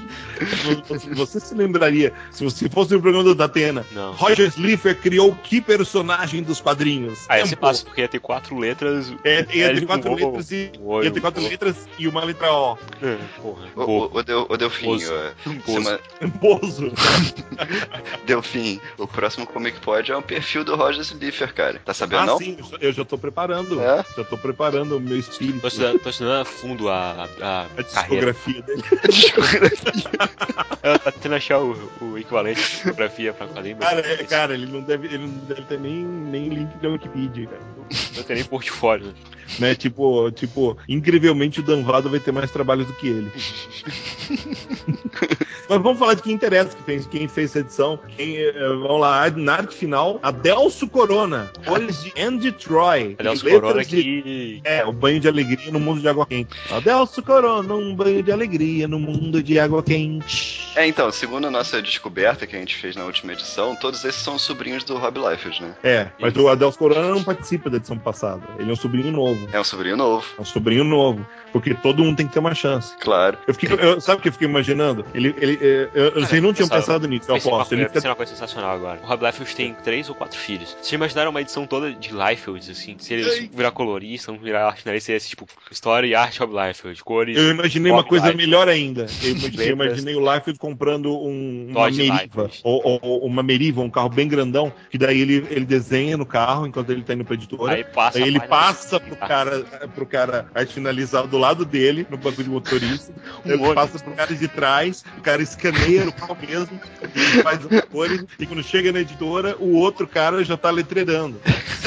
Você 1.16 1.40
se 1.40 1.54
lembraria, 1.56 2.12
se 2.32 2.44
você 2.44 2.68
fosse 2.70 2.94
no 2.94 3.02
programa 3.02 3.24
do 3.24 3.36
Datena, 3.36 3.86
Não. 3.92 4.14
Roger 4.14 4.48
Slipher 4.48 5.00
criou 5.00 5.36
que 5.36 5.62
personagem 5.62 6.42
dos 6.44 6.60
quadrinhos? 6.60 7.20
Aí 7.30 7.42
você 7.42 7.52
Tempo. 7.52 7.62
passa, 7.62 7.86
porque 7.86 8.02
ia 8.02 8.08
ter 8.08 8.20
quatro 8.20 8.58
letras. 8.58 9.14
É, 9.24 9.46
ia 9.54 9.74
ter 9.74 9.86
quatro 9.86 10.14
letras 10.14 10.52
e. 10.52 10.72
Ia 11.04 11.12
ter 11.12 11.22
quatro 11.22 11.42
letras 11.44 11.88
e 11.98 12.08
uma 12.08 12.24
letra 12.24 12.52
O. 12.52 12.78
É, 13.02 13.18
Porra, 13.42 13.68
O, 13.76 13.82
o, 13.82 14.20
o, 14.50 14.58
Delfim, 14.58 14.98
Bozo. 16.40 16.92
Delfim, 18.26 18.80
o 18.98 19.08
próximo 19.08 19.46
Comic 19.48 19.80
Pod 19.80 20.12
é 20.12 20.18
um 20.18 20.22
perfil 20.22 20.64
do 20.64 20.76
Roger 20.76 21.02
Slipher, 21.02 21.54
cara. 21.54 21.82
Tá 21.84 21.94
sabendo 21.94 22.22
Ah, 22.22 22.26
não? 22.26 22.38
sim, 22.38 22.58
eu 22.80 22.92
já 22.92 23.06
tô 23.06 23.18
preparando. 23.18 23.80
É? 23.82 24.04
Já 24.18 24.24
tô 24.26 24.38
preparando 24.38 24.98
o 24.98 25.00
meu 25.00 25.18
espírito. 25.18 25.62
Tô 25.62 25.68
estudando, 25.68 26.00
tô 26.00 26.10
estudando 26.10 26.42
a 26.42 26.46
fundo 26.46 26.90
a, 26.90 27.30
a, 27.42 27.64
A 27.78 27.84
carreira. 27.84 28.34
discografia 28.34 28.62
dele. 28.62 28.84
Ela 30.84 30.98
tá 31.00 31.12
tentando 31.12 31.36
achar 31.36 31.60
o, 31.60 31.78
o 32.02 32.18
equivalente 32.18 32.60
de 32.60 32.68
discografia 32.70 33.34
pra 33.34 33.48
quadrinho. 33.48 33.78
mas 33.80 33.90
Cara, 33.90 34.02
é, 34.14 34.24
cara, 34.24 34.54
ele 34.54 34.66
não 34.66 34.82
deve, 34.82 35.08
ele 35.08 35.20
não 35.28 35.46
deve 35.46 35.62
ter 35.62 35.80
nem, 35.80 36.04
nem 36.04 36.50
link 36.50 36.76
da 36.82 36.90
Wikipedia, 36.90 37.48
cara. 37.48 37.62
Não 38.18 38.24
tem 38.24 38.36
nem 38.38 38.46
portfólio. 38.46 39.08
né? 39.08 39.14
Né? 39.60 39.76
Tipo, 39.76 40.32
tipo, 40.32 40.78
incrivelmente 40.88 41.60
o 41.60 41.64
Danvado 41.64 42.10
vai 42.10 42.20
ter 42.20 42.32
mais 42.32 42.50
trabalhos 42.52 42.88
do 42.88 42.94
que 42.94 43.08
ele. 43.08 43.32
Mas 45.70 45.82
vamos 45.82 46.00
falar 46.00 46.14
de 46.16 46.22
quem 46.22 46.34
interessa, 46.34 46.76
que 46.76 46.84
fez, 46.84 47.06
quem 47.06 47.28
fez 47.28 47.52
essa 47.52 47.60
edição. 47.60 48.00
Quem, 48.18 48.38
eh, 48.38 48.52
vamos 48.82 49.00
lá, 49.00 49.30
na 49.32 49.54
arte 49.56 49.76
final, 49.76 50.20
Adelso 50.22 50.88
Corona, 50.88 51.50
olhos 51.68 52.02
de 52.04 52.14
Andy 52.22 52.52
Troy. 52.52 53.10
Letras 53.10 53.42
Corona 53.42 53.84
de- 53.86 54.01
É, 54.64 54.86
o 54.86 54.92
banho 54.92 55.20
de 55.20 55.28
alegria 55.28 55.72
no 55.72 55.80
mundo 55.80 56.02
de 56.02 56.08
água 56.08 56.26
quente. 56.26 56.50
Adelso 56.72 57.22
Corona, 57.24 57.74
um 57.74 57.96
banho 57.96 58.22
de 58.24 58.32
alegria 58.32 58.88
no 58.88 59.00
mundo 59.00 59.42
de 59.42 59.60
água 59.60 59.82
quente. 59.84 60.62
É, 60.76 60.88
então, 60.88 61.12
segundo 61.12 61.48
a 61.48 61.52
nossa 61.52 61.82
descoberta 61.82 62.48
que 62.48 62.56
a 62.56 62.60
gente 62.60 62.76
fez 62.76 62.96
na 62.96 63.04
última 63.06 63.34
edição, 63.34 63.76
todos 63.76 64.04
esses 64.06 64.22
são 64.22 64.40
sobrinhos 64.40 64.84
do 64.84 64.98
Rob 64.98 65.20
Liefeld, 65.20 65.62
né? 65.62 65.76
É, 65.84 66.08
mas 66.20 66.36
o 66.36 66.48
Adelso 66.48 66.78
Corona 66.78 67.10
não 67.10 67.24
participa 67.24 67.70
da 67.70 67.78
edição 67.78 67.98
passada. 67.98 68.42
Ele 68.58 68.70
é 68.70 68.74
um 68.74 68.76
sobrinho 68.76 69.12
novo. 69.12 69.48
É 69.52 69.60
um 69.60 69.64
sobrinho 69.64 69.98
novo, 69.98 70.26
É 70.38 70.42
um 70.42 70.46
sobrinho 70.46 70.84
novo. 70.84 71.26
Porque 71.52 71.74
todo 71.74 72.02
mundo 72.04 72.16
tem 72.16 72.26
que 72.28 72.32
ter 72.34 72.40
uma 72.40 72.56
chance. 72.56 72.96
claro. 73.00 73.38
Eu 73.46 73.54
fiquei, 73.54 73.78
eu- 73.78 74.00
sabe 74.00 74.20
o 74.20 74.22
que 74.22 74.30
eu 74.30 74.32
fiquei 74.34 74.48
imaginando? 74.48 75.06
Ele, 75.14 75.36
ele, 75.38 75.60
é, 75.62 75.90
eu, 75.94 76.14
vocês 76.22 76.42
não 76.42 76.54
tinham 76.54 76.70
pensado 76.70 77.06
nisso, 77.08 77.30
eu 77.30 77.36
aposto. 77.36 77.74
Ele 77.74 77.90
fica 77.90 78.08
uma 78.08 78.16
coisa 78.16 78.32
sensacional 78.32 78.72
agora. 78.74 79.02
O 79.04 79.06
Rob 79.06 79.26
Liefeld 79.26 79.54
tem 79.56 79.74
três 79.84 80.08
ou 80.08 80.16
quatro 80.16 80.38
filhos. 80.40 80.70
Vocês 80.82 80.94
imaginaram 80.94 81.30
uma 81.32 81.42
edição 81.42 81.68
toda 81.68 81.92
de 81.92 82.12
Liefeld, 82.14 82.72
assim? 82.72 82.96
Se 82.98 83.14
eles 83.14 83.28
Ei. 83.28 83.50
virar 83.54 83.72
colorista, 83.92 84.32
vão 84.32 84.40
virar 84.42 84.68
arte 84.68 84.84
finalista, 84.84 85.12
esse 85.12 85.30
tipo, 85.30 85.46
história 85.70 86.08
e 86.08 86.16
arte 86.16 86.40
Rob 86.40 86.54
Liefeld, 86.54 87.04
cores. 87.04 87.38
Eu 87.38 87.50
imaginei 87.52 87.92
uma 87.92 88.04
coisa 88.04 88.28
Liefeld. 88.28 88.46
melhor 88.46 88.70
ainda. 88.70 89.06
Eu 89.22 89.32
imaginei, 89.36 89.68
eu 89.70 89.74
imaginei 89.74 90.16
o 90.16 90.34
Liefeld 90.34 90.58
comprando 90.58 91.12
um, 91.14 91.68
uma 91.70 91.82
Dodge 91.86 92.10
Meriva. 92.10 92.50
Ou, 92.64 93.00
ou- 93.02 93.26
uma 93.26 93.44
Meriva, 93.44 93.82
um 93.82 93.90
carro 93.90 94.10
bem 94.10 94.28
grandão, 94.28 94.72
que 94.90 94.98
daí 94.98 95.20
ele, 95.20 95.46
ele 95.50 95.66
desenha 95.66 96.16
no 96.18 96.26
carro 96.26 96.66
enquanto 96.66 96.90
ele 96.92 97.04
tá 97.04 97.14
indo 97.14 97.26
pra 97.26 97.34
editora. 97.34 97.74
Aí 97.74 97.84
passa 97.84 98.18
Aí 98.18 98.24
ele 98.24 98.40
passa 98.40 99.00
pro 99.00 99.16
cara, 99.16 99.60
pro 99.94 100.06
cara 100.06 100.48
arte 100.56 100.74
finalizar 100.74 101.28
do 101.28 101.38
lado 101.38 101.66
dele, 101.66 102.08
no 102.10 102.18
banco 102.18 102.44
de 102.44 102.50
motorista. 102.50 103.12
Um 103.46 103.52
ele 103.52 103.74
passa 103.74 103.98
pro 103.98 104.14
cara 104.14 104.34
de 104.36 104.48
trás, 104.48 105.04
o 105.18 105.22
cara 105.22 105.42
escaneia 105.42 106.08
o 106.08 106.14
carro 106.14 106.38
mesmo, 106.48 106.80
ele 107.02 107.44
faz 107.44 107.60
as 107.66 107.82
cores, 107.86 108.24
e 108.38 108.46
quando 108.46 108.64
chega 108.64 108.92
na 108.92 109.00
editora, 109.00 109.56
o 109.60 109.76
outro 109.78 110.08
cara 110.08 110.44
já 110.44 110.56
tá 110.56 110.70
letreirando. 110.70 111.40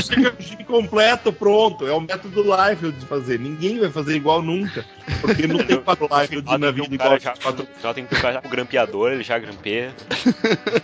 Chega 0.02 0.32
completo, 0.74 1.32
pronto. 1.32 1.86
É 1.86 1.92
o 1.94 2.00
método 2.00 2.42
Liefeld 2.42 2.98
de 2.98 3.06
fazer. 3.06 3.38
Ninguém 3.38 3.78
vai 3.78 3.90
fazer 3.90 4.14
igual 4.16 4.42
nunca. 4.42 4.84
Porque 5.20 5.46
não 5.46 5.58
tem 5.58 5.76
quatro 5.82 6.08
Liefeld 6.10 6.58
na 6.58 6.68
um 6.68 6.72
vida 6.72 6.98
cara 6.98 7.14
igual 7.16 7.20
já, 7.20 7.34
quatro. 7.42 7.66
já 7.82 7.94
tem 7.94 8.04
que 8.04 8.10
ter 8.10 8.18
um 8.18 8.22
cara 8.22 8.34
já 8.42 8.48
grampeador, 8.48 9.12
ele 9.12 9.22
já 9.22 9.38
grampeia. 9.38 9.94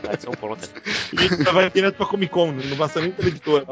Aí 0.08 0.16
são 0.18 0.32
prontos. 0.32 0.70
E 1.12 1.44
já 1.44 1.52
vai 1.52 1.70
direto 1.70 1.96
pra 1.96 2.06
Comic 2.06 2.32
Con, 2.32 2.52
não 2.52 2.76
basta 2.76 3.00
nem 3.00 3.10
pela 3.10 3.28
editora. 3.28 3.64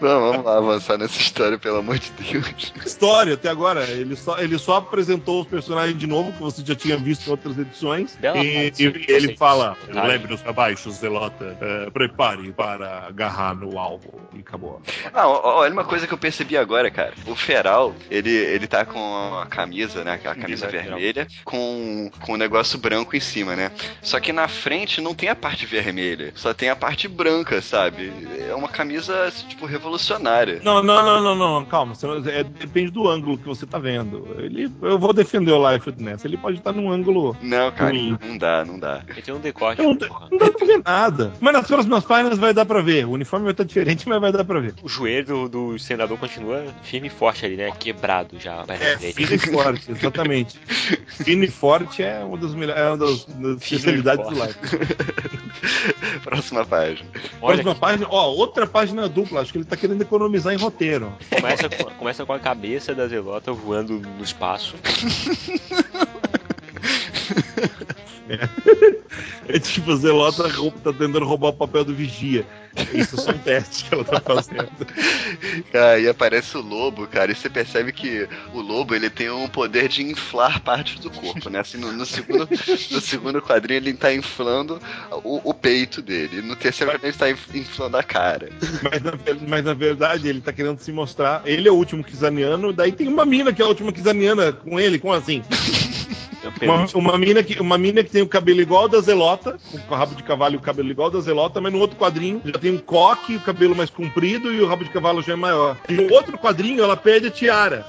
Não, 0.00 0.20
vamos 0.32 0.44
lá 0.44 0.58
avançar 0.58 0.98
nessa 0.98 1.18
história, 1.18 1.58
pelo 1.58 1.78
amor 1.78 1.98
de 1.98 2.10
Deus. 2.12 2.72
história 2.84 3.34
até 3.34 3.48
agora. 3.48 3.84
Ele 3.84 4.16
só, 4.16 4.38
ele 4.38 4.58
só 4.58 4.76
apresentou 4.76 5.42
os 5.42 5.46
personagens 5.46 5.98
de 5.98 6.06
novo, 6.06 6.32
que 6.32 6.40
você 6.40 6.62
já 6.64 6.74
tinha 6.74 6.96
visto 6.96 7.26
em 7.26 7.30
outras 7.30 7.58
edições. 7.58 8.16
Bela 8.16 8.38
e, 8.38 8.70
parte, 8.70 8.82
e 9.08 9.12
ele 9.12 9.36
fala: 9.36 9.76
Tá. 9.92 10.04
lembre 10.04 10.34
os 10.34 10.44
abaixo, 10.46 10.90
Zelota. 10.90 11.56
eh, 11.60 11.90
prepare 11.90 12.52
para 12.52 13.06
agarrar 13.08 13.54
no 13.54 13.78
alvo. 13.78 14.20
E 14.34 14.40
acabou. 14.40 14.80
Ah, 15.12 15.26
olha 15.28 15.72
uma 15.72 15.84
coisa 15.88 16.06
que 16.06 16.12
eu 16.12 16.18
percebi 16.18 16.56
agora, 16.56 16.90
cara. 16.90 17.14
O 17.26 17.34
Feral, 17.34 17.94
ele, 18.10 18.30
ele 18.30 18.66
tá 18.66 18.84
com 18.84 19.38
a 19.38 19.46
camisa, 19.46 20.04
né? 20.04 20.12
Aquela 20.12 20.34
camisa 20.34 20.70
geral. 20.70 20.98
vermelha, 20.98 21.26
com, 21.44 22.10
com 22.20 22.34
um 22.34 22.36
negócio 22.36 22.78
branco 22.78 23.16
em 23.16 23.20
cima, 23.20 23.56
né? 23.56 23.72
Só 24.02 24.20
que 24.20 24.32
na 24.32 24.46
frente 24.46 25.00
não 25.00 25.14
tem 25.14 25.30
a 25.30 25.34
parte 25.34 25.64
vermelha, 25.64 26.32
só 26.34 26.52
tem 26.52 26.68
a 26.68 26.76
parte 26.76 27.08
branca, 27.08 27.62
sabe? 27.62 28.12
É 28.48 28.54
uma 28.54 28.68
camisa, 28.68 29.32
tipo, 29.48 29.64
revolucionária. 29.64 30.60
Não, 30.62 30.82
não, 30.82 31.02
não, 31.02 31.22
não, 31.22 31.36
não, 31.36 31.64
calma. 31.64 31.94
é, 32.30 32.44
depende 32.44 32.90
do 32.90 33.08
ângulo 33.08 33.38
que 33.38 33.46
você 33.46 33.66
tá 33.66 33.78
vendo. 33.78 34.28
Ele, 34.38 34.70
eu 34.82 34.98
vou 34.98 35.14
defender 35.14 35.52
o 35.52 35.70
Liefeld 35.70 36.02
nessa. 36.02 36.26
Ele 36.26 36.36
pode 36.36 36.58
estar 36.58 36.72
num 36.72 36.92
ângulo. 36.92 37.34
Não, 37.40 37.72
cara, 37.72 37.90
Ruim. 37.90 38.18
não 38.22 38.36
dá, 38.36 38.64
não 38.64 38.78
dá. 38.78 39.02
Ele 39.08 39.22
tem 39.22 39.34
um 39.34 39.40
decote. 39.40 39.80
Não, 39.80 39.96
porra. 39.96 40.28
não 40.30 40.38
dá 40.38 40.50
pra 40.50 40.66
ver 40.66 40.82
nada. 40.84 41.32
Mas 41.40 41.52
nas 41.54 41.66
próximas 41.66 42.04
páginas 42.04 42.38
vai 42.38 42.52
dar 42.52 42.66
pra 42.66 42.82
ver. 42.82 43.06
O 43.06 43.12
uniforme 43.12 43.44
vai 43.44 43.52
estar 43.52 43.64
diferente, 43.64 44.06
mas 44.06 44.20
vai 44.20 44.32
dar 44.32 44.44
pra 44.44 44.60
ver. 44.60 44.74
O 44.82 44.88
joelho 44.88 45.48
do, 45.48 45.77
do 45.78 45.82
senador 45.82 46.18
continua 46.18 46.66
firme 46.82 47.06
e 47.08 47.10
forte 47.10 47.46
ali, 47.46 47.56
né? 47.56 47.70
Quebrado 47.78 48.38
já. 48.38 48.64
É, 48.68 48.96
fino 49.12 49.34
e 49.34 49.38
forte, 49.38 49.90
exatamente. 49.92 50.58
fino 51.08 51.44
e 51.44 51.48
forte 51.48 52.02
é 52.02 52.18
uma 52.24 52.36
das, 52.36 52.54
melhores, 52.54 52.82
é 52.82 52.88
uma 52.88 52.96
das, 52.98 53.24
das 53.24 53.62
especialidades 53.62 54.28
do. 54.28 54.34
Life. 54.34 54.58
Próxima 56.22 56.64
página. 56.66 57.08
Olha, 57.40 57.62
Próxima 57.62 57.74
página, 57.74 58.06
ó, 58.10 58.28
outra 58.30 58.66
página 58.66 59.08
dupla. 59.08 59.40
Acho 59.40 59.52
que 59.52 59.58
ele 59.58 59.64
tá 59.64 59.76
querendo 59.76 60.02
economizar 60.02 60.52
em 60.52 60.58
roteiro. 60.58 61.12
começa, 61.30 61.68
com- 61.68 61.90
começa 61.94 62.26
com 62.26 62.32
a 62.32 62.38
cabeça 62.38 62.94
da 62.94 63.06
Zelota 63.08 63.52
voando 63.52 63.98
no 64.00 64.22
espaço. 64.22 64.76
É 69.48 69.58
tipo, 69.58 69.92
a 69.92 69.96
Zelota 69.96 70.44
tá 70.82 70.92
tentando 70.92 71.24
roubar 71.24 71.48
o 71.48 71.52
papel 71.54 71.82
do 71.84 71.94
vigia. 71.94 72.44
Isso 72.92 73.16
é 73.16 73.18
só 73.18 73.30
um 73.30 73.38
teste 73.38 73.84
que 73.86 73.94
ela 73.94 74.04
tá 74.04 74.20
fazendo. 74.20 74.68
Cara, 75.72 75.98
e 75.98 76.06
aparece 76.08 76.56
o 76.56 76.60
lobo, 76.60 77.06
cara, 77.06 77.32
e 77.32 77.34
você 77.34 77.48
percebe 77.48 77.90
que 77.92 78.28
o 78.52 78.60
lobo 78.60 78.94
ele 78.94 79.08
tem 79.08 79.30
um 79.30 79.48
poder 79.48 79.88
de 79.88 80.02
inflar 80.02 80.60
partes 80.60 80.98
do 81.00 81.10
corpo, 81.10 81.48
né? 81.48 81.60
Assim, 81.60 81.78
no, 81.78 81.90
no 81.92 82.04
segundo, 82.04 82.46
no 82.90 83.00
segundo 83.00 83.40
quadrinho 83.40 83.78
ele 83.78 83.94
tá 83.94 84.12
inflando 84.12 84.80
o, 85.24 85.40
o 85.50 85.54
peito 85.54 86.02
dele. 86.02 86.42
No 86.42 86.54
terceiro 86.54 86.92
quadrinho 86.92 87.10
ele 87.10 87.18
tá 87.18 87.30
inf- 87.30 87.54
inflando 87.54 87.96
a 87.96 88.02
cara. 88.02 88.50
Mas 88.82 89.02
na, 89.02 89.12
mas 89.48 89.64
na 89.64 89.74
verdade 89.74 90.28
ele 90.28 90.40
tá 90.42 90.52
querendo 90.52 90.78
se 90.78 90.92
mostrar. 90.92 91.42
Ele 91.46 91.66
é 91.68 91.72
o 91.72 91.74
último 91.74 92.04
Kizaniano, 92.04 92.72
daí 92.72 92.92
tem 92.92 93.08
uma 93.08 93.24
mina 93.24 93.52
que 93.52 93.62
é 93.62 93.64
a 93.64 93.68
última 93.68 93.92
Kizaniana 93.92 94.52
com 94.52 94.78
ele, 94.78 94.98
como 94.98 95.14
assim? 95.14 95.42
Uma, 96.62 96.86
uma, 96.94 97.18
mina 97.18 97.42
que, 97.42 97.60
uma 97.60 97.78
mina 97.78 98.02
que 98.02 98.10
tem 98.10 98.22
o 98.22 98.28
cabelo 98.28 98.60
igual 98.60 98.88
da 98.88 99.00
Zelota, 99.00 99.58
com 99.86 99.94
o 99.94 99.98
rabo 99.98 100.14
de 100.14 100.22
cavalo 100.22 100.54
e 100.54 100.56
o 100.56 100.60
cabelo 100.60 100.90
igual 100.90 101.10
da 101.10 101.20
Zelota, 101.20 101.60
mas 101.60 101.72
no 101.72 101.78
outro 101.78 101.96
quadrinho 101.96 102.40
já 102.44 102.58
tem 102.58 102.72
um 102.72 102.78
coque, 102.78 103.36
o 103.36 103.40
cabelo 103.40 103.74
mais 103.74 103.90
comprido 103.90 104.52
e 104.52 104.60
o 104.60 104.66
rabo 104.66 104.84
de 104.84 104.90
cavalo 104.90 105.22
já 105.22 105.32
é 105.34 105.36
maior. 105.36 105.76
E 105.88 105.92
no 105.92 106.12
outro 106.12 106.38
quadrinho 106.38 106.82
ela 106.82 106.96
perde 106.96 107.28
a 107.28 107.30
tiara. 107.30 107.84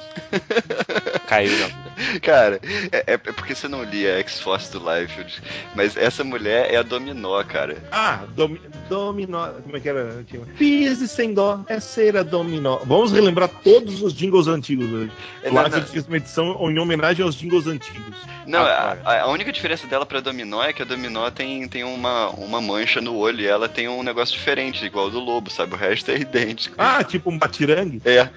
caiu 1.28 1.52
na. 1.60 1.89
Cara, 2.22 2.60
é, 2.92 3.04
é 3.14 3.18
porque 3.18 3.54
você 3.56 3.68
não 3.68 3.84
lia 3.84 4.20
X-Force 4.20 4.72
do 4.72 4.80
Liefeld, 4.80 5.42
mas 5.76 5.96
essa 5.98 6.24
mulher 6.24 6.74
é 6.74 6.78
a 6.78 6.82
Dominó, 6.84 7.44
cara. 7.44 7.78
Ah, 7.92 8.24
domi, 8.36 8.60
dominó. 8.90 9.50
Como 9.64 9.76
é 9.78 9.80
que 9.80 9.90
era? 9.90 10.24
Pise 10.58 11.08
sem 11.08 11.34
dó, 11.34 11.64
é 11.68 11.80
ser 11.80 12.18
a 12.18 12.24
dominó. 12.24 12.80
Vamos 12.86 13.12
relembrar 13.12 13.50
todos 13.64 14.02
os 14.02 14.14
jingles 14.14 14.48
antigos 14.48 14.92
hoje. 14.92 15.12
É, 15.44 15.52
não, 15.52 15.64
Life 15.64 15.80
não. 15.80 15.86
fez 15.88 16.08
uma 16.08 16.18
edição 16.18 16.70
em 16.72 16.80
homenagem 16.80 17.24
aos 17.26 17.36
jingles 17.36 17.68
antigos. 17.68 18.16
Não, 18.48 18.60
a, 18.62 18.92
Agora. 18.92 19.02
a- 19.06 19.22
a 19.24 19.28
única 19.28 19.52
diferença 19.52 19.86
dela 19.88 20.06
pra 20.06 20.20
Dominó 20.22 20.64
é 20.64 20.74
que 20.74 20.82
a 20.82 20.86
Dominó 20.86 21.30
tem, 21.30 21.68
tem 21.68 21.84
uma, 21.84 22.30
uma 22.30 22.60
mancha 22.62 23.00
no 23.02 23.16
olho 23.16 23.42
e 23.42 23.48
ela 23.48 23.70
tem 23.70 23.88
um 23.88 24.02
negócio 24.04 24.34
diferente, 24.36 24.84
igual 24.86 25.10
do 25.12 25.20
lobo, 25.20 25.50
sabe? 25.52 25.74
O 25.74 25.78
resto 25.78 26.10
é 26.12 26.18
idêntico. 26.18 26.76
Ah, 26.78 27.04
tipo 27.04 27.30
um 27.30 27.38
batirangue. 27.38 28.02
É, 28.06 28.30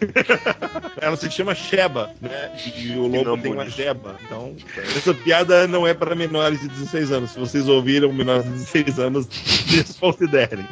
Ela 1.00 1.16
se 1.16 1.30
chama 1.30 1.54
Sheba, 1.54 2.10
né? 2.20 2.50
E 2.76 2.92
o 2.98 3.08
lobo 3.10 3.42
tem 3.42 3.52
uma. 3.52 3.68
Jeba. 3.68 4.16
Então, 4.24 4.56
essa 4.96 5.14
piada 5.14 5.66
não 5.66 5.86
é 5.86 5.94
para 5.94 6.14
menores 6.14 6.60
de 6.60 6.68
16 6.68 7.12
anos. 7.12 7.30
Se 7.30 7.38
vocês 7.38 7.68
ouviram 7.68 8.12
menores 8.12 8.44
de 8.44 8.50
16 8.50 8.98
anos, 8.98 9.26
desconsiderem. 9.66 10.66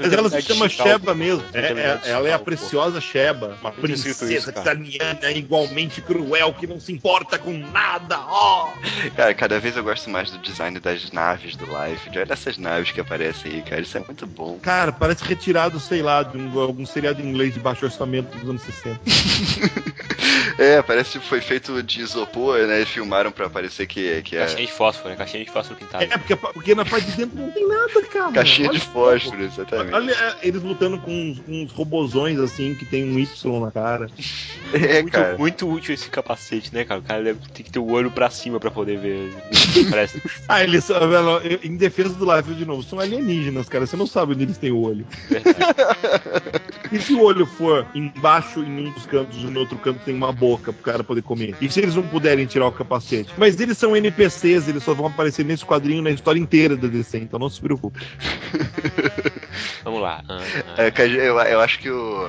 Mas 0.00 0.12
ela 0.12 0.28
se 0.30 0.42
chama. 0.42 0.68
Sheba 0.68 1.14
mesmo. 1.14 1.44
É- 1.52 1.72
é- 1.72 2.00
ela 2.10 2.28
é 2.28 2.32
a 2.32 2.38
preciosa 2.38 3.00
Sheba, 3.00 3.56
uma 3.60 3.72
princesa 3.72 4.52
xaniana 4.62 5.30
igualmente 5.32 6.00
cruel 6.00 6.52
que 6.54 6.66
não 6.66 6.80
se 6.80 6.92
importa 6.92 7.38
com 7.38 7.52
nada. 7.52 8.18
Ó! 8.18 8.72
cara, 9.16 9.34
cada 9.34 9.60
vez 9.60 9.76
eu 9.76 9.84
gosto 9.84 10.10
mais 10.10 10.30
do 10.30 10.38
design 10.38 10.78
das 10.80 11.10
naves 11.12 11.56
do 11.56 11.64
Liefeld. 11.64 12.18
Olha 12.18 12.32
essas 12.32 12.58
naves 12.58 12.90
que 12.90 13.00
aparecem 13.00 13.52
aí, 13.52 13.62
cara. 13.62 13.80
Isso 13.82 13.96
é 13.96 14.00
muito 14.00 14.26
bom. 14.26 14.58
Cara, 14.60 14.92
parece 14.92 15.24
retirado, 15.24 15.78
sei 15.78 16.02
lá, 16.02 16.22
de 16.22 16.36
um, 16.36 16.58
algum 16.60 16.84
seriado 16.86 17.20
inglês 17.22 17.54
de 17.54 17.60
baixo 17.60 17.84
orçamento 17.84 18.36
dos 18.38 18.48
anos 18.48 18.62
60. 18.62 19.00
É, 20.58 20.80
parece 20.80 21.18
que 21.18 21.26
foi 21.26 21.40
feito 21.40 21.82
de 21.82 22.00
isopor, 22.00 22.58
né? 22.66 22.80
E 22.80 22.86
filmaram 22.86 23.30
pra 23.30 23.50
parecer 23.50 23.86
que, 23.86 24.22
que 24.22 24.36
é 24.36 24.40
Caixinha 24.40 24.66
de 24.66 24.72
fósforo, 24.72 25.10
né? 25.10 25.16
Caixinha 25.16 25.44
de 25.44 25.50
fósforo 25.50 25.78
pintado. 25.78 26.04
É, 26.04 26.08
porque, 26.08 26.36
porque 26.36 26.74
na 26.74 26.84
parte 26.84 27.10
de 27.10 27.16
dentro 27.16 27.38
não 27.38 27.50
tem 27.50 27.68
nada, 27.68 28.02
cara. 28.06 28.32
caixinha 28.32 28.70
Olha 28.70 28.78
de 28.78 28.86
fósforo, 28.86 29.42
exatamente. 29.42 29.94
Olha 29.94 30.12
é, 30.12 30.36
eles 30.42 30.62
lutando 30.62 30.98
com 30.98 31.10
uns, 31.10 31.42
uns 31.46 31.72
robozões 31.72 32.38
assim 32.38 32.74
que 32.74 32.86
tem 32.86 33.04
um 33.04 33.18
Y 33.18 33.60
na 33.60 33.70
cara. 33.70 34.10
É, 34.72 35.02
muito, 35.02 35.12
cara. 35.12 35.38
muito 35.38 35.70
útil 35.70 35.94
esse 35.94 36.08
capacete, 36.08 36.74
né, 36.74 36.84
cara? 36.84 37.00
O 37.00 37.04
cara 37.04 37.22
deve 37.22 37.38
ter 37.52 37.62
que 37.62 37.70
ter 37.70 37.78
o 37.78 37.90
olho 37.90 38.10
pra 38.10 38.30
cima 38.30 38.58
pra 38.58 38.70
poder 38.70 38.98
ver. 38.98 39.34
Parece. 39.90 40.22
Ah, 40.48 40.62
eles 40.62 40.84
são, 40.84 40.96
velho, 41.08 41.60
em 41.64 41.76
defesa 41.76 42.14
do 42.14 42.36
Life 42.36 42.54
de 42.54 42.64
novo, 42.64 42.82
são 42.82 43.00
alienígenas, 43.00 43.68
cara. 43.68 43.84
Você 43.84 43.96
não 43.96 44.06
sabe 44.06 44.32
onde 44.32 44.44
eles 44.44 44.58
têm 44.58 44.70
o 44.70 44.80
olho. 44.80 45.04
E 46.92 47.00
se 47.00 47.14
o 47.14 47.22
olho 47.22 47.46
for 47.46 47.86
embaixo 47.94 48.60
em 48.60 48.86
um 48.86 48.92
dos 48.92 49.06
cantos 49.06 49.36
e 49.38 49.46
no 49.46 49.60
outro 49.60 49.75
canto 49.78 50.00
tem 50.04 50.14
uma 50.14 50.32
boca 50.32 50.72
pro 50.72 50.82
cara 50.82 51.04
poder 51.04 51.22
comer? 51.22 51.54
E 51.60 51.70
se 51.70 51.80
eles 51.80 51.94
não 51.94 52.02
puderem 52.02 52.46
tirar 52.46 52.66
o 52.66 52.72
capacete? 52.72 53.32
Mas 53.36 53.58
eles 53.60 53.78
são 53.78 53.96
NPCs, 53.96 54.68
eles 54.68 54.82
só 54.82 54.94
vão 54.94 55.06
aparecer 55.06 55.44
nesse 55.44 55.64
quadrinho 55.64 56.02
na 56.02 56.10
história 56.10 56.38
inteira 56.38 56.76
da 56.76 56.88
DC, 56.88 57.18
então 57.18 57.38
não 57.38 57.48
se 57.48 57.60
preocupe. 57.60 58.00
Vamos 59.84 60.00
lá. 60.00 60.22
Ah, 60.28 60.38
ah. 60.76 60.82
É, 60.82 60.90
cara, 60.90 61.08
eu, 61.08 61.38
eu 61.38 61.60
acho 61.60 61.78
que 61.78 61.88
o, 61.88 62.28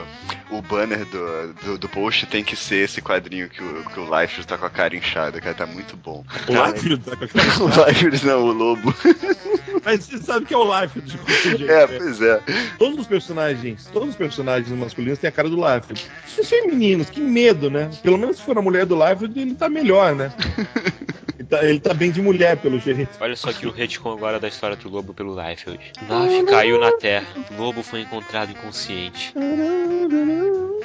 o 0.52 0.62
banner 0.62 1.06
do, 1.06 1.54
do, 1.54 1.78
do 1.78 1.90
post 1.90 2.26
tem 2.28 2.44
que 2.44 2.56
ser 2.56 2.86
esse 2.86 3.02
quadrinho 3.02 3.50
que 3.50 3.62
o, 3.62 3.84
que 3.84 4.00
o 4.00 4.04
Liefeld 4.04 4.48
tá 4.48 4.58
com 4.58 4.66
a 4.66 4.70
cara 4.70 4.96
inchada, 4.96 5.42
cara. 5.42 5.56
Tá 5.56 5.66
muito 5.66 5.98
bom. 5.98 6.24
O 6.48 6.52
Life 6.52 6.98
tá 7.00 7.16
com 7.16 7.24
aquela 7.24 7.44
O 7.66 7.88
Liefeld 7.88 8.26
não, 8.26 8.44
o 8.44 8.52
lobo. 8.52 8.94
Mas 9.84 10.06
você 10.06 10.18
sabe 10.18 10.46
que 10.46 10.54
é 10.54 10.58
o 10.58 10.82
Life 10.82 11.02
de 11.02 11.18
qualquer 11.18 11.58
jeito. 11.58 11.72
É, 11.72 11.88
né? 11.88 11.98
pois 11.98 12.22
é. 12.22 12.42
Todos 12.78 13.00
os 13.00 13.08
personagens, 13.08 13.90
todos 13.92 14.10
os 14.10 14.16
personagens 14.16 14.70
masculinos 14.78 15.20
têm 15.20 15.28
a 15.28 15.32
cara 15.32 15.50
do 15.50 15.56
Life. 15.56 16.08
Os 16.40 16.50
femininos, 16.50 17.10
que 17.10 17.22
medo, 17.38 17.70
né? 17.70 17.92
Pelo 18.02 18.18
menos 18.18 18.38
se 18.38 18.44
for 18.44 18.58
a 18.58 18.62
mulher 18.62 18.86
do 18.86 18.96
Life, 18.96 19.26
ele 19.26 19.54
tá 19.54 19.70
melhor, 19.70 20.16
né? 20.16 20.32
Ele 21.38 21.48
tá, 21.48 21.64
ele 21.64 21.80
tá 21.80 21.94
bem 21.94 22.12
de 22.12 22.20
mulher, 22.20 22.58
pelo 22.58 22.80
jeito. 22.80 23.10
Olha 23.22 23.36
só 23.36 23.52
aqui 23.52 23.68
o 23.68 23.72
retcon 23.72 24.12
agora 24.12 24.40
da 24.40 24.48
história 24.48 24.76
do 24.76 24.90
lobo 24.90 25.14
pelo 25.14 25.40
Liefeld. 25.40 25.80
Nave 26.10 26.44
caiu 26.46 26.80
na 26.80 26.92
terra. 26.94 27.28
Lobo 27.56 27.84
foi 27.84 28.02
encontrado 28.02 28.52
inconsciente. 28.52 29.34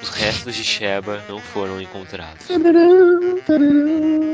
Os 0.00 0.08
restos 0.10 0.54
de 0.54 0.64
Sheba 0.64 1.22
não 1.28 1.38
foram 1.38 1.80
encontrados. 1.80 2.46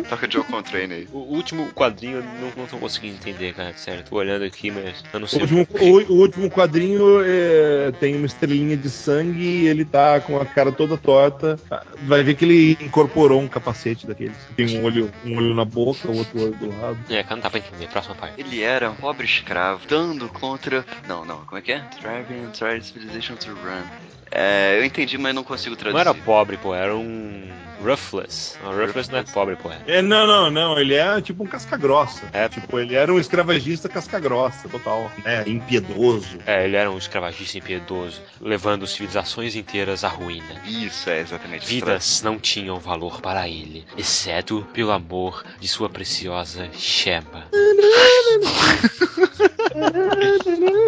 Toca 0.08 0.30
Joe 0.30 0.44
Contrain 0.44 0.90
aí. 0.92 1.08
O 1.12 1.18
último 1.18 1.70
quadrinho 1.72 2.18
eu 2.18 2.22
não, 2.22 2.52
não 2.56 2.66
tô 2.66 2.78
conseguindo 2.78 3.16
entender, 3.16 3.54
cara. 3.54 3.72
Sério, 3.76 4.04
tô 4.08 4.16
olhando 4.16 4.44
aqui, 4.44 4.70
mas 4.70 5.02
eu 5.12 5.20
não 5.20 5.26
O 5.26 5.28
sei. 5.28 5.40
último, 5.42 5.66
o- 5.80 6.12
o 6.12 6.16
último 6.20 6.50
quadrinho 6.50 7.20
é, 7.24 7.92
tem 8.00 8.16
uma 8.16 8.26
estrelinha 8.26 8.76
de 8.76 8.88
sangue 8.88 9.42
e 9.42 9.66
ele 9.68 9.84
tá 9.84 10.20
com 10.20 10.40
a 10.40 10.44
cara 10.46 10.72
toda 10.72 10.96
torta. 10.96 11.58
Vai 12.02 12.22
ver 12.22 12.34
que 12.34 12.44
ele 12.44 12.78
incorporou 12.80 13.40
um 13.40 13.48
capacete 13.48 14.06
daqueles. 14.06 14.36
Tem 14.56 14.78
um 14.78 14.84
olho, 14.84 15.10
um 15.24 15.36
olho 15.36 15.54
na 15.54 15.64
boca, 15.64 16.08
o 16.10 16.16
outro 16.16 16.40
olho 16.40 16.54
do 16.54 16.68
lado. 16.80 16.98
É, 17.10 17.22
cara, 17.22 17.36
não 17.36 17.42
dá 17.42 17.50
pra 17.50 17.58
entender. 17.58 17.88
Próxima 17.88 18.14
parte. 18.14 18.40
Ele 18.40 18.62
era 18.62 18.90
um 18.90 18.94
pobre 18.94 19.24
escravo, 19.26 19.82
dando 19.88 20.28
contra. 20.28 20.84
Não, 21.06 21.24
não, 21.24 21.44
como 21.44 21.58
é 21.58 21.62
que 21.62 21.72
é? 21.72 21.84
Driving 22.00 22.50
Tried 22.52 22.84
Civilization 22.84 23.36
to 23.36 23.50
Run. 23.50 23.82
É, 24.30 24.76
eu 24.78 24.84
entendi, 24.84 25.16
mas 25.16 25.34
não 25.34 25.42
consigo 25.48 25.70
Não 25.74 25.76
traduzir. 25.78 26.00
era 26.00 26.14
pobre, 26.14 26.56
pô, 26.56 26.74
era 26.74 26.94
um. 26.94 27.48
Ruthless. 27.82 28.56
Não, 28.62 28.74
Ruthless 28.76 29.10
não 29.10 29.20
é 29.20 29.22
pobre, 29.22 29.54
pô. 29.54 29.70
É, 29.86 30.02
não, 30.02 30.26
não, 30.26 30.50
não. 30.50 30.78
Ele 30.78 30.94
é 30.94 31.20
tipo 31.20 31.44
um 31.44 31.46
casca-grossa. 31.46 32.28
É. 32.32 32.48
Tipo, 32.48 32.78
ele 32.80 32.96
era 32.96 33.12
um 33.12 33.20
escravagista 33.20 33.88
casca-grossa, 33.88 34.68
total. 34.68 35.10
Né? 35.24 35.44
Impiedoso. 35.46 36.38
É, 36.44 36.64
ele 36.64 36.74
era 36.76 36.90
um 36.90 36.98
escravagista 36.98 37.56
impiedoso, 37.56 38.20
levando 38.40 38.84
civilizações 38.86 39.54
inteiras 39.54 40.02
à 40.02 40.08
ruína. 40.08 40.60
Isso, 40.66 41.08
é 41.08 41.20
exatamente 41.20 41.62
isso. 41.62 41.70
Vidas 41.72 42.20
não 42.22 42.36
tinham 42.38 42.80
valor 42.80 43.20
para 43.20 43.48
ele, 43.48 43.86
exceto 43.96 44.66
pelo 44.72 44.90
amor 44.90 45.44
de 45.60 45.68
sua 45.68 45.88
preciosa 45.88 46.68
Sheba. 46.72 47.46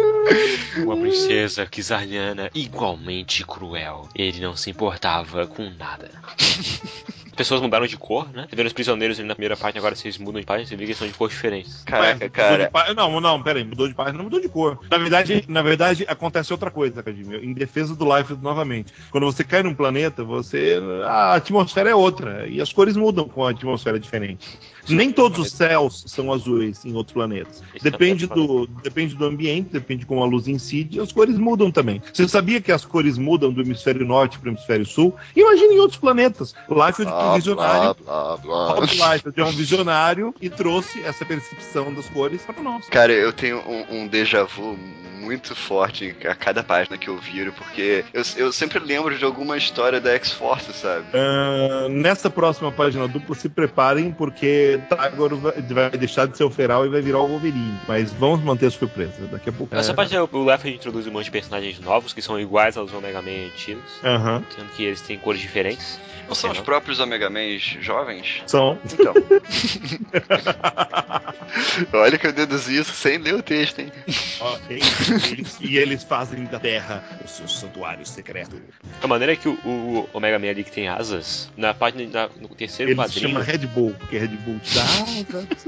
Uma 0.77 0.97
princesa 0.97 1.65
kizarniana 1.65 2.49
igualmente 2.53 3.45
cruel. 3.45 4.07
Ele 4.15 4.39
não 4.39 4.55
se 4.55 4.69
importava 4.69 5.47
com 5.47 5.69
nada. 5.69 6.09
As 7.41 7.47
pessoas 7.47 7.61
mudaram 7.61 7.87
de 7.87 7.97
cor, 7.97 8.29
né? 8.31 8.45
Você 8.47 8.55
vê 8.55 8.61
os 8.61 8.71
prisioneiros 8.73 9.17
ali 9.19 9.27
na 9.27 9.33
primeira 9.33 9.57
parte, 9.57 9.77
agora 9.77 9.95
vocês 9.95 10.17
mudam 10.19 10.39
de 10.39 10.45
página, 10.45 10.67
você 10.67 10.75
vê 10.75 10.85
que 10.85 10.93
são 10.93 11.07
de 11.07 11.13
cor 11.13 11.27
diferentes. 11.27 11.81
Caraca, 11.83 12.13
Mudou 12.13 12.29
cara. 12.29 12.69
pá- 12.69 12.93
Não, 12.93 13.19
não, 13.19 13.41
peraí, 13.41 13.63
mudou 13.63 13.87
de 13.87 13.95
página, 13.95 14.17
não 14.17 14.25
mudou 14.25 14.39
de 14.39 14.47
cor. 14.47 14.79
Na 14.89 14.97
verdade, 14.97 15.43
na 15.47 15.61
verdade, 15.63 16.05
acontece 16.07 16.53
outra 16.53 16.69
coisa, 16.69 17.01
Cadinho. 17.01 17.43
Em 17.43 17.51
defesa 17.53 17.95
do 17.95 18.05
Life 18.15 18.35
novamente. 18.41 18.93
Quando 19.09 19.25
você 19.25 19.43
cai 19.43 19.63
num 19.63 19.73
planeta, 19.73 20.23
você. 20.23 20.79
A 21.05 21.35
atmosfera 21.35 21.89
é 21.89 21.95
outra. 21.95 22.47
E 22.47 22.61
as 22.61 22.71
cores 22.71 22.95
mudam 22.95 23.27
com 23.27 23.45
a 23.45 23.49
atmosfera 23.49 23.99
diferente. 23.99 24.59
Nem 24.89 25.11
todos 25.11 25.39
os 25.39 25.51
céus 25.51 26.03
são 26.07 26.31
azuis 26.33 26.83
em 26.85 26.93
outros 26.95 27.13
planetas. 27.13 27.63
Depende 27.81 28.25
é 28.25 28.27
do, 28.27 28.67
depende 28.67 29.15
do 29.15 29.25
ambiente, 29.25 29.69
depende 29.71 30.01
de 30.01 30.05
como 30.05 30.23
a 30.23 30.25
luz 30.25 30.47
incide, 30.47 30.99
as 30.99 31.11
cores 31.11 31.37
mudam 31.37 31.71
também. 31.71 32.01
Você 32.11 32.27
sabia 32.27 32.59
que 32.59 32.71
as 32.71 32.83
cores 32.85 33.17
mudam 33.17 33.51
do 33.51 33.61
hemisfério 33.61 34.05
norte 34.05 34.39
para 34.39 34.49
o 34.49 34.51
hemisfério 34.51 34.85
sul? 34.85 35.15
Imagine 35.35 35.75
em 35.75 35.79
outros 35.79 35.99
planetas. 35.99 36.53
O 36.67 36.73
Life 36.85 37.03
é 37.03 37.05
um 37.31 37.35
visionário. 37.35 37.95
blá, 38.03 39.17
é 39.35 39.43
um 39.43 39.51
visionário 39.51 40.35
e 40.41 40.49
trouxe 40.49 41.01
essa 41.03 41.25
percepção 41.25 41.93
das 41.93 42.09
cores 42.09 42.41
para 42.43 42.61
nós. 42.61 42.87
Cara, 42.89 43.11
eu 43.13 43.31
tenho 43.33 43.57
um, 43.59 44.01
um 44.01 44.07
déjà 44.07 44.43
vu 44.43 44.77
muito 45.21 45.55
forte 45.55 46.15
a 46.25 46.33
cada 46.33 46.63
página 46.63 46.97
que 46.97 47.07
eu 47.07 47.17
viro, 47.17 47.53
porque 47.53 48.03
eu, 48.11 48.23
eu 48.37 48.51
sempre 48.51 48.79
lembro 48.79 49.15
de 49.17 49.23
alguma 49.23 49.55
história 49.55 50.01
da 50.01 50.11
X-Force, 50.15 50.73
sabe? 50.73 51.05
Ah, 51.13 51.87
nessa 51.89 52.29
próxima 52.29 52.71
página 52.71 53.07
dupla, 53.07 53.35
se 53.35 53.47
preparem, 53.47 54.11
porque 54.11 54.79
Tagor 54.89 55.35
vai, 55.35 55.53
vai 55.61 55.89
deixar 55.91 56.25
de 56.27 56.35
ser 56.35 56.43
o 56.43 56.49
feral 56.49 56.85
e 56.85 56.89
vai 56.89 57.01
virar 57.01 57.19
o 57.19 57.27
Wolverine. 57.27 57.79
Mas 57.87 58.11
vamos 58.11 58.41
manter 58.43 58.65
a 58.65 58.71
surpresa. 58.71 59.27
Daqui 59.31 59.49
a 59.49 59.53
pouco. 59.53 59.73
Nessa 59.73 59.91
É. 59.91 59.93
parte 59.93 60.17
o 60.17 60.43
Leffert 60.43 60.73
introduz 60.73 61.05
um 61.05 61.11
monte 61.11 61.25
de 61.25 61.31
personagens 61.31 61.79
novos 61.79 62.13
que 62.13 62.21
são 62.21 62.39
iguais 62.39 62.75
aos 62.75 62.91
Omega 62.91 63.21
Man 63.21 63.45
antigos, 63.53 63.83
sendo 64.01 64.69
que 64.75 64.83
eles 64.83 65.01
têm 65.01 65.17
cores 65.19 65.39
diferentes. 65.39 65.99
Não 66.27 66.35
são 66.35 66.49
os 66.51 66.59
próprios 66.61 66.99
Omega 66.99 67.10
Mans 67.19 67.77
jovens? 67.81 68.41
São. 68.47 68.79
Então. 68.91 69.13
Olha 71.93 72.17
que 72.17 72.27
eu 72.27 72.33
deduzi 72.33 72.77
isso 72.77 72.93
sem 72.93 73.17
ler 73.17 73.35
o 73.35 73.41
texto, 73.41 73.79
hein? 73.79 73.91
Eles- 74.69 75.57
e 75.61 75.77
eles 75.77 76.03
fazem 76.03 76.43
da 76.45 76.59
Terra 76.59 77.03
o 77.23 77.27
seu 77.27 77.47
santuário 77.47 78.05
secreto. 78.05 78.55
A 79.01 79.07
maneira 79.07 79.33
é 79.33 79.35
que 79.35 79.47
o, 79.49 79.53
o 79.65 80.09
Omega 80.13 80.37
Man 80.39 80.49
ali 80.49 80.63
que 80.63 80.71
tem 80.71 80.87
asas, 80.87 81.49
na 81.57 81.73
página, 81.73 82.07
na- 82.09 82.29
no 82.39 82.47
terceiro 82.49 82.91
Ele 82.91 82.97
quadrinho, 82.99 83.29
chama 83.29 83.43
Red 83.43 83.59
Bull, 83.67 83.93
porque 83.99 84.17
Red 84.17 84.27
Bull 84.27 84.59
te 84.59 84.75
dá 84.75 84.83
asas. 84.83 85.65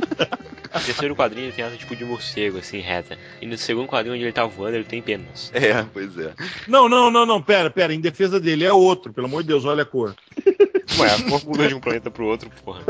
no 0.74 0.80
terceiro 0.82 1.16
quadrinho 1.16 1.46
ele 1.48 1.54
tem 1.54 1.66
asa 1.66 1.76
tipo 1.76 1.96
de 1.96 2.06
morcego, 2.06 2.58
assim, 2.60 2.80
reta. 2.80 3.18
E 3.42 3.46
no 3.46 3.58
segundo 3.58 3.88
quadrinho 3.88 4.16
onde 4.16 4.24
ele 4.24 4.32
tá 4.32 4.46
voando, 4.46 4.76
ele 4.76 4.84
tem 4.86 5.02
penas. 5.02 5.52
É, 5.54 5.84
pois 5.94 6.18
é. 6.18 6.34
Não, 6.68 6.88
não, 6.90 7.12
não, 7.12 7.26
não, 7.26 7.42
pera, 7.42 7.70
pera. 7.70 7.94
Em 7.94 8.00
defesa 8.00 8.40
dele 8.40 8.64
é 8.66 8.74
outro, 8.74 9.12
pelo 9.14 9.28
amor 9.28 9.42
de 9.44 9.50
Deus, 9.50 9.66
olha 9.66 9.84
a 9.84 9.86
cor. 9.86 10.16
Ué, 11.00 11.10
a 11.10 11.30
cor 11.30 11.46
muda 11.46 11.68
de 11.68 11.76
um 11.76 11.80
planeta 11.80 12.12
pro 12.12 12.26
outro, 12.26 12.50
porra. 12.64 12.82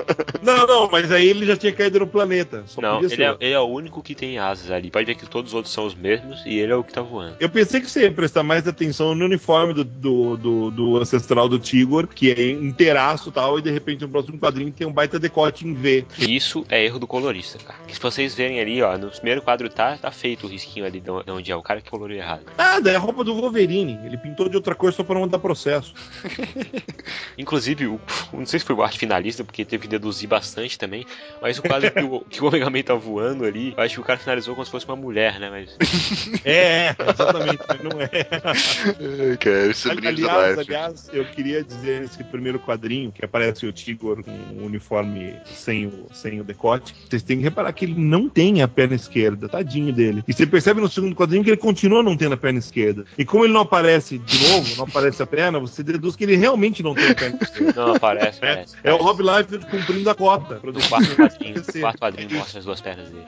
Não, 0.41 0.67
não, 0.67 0.89
mas 0.89 1.11
aí 1.11 1.27
ele 1.27 1.45
já 1.45 1.55
tinha 1.55 1.71
caído 1.71 1.99
no 1.99 2.07
planeta. 2.07 2.63
Só 2.67 2.81
Não, 2.81 2.95
podia 2.95 3.07
ele 3.07 3.15
ser 3.15 3.21
é, 3.23 3.37
ele 3.39 3.53
é 3.53 3.59
o 3.59 3.65
único 3.65 4.01
que 4.01 4.13
tem 4.15 4.37
asas 4.37 4.71
ali. 4.71 4.91
Pode 4.91 5.05
ver 5.05 5.15
que 5.15 5.25
todos 5.25 5.51
os 5.51 5.55
outros 5.55 5.73
são 5.73 5.85
os 5.85 5.95
mesmos 5.95 6.43
e 6.45 6.57
ele 6.57 6.71
é 6.71 6.75
o 6.75 6.83
que 6.83 6.93
tá 6.93 7.01
voando. 7.01 7.35
Eu 7.39 7.49
pensei 7.49 7.81
que 7.81 7.89
você 7.89 8.03
ia 8.03 8.11
prestar 8.11 8.43
mais 8.43 8.67
atenção 8.67 9.15
no 9.15 9.25
uniforme 9.25 9.73
do, 9.73 9.83
do, 9.83 10.37
do, 10.37 10.71
do 10.71 10.97
ancestral 10.97 11.47
do 11.47 11.59
Tigor, 11.59 12.07
que 12.07 12.31
é 12.31 12.51
inteiraço 12.51 13.29
e 13.29 13.31
tal, 13.31 13.59
e 13.59 13.61
de 13.61 13.71
repente 13.71 14.01
no 14.01 14.09
próximo 14.09 14.37
quadrinho 14.37 14.71
tem 14.71 14.85
um 14.87 14.91
baita 14.91 15.19
decote 15.19 15.67
em 15.67 15.73
V. 15.73 16.05
E 16.19 16.35
isso 16.35 16.65
é 16.69 16.83
erro 16.83 16.99
do 16.99 17.07
colorista, 17.07 17.57
cara. 17.59 17.79
Que 17.87 17.95
se 17.95 18.01
vocês 18.01 18.35
verem 18.35 18.59
ali, 18.59 18.81
ó, 18.81 18.97
no 18.97 19.09
primeiro 19.09 19.41
quadro 19.41 19.69
tá, 19.69 19.97
tá 19.97 20.11
feito 20.11 20.45
o 20.45 20.49
risquinho 20.49 20.85
ali 20.85 20.99
de 20.99 21.09
onde 21.09 21.51
é 21.51 21.55
o 21.55 21.61
cara 21.61 21.81
que 21.81 21.89
coloriu 21.89 22.17
errado. 22.17 22.43
Ah, 22.57 22.79
daí 22.79 22.93
é 22.93 22.97
a 22.97 22.99
roupa 22.99 23.23
do 23.23 23.35
Wolverine. 23.35 23.99
Ele 24.03 24.17
pintou 24.17 24.49
de 24.49 24.55
outra 24.55 24.75
cor 24.75 24.91
só 24.93 25.03
pra 25.03 25.19
não 25.19 25.27
dar 25.27 25.39
processo. 25.39 25.93
Inclusive, 27.37 27.87
o, 27.93 28.37
não 28.37 28.45
sei 28.45 28.59
se 28.59 28.65
foi 28.65 28.75
o 28.75 28.83
arte 28.83 28.97
finalista, 28.97 29.43
porque 29.43 29.65
teve 29.65 29.83
que 29.83 29.87
deduzir 29.87 30.27
bastante 30.27 30.77
também, 30.77 31.05
mas 31.41 31.57
o 31.59 31.63
quadro 31.63 31.91
que 31.91 32.03
o, 32.03 32.19
que 32.29 32.43
o 32.43 32.47
Omega 32.47 32.69
Man 32.69 32.81
tá 32.81 32.93
voando 32.93 33.45
ali, 33.45 33.73
eu 33.75 33.83
acho 33.83 33.95
que 33.95 34.01
o 34.01 34.03
cara 34.03 34.19
finalizou 34.19 34.55
como 34.55 34.65
se 34.65 34.71
fosse 34.71 34.85
uma 34.85 34.95
mulher, 34.95 35.39
né? 35.39 35.49
Mas. 35.49 35.77
É, 36.45 36.87
é, 36.87 36.95
exatamente, 37.09 37.59
mas 37.67 37.83
não 37.83 38.01
é. 38.01 39.37
Cara, 39.37 39.73
sobrinhos 39.73 40.19
do 40.19 40.29
Aliás, 40.29 40.57
aliás, 40.57 41.09
eu 41.13 41.25
queria 41.25 41.63
dizer 41.63 42.01
nesse 42.01 42.23
primeiro 42.23 42.59
quadrinho, 42.59 43.11
que 43.11 43.23
aparece 43.23 43.65
o 43.65 43.71
Tigor 43.71 44.23
com 44.23 44.31
o 44.31 44.65
uniforme 44.65 45.35
sem 45.45 45.85
o, 45.85 46.07
sem 46.13 46.41
o 46.41 46.43
decote, 46.43 46.93
vocês 47.09 47.23
têm 47.23 47.37
que 47.37 47.43
reparar 47.43 47.71
que 47.73 47.85
ele 47.85 47.95
não 47.95 48.27
tem 48.27 48.61
a 48.61 48.67
perna 48.67 48.95
esquerda, 48.95 49.47
tadinho 49.47 49.93
dele. 49.93 50.23
E 50.27 50.33
você 50.33 50.45
percebe 50.45 50.81
no 50.81 50.89
segundo 50.89 51.15
quadrinho 51.15 51.43
que 51.43 51.49
ele 51.49 51.57
continua 51.57 52.03
não 52.03 52.17
tendo 52.17 52.33
a 52.33 52.37
perna 52.37 52.59
esquerda. 52.59 53.05
E 53.17 53.25
como 53.25 53.45
ele 53.45 53.53
não 53.53 53.61
aparece 53.61 54.17
de 54.17 54.47
novo, 54.49 54.75
não 54.77 54.85
aparece 54.85 55.21
a 55.21 55.27
perna, 55.27 55.59
você 55.59 55.83
deduz 55.83 56.15
que 56.15 56.23
ele 56.23 56.35
realmente 56.35 56.83
não 56.83 56.93
tem 56.93 57.09
a 57.09 57.15
perna 57.15 57.39
esquerda. 57.41 57.82
Não, 57.87 57.95
aparece, 57.95 58.39
É, 58.43 58.51
aparece. 58.51 58.75
é 58.83 58.93
o 58.93 58.97
Rob 58.97 59.21
Liefeld 59.21 59.65
cumprindo 59.67 60.09
a 60.09 60.15
cota. 60.15 60.59
No 60.63 60.73
quarto 60.87 61.15
quadrinho, 61.15 61.61
o 61.75 61.79
quarto 61.79 61.99
quadrinho 61.99 62.37
mostra 62.37 62.59
as 62.59 62.65
duas 62.65 62.81
pernas 62.81 63.09
dele. 63.09 63.25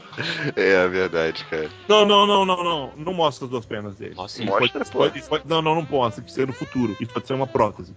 É, 0.56 0.70
é 0.86 0.88
verdade, 0.88 1.44
cara. 1.50 1.70
Não, 1.88 2.06
não, 2.06 2.26
não, 2.26 2.46
não, 2.46 2.64
não. 2.64 2.92
Não 2.98 3.14
mostra 3.14 3.46
as 3.46 3.52
duas 3.52 3.66
pernas 3.66 3.96
dele. 3.96 4.16
Nossa, 4.16 4.44
Mostra, 4.44 4.80
pode- 4.80 4.92
pô. 4.92 4.98
pode- 5.00 5.22
pode- 5.24 5.44
não, 5.48 5.62
não, 5.62 5.76
não 5.76 5.86
pode. 5.86 6.22
Isso 6.26 6.42
é 6.42 6.46
no 6.46 6.54
futuro. 6.54 6.96
Isso 7.00 7.12
pode 7.14 7.28
ser 7.28 7.34
uma 7.34 7.48
prótese. 7.48 7.94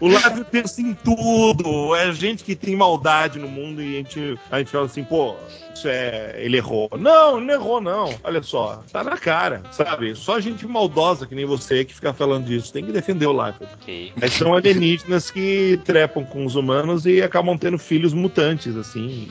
o 0.00 0.08
Live 0.08 0.44
pensa 0.44 0.80
em 0.80 0.94
tudo. 0.94 1.94
É 1.94 2.12
gente 2.12 2.44
que 2.44 2.54
tem 2.54 2.76
maldade 2.76 3.38
no 3.38 3.48
mundo 3.48 3.82
e 3.82 3.94
a 3.94 3.98
gente, 3.98 4.38
a 4.50 4.58
gente 4.58 4.70
fala 4.70 4.86
assim, 4.86 5.04
pô, 5.04 5.36
isso 5.74 5.88
é. 5.88 6.34
Ele 6.38 6.56
errou. 6.56 6.88
Não, 6.98 7.36
ele 7.38 7.46
não 7.46 7.54
errou, 7.54 7.80
não. 7.80 8.14
Olha 8.24 8.42
só, 8.42 8.82
tá 8.92 9.02
na 9.04 9.16
cara, 9.16 9.62
sabe? 9.72 10.14
Só 10.14 10.38
gente 10.40 10.66
maldosa 10.66 11.26
que 11.26 11.34
nem 11.34 11.44
você 11.44 11.84
que 11.84 11.94
fica 11.94 12.12
falando 12.12 12.46
disso. 12.46 12.72
Tem 12.72 12.84
que 12.84 12.92
defender 12.92 13.26
o 13.26 13.32
Life. 13.46 13.58
ok. 13.80 14.12
Mas 14.20 14.32
são 14.32 14.54
alienígenas 14.54 15.30
que 15.30 15.37
trepam 15.84 16.24
com 16.24 16.44
os 16.44 16.54
humanos 16.56 17.06
e 17.06 17.22
acabam 17.22 17.56
tendo 17.56 17.78
filhos 17.78 18.12
mutantes, 18.12 18.76
assim. 18.76 19.28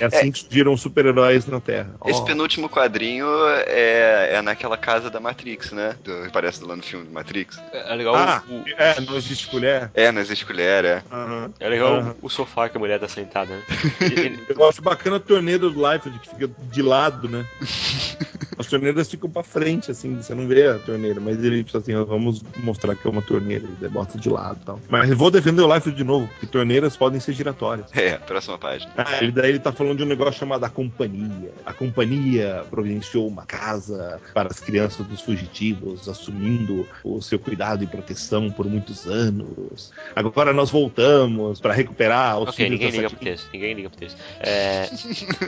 É 0.00 0.04
assim 0.06 0.30
que 0.30 0.40
surgiram 0.40 0.76
super-heróis 0.76 1.46
na 1.46 1.60
Terra. 1.60 1.94
Esse 2.06 2.20
Ó. 2.20 2.24
penúltimo 2.24 2.68
quadrinho 2.68 3.26
é, 3.66 4.34
é 4.34 4.42
naquela 4.42 4.76
casa 4.76 5.08
da 5.10 5.20
Matrix, 5.20 5.72
né? 5.72 5.96
Do, 6.04 6.30
parece 6.32 6.62
lá 6.64 6.76
no 6.76 6.82
filme 6.82 7.06
do 7.06 7.12
Matrix. 7.12 7.60
É 7.72 7.94
legal 7.94 8.14
Ah, 8.14 8.42
o, 8.48 8.54
o- 8.60 8.64
é, 8.76 9.00
não 9.00 9.16
existe 9.16 9.46
colher. 9.48 9.90
É, 9.94 10.10
não 10.12 10.20
existe 10.20 10.44
colher, 10.44 10.84
é. 10.84 11.02
Aham. 11.10 11.50
é 11.60 11.68
legal 11.68 11.94
Aham. 11.96 12.16
o, 12.22 12.26
o 12.26 12.30
sofá 12.30 12.68
que 12.68 12.76
a 12.76 12.80
mulher 12.80 12.98
tá 13.00 13.08
sentada, 13.08 13.54
né? 13.56 13.62
Ele- 14.00 14.42
Eu 14.48 14.68
acho 14.68 14.82
bacana 14.82 15.16
a 15.16 15.20
torneira 15.20 15.68
do 15.70 15.90
Life, 15.92 16.10
que 16.10 16.28
fica 16.28 16.50
de 16.70 16.82
lado, 16.82 17.28
né? 17.28 17.44
As 18.58 18.66
torneiras 18.66 19.08
ficam 19.10 19.30
pra 19.30 19.42
frente, 19.42 19.90
assim, 19.90 20.14
você 20.16 20.34
não 20.34 20.46
vê 20.46 20.66
a 20.68 20.78
torneira, 20.78 21.18
mas 21.20 21.42
ele 21.42 21.62
diz 21.64 21.74
assim, 21.74 21.94
vamos 22.04 22.42
mostrar 22.58 22.94
que 22.94 23.06
é 23.06 23.10
uma 23.10 23.22
torneira, 23.22 23.64
ele 23.64 23.88
bota 23.88 24.18
de 24.18 24.28
lado 24.28 24.58
e 24.62 24.64
tal. 24.66 24.80
Mas 24.88 25.10
vou 25.22 25.30
defender 25.30 25.62
o 25.62 25.72
Life 25.72 25.92
de 25.92 26.02
novo, 26.02 26.26
porque 26.26 26.46
torneiras 26.46 26.96
podem 26.96 27.20
ser 27.20 27.32
giratórias. 27.32 27.86
É, 27.94 28.18
próxima 28.18 28.58
página. 28.58 28.92
Ah, 28.96 29.18
ele 29.22 29.30
daí 29.30 29.50
ele 29.50 29.60
tá 29.60 29.70
falando 29.70 29.98
de 29.98 30.02
um 30.02 30.06
negócio 30.06 30.34
chamado 30.34 30.64
a 30.64 30.68
companhia. 30.68 31.52
A 31.64 31.72
companhia 31.72 32.64
providenciou 32.68 33.28
uma 33.28 33.46
casa 33.46 34.20
para 34.34 34.48
as 34.48 34.58
crianças 34.58 35.06
dos 35.06 35.20
fugitivos, 35.20 36.08
assumindo 36.08 36.88
o 37.04 37.22
seu 37.22 37.38
cuidado 37.38 37.84
e 37.84 37.86
proteção 37.86 38.50
por 38.50 38.66
muitos 38.66 39.06
anos. 39.06 39.92
Agora 40.16 40.52
nós 40.52 40.70
voltamos 40.70 41.60
para 41.60 41.72
recuperar 41.72 42.40
os 42.40 42.48
ok, 42.48 42.66
filhos 42.66 42.80
ninguém 42.80 42.90
liga 42.90 43.10
pro 43.10 43.18
texto. 43.20 43.48
Ninguém 43.52 43.74
liga 43.74 43.90
pro 43.90 43.98
texto. 44.00 44.18
É, 44.40 44.90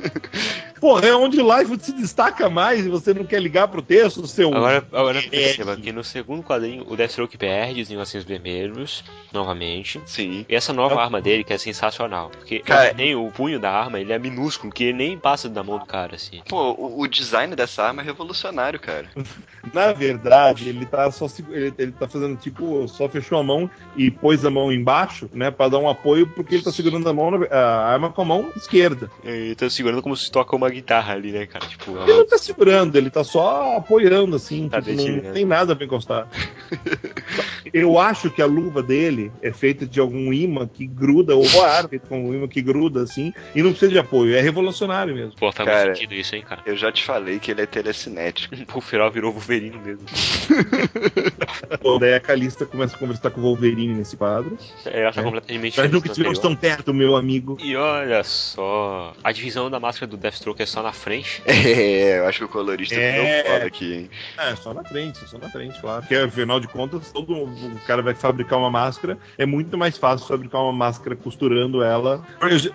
Pô, 0.80 1.00
é 1.00 1.16
onde 1.16 1.40
o 1.40 1.58
Life 1.58 1.76
se 1.80 1.92
destaca 1.92 2.48
mais 2.48 2.86
e 2.86 2.88
você 2.88 3.12
não 3.12 3.24
quer 3.24 3.42
ligar 3.42 3.66
pro 3.66 3.82
texto, 3.82 4.24
seu. 4.28 4.54
Agora, 4.54 4.86
agora 4.92 5.20
perceba 5.20 5.76
que 5.76 5.90
no 5.90 6.04
segundo 6.04 6.44
quadrinho 6.44 6.84
o 6.88 6.94
Deathstroke 6.94 7.36
perde 7.36 7.82
os 7.82 7.88
negocinhos 7.88 8.24
vermelhos, 8.24 9.02
novamente. 9.32 9.63
Sim. 10.06 10.44
E 10.48 10.54
essa 10.54 10.72
nova 10.72 11.00
arma 11.00 11.20
dele 11.20 11.44
que 11.44 11.52
é 11.52 11.58
sensacional. 11.58 12.30
Porque 12.30 12.60
Cara- 12.60 12.92
nem 12.92 13.14
o 13.14 13.30
punho 13.30 13.58
da 13.58 13.70
arma, 13.70 13.98
ele 14.00 14.12
é 14.12 14.18
minúsculo, 14.18 14.72
que 14.72 14.84
ele 14.84 14.92
nem 14.98 15.18
passa 15.18 15.48
da 15.48 15.62
mão 15.62 15.78
do 15.78 15.86
cara, 15.86 16.14
assim. 16.16 16.42
Pô, 16.48 16.72
o, 16.72 17.00
o 17.00 17.06
design 17.06 17.54
dessa 17.56 17.82
arma 17.84 18.02
é 18.02 18.04
revolucionário, 18.04 18.78
cara. 18.78 19.06
Na 19.72 19.92
verdade, 19.92 20.68
ele 20.68 20.84
tá 20.86 21.10
só 21.10 21.26
ele, 21.50 21.72
ele 21.78 21.92
tá 21.92 22.06
fazendo 22.06 22.36
tipo, 22.36 22.86
só 22.88 23.08
fechou 23.08 23.38
a 23.38 23.42
mão 23.42 23.68
e 23.96 24.10
pôs 24.10 24.44
a 24.44 24.50
mão 24.50 24.70
embaixo, 24.72 25.28
né, 25.32 25.50
Pra 25.50 25.68
dar 25.68 25.78
um 25.78 25.88
apoio, 25.88 26.26
porque 26.26 26.56
ele 26.56 26.62
tá 26.64 26.70
segurando 26.72 27.08
a 27.08 27.12
mão 27.14 27.30
na- 27.30 27.46
a 27.50 27.86
arma 27.92 28.10
com 28.10 28.22
a 28.22 28.24
mão 28.24 28.52
esquerda. 28.56 29.10
Ele 29.24 29.54
tá 29.54 29.70
segurando 29.70 30.02
como 30.02 30.16
se 30.16 30.30
toca 30.30 30.54
uma 30.54 30.68
guitarra 30.68 31.14
ali, 31.14 31.32
né, 31.32 31.46
cara? 31.46 31.64
Tipo, 31.66 31.96
Ele 31.98 32.12
não 32.18 32.26
tá 32.26 32.36
segurando, 32.38 32.96
ele 32.96 33.08
tá 33.10 33.24
só 33.24 33.76
apoiando 33.76 34.36
assim, 34.36 34.68
Tá 34.68 34.80
tipo, 34.82 34.90
não, 34.96 35.04
deixando, 35.04 35.22
né? 35.24 35.32
tem 35.32 35.44
nada 35.44 35.74
pra 35.74 35.84
encostar. 35.84 36.28
Eu 37.72 37.98
acho 37.98 38.30
que 38.30 38.40
a 38.42 38.46
luva 38.46 38.82
dele 38.82 39.32
é 39.42 39.52
feita 39.52 39.86
de 39.86 39.98
algum 40.00 40.32
imã 40.32 40.66
que 40.68 40.86
gruda, 40.86 41.34
ou 41.34 41.44
a 41.62 41.68
arma 41.70 41.88
feita 41.88 42.06
com 42.08 42.28
um 42.28 42.34
imã 42.34 42.46
que 42.48 42.60
gruda 42.62 43.02
assim, 43.02 43.32
e 43.54 43.62
não 43.62 43.70
precisa 43.70 43.92
de 43.92 43.98
apoio, 43.98 44.34
é 44.36 44.40
revolucionário 44.40 45.14
mesmo. 45.14 45.32
Pô, 45.36 45.50
faz 45.52 45.68
Cara. 45.68 45.84
muito 45.86 45.96
sentido 45.96 46.14
isso, 46.14 46.34
hein, 46.36 46.44
cara. 46.48 46.62
Eu 46.66 46.76
já 46.76 46.92
te 46.92 47.02
falei 47.02 47.38
que 47.38 47.50
ele 47.50 47.62
é 47.62 47.66
telecinético. 47.66 48.54
O 48.74 48.80
Feral 48.80 49.10
virou 49.10 49.32
Wolverine 49.32 49.78
mesmo. 49.78 50.04
Pô, 51.80 51.98
Daí 51.98 52.14
a 52.14 52.20
Calista 52.20 52.66
começa 52.66 52.96
a 52.96 52.98
conversar 52.98 53.30
com 53.30 53.40
o 53.40 53.44
Wolverine 53.44 53.94
nesse 53.94 54.16
quadro. 54.16 54.58
Ela 54.84 55.12
tá 55.12 55.20
É. 55.20 55.24
completamente 55.24 55.78
Nós 55.78 55.90
nunca 55.90 56.08
estivemos 56.08 56.38
tão 56.38 56.54
perto, 56.56 56.92
meu 56.92 57.16
amigo. 57.16 57.56
E 57.62 57.76
olha 57.76 58.22
só, 58.24 59.14
a 59.22 59.32
divisão 59.32 59.70
da 59.70 59.78
máscara 59.80 60.06
do 60.10 60.16
Deathstroke 60.16 60.62
é 60.62 60.66
só 60.66 60.82
na 60.82 60.92
frente. 60.92 61.42
É, 61.74 62.18
eu 62.18 62.26
acho 62.26 62.38
que 62.40 62.44
o 62.44 62.48
colorista 62.48 62.94
É. 62.94 63.38
ficou 63.38 63.52
foda 63.52 63.66
aqui, 63.66 63.94
hein? 63.94 64.10
É, 64.38 64.56
só 64.56 64.74
na 64.74 64.84
frente, 64.84 65.18
só 65.28 65.38
na 65.38 65.48
frente, 65.48 65.80
claro. 65.80 66.02
Porque 66.02 66.14
afinal 66.16 66.60
de 66.60 66.68
contas, 66.68 67.10
todo 67.12 67.23
o 67.32 67.80
cara 67.86 68.02
vai 68.02 68.14
fabricar 68.14 68.58
uma 68.58 68.70
máscara, 68.70 69.18
é 69.38 69.46
muito 69.46 69.76
mais 69.78 69.96
fácil 69.96 70.26
fabricar 70.26 70.60
uma 70.62 70.72
máscara 70.72 71.16
costurando 71.16 71.82
ela. 71.82 72.24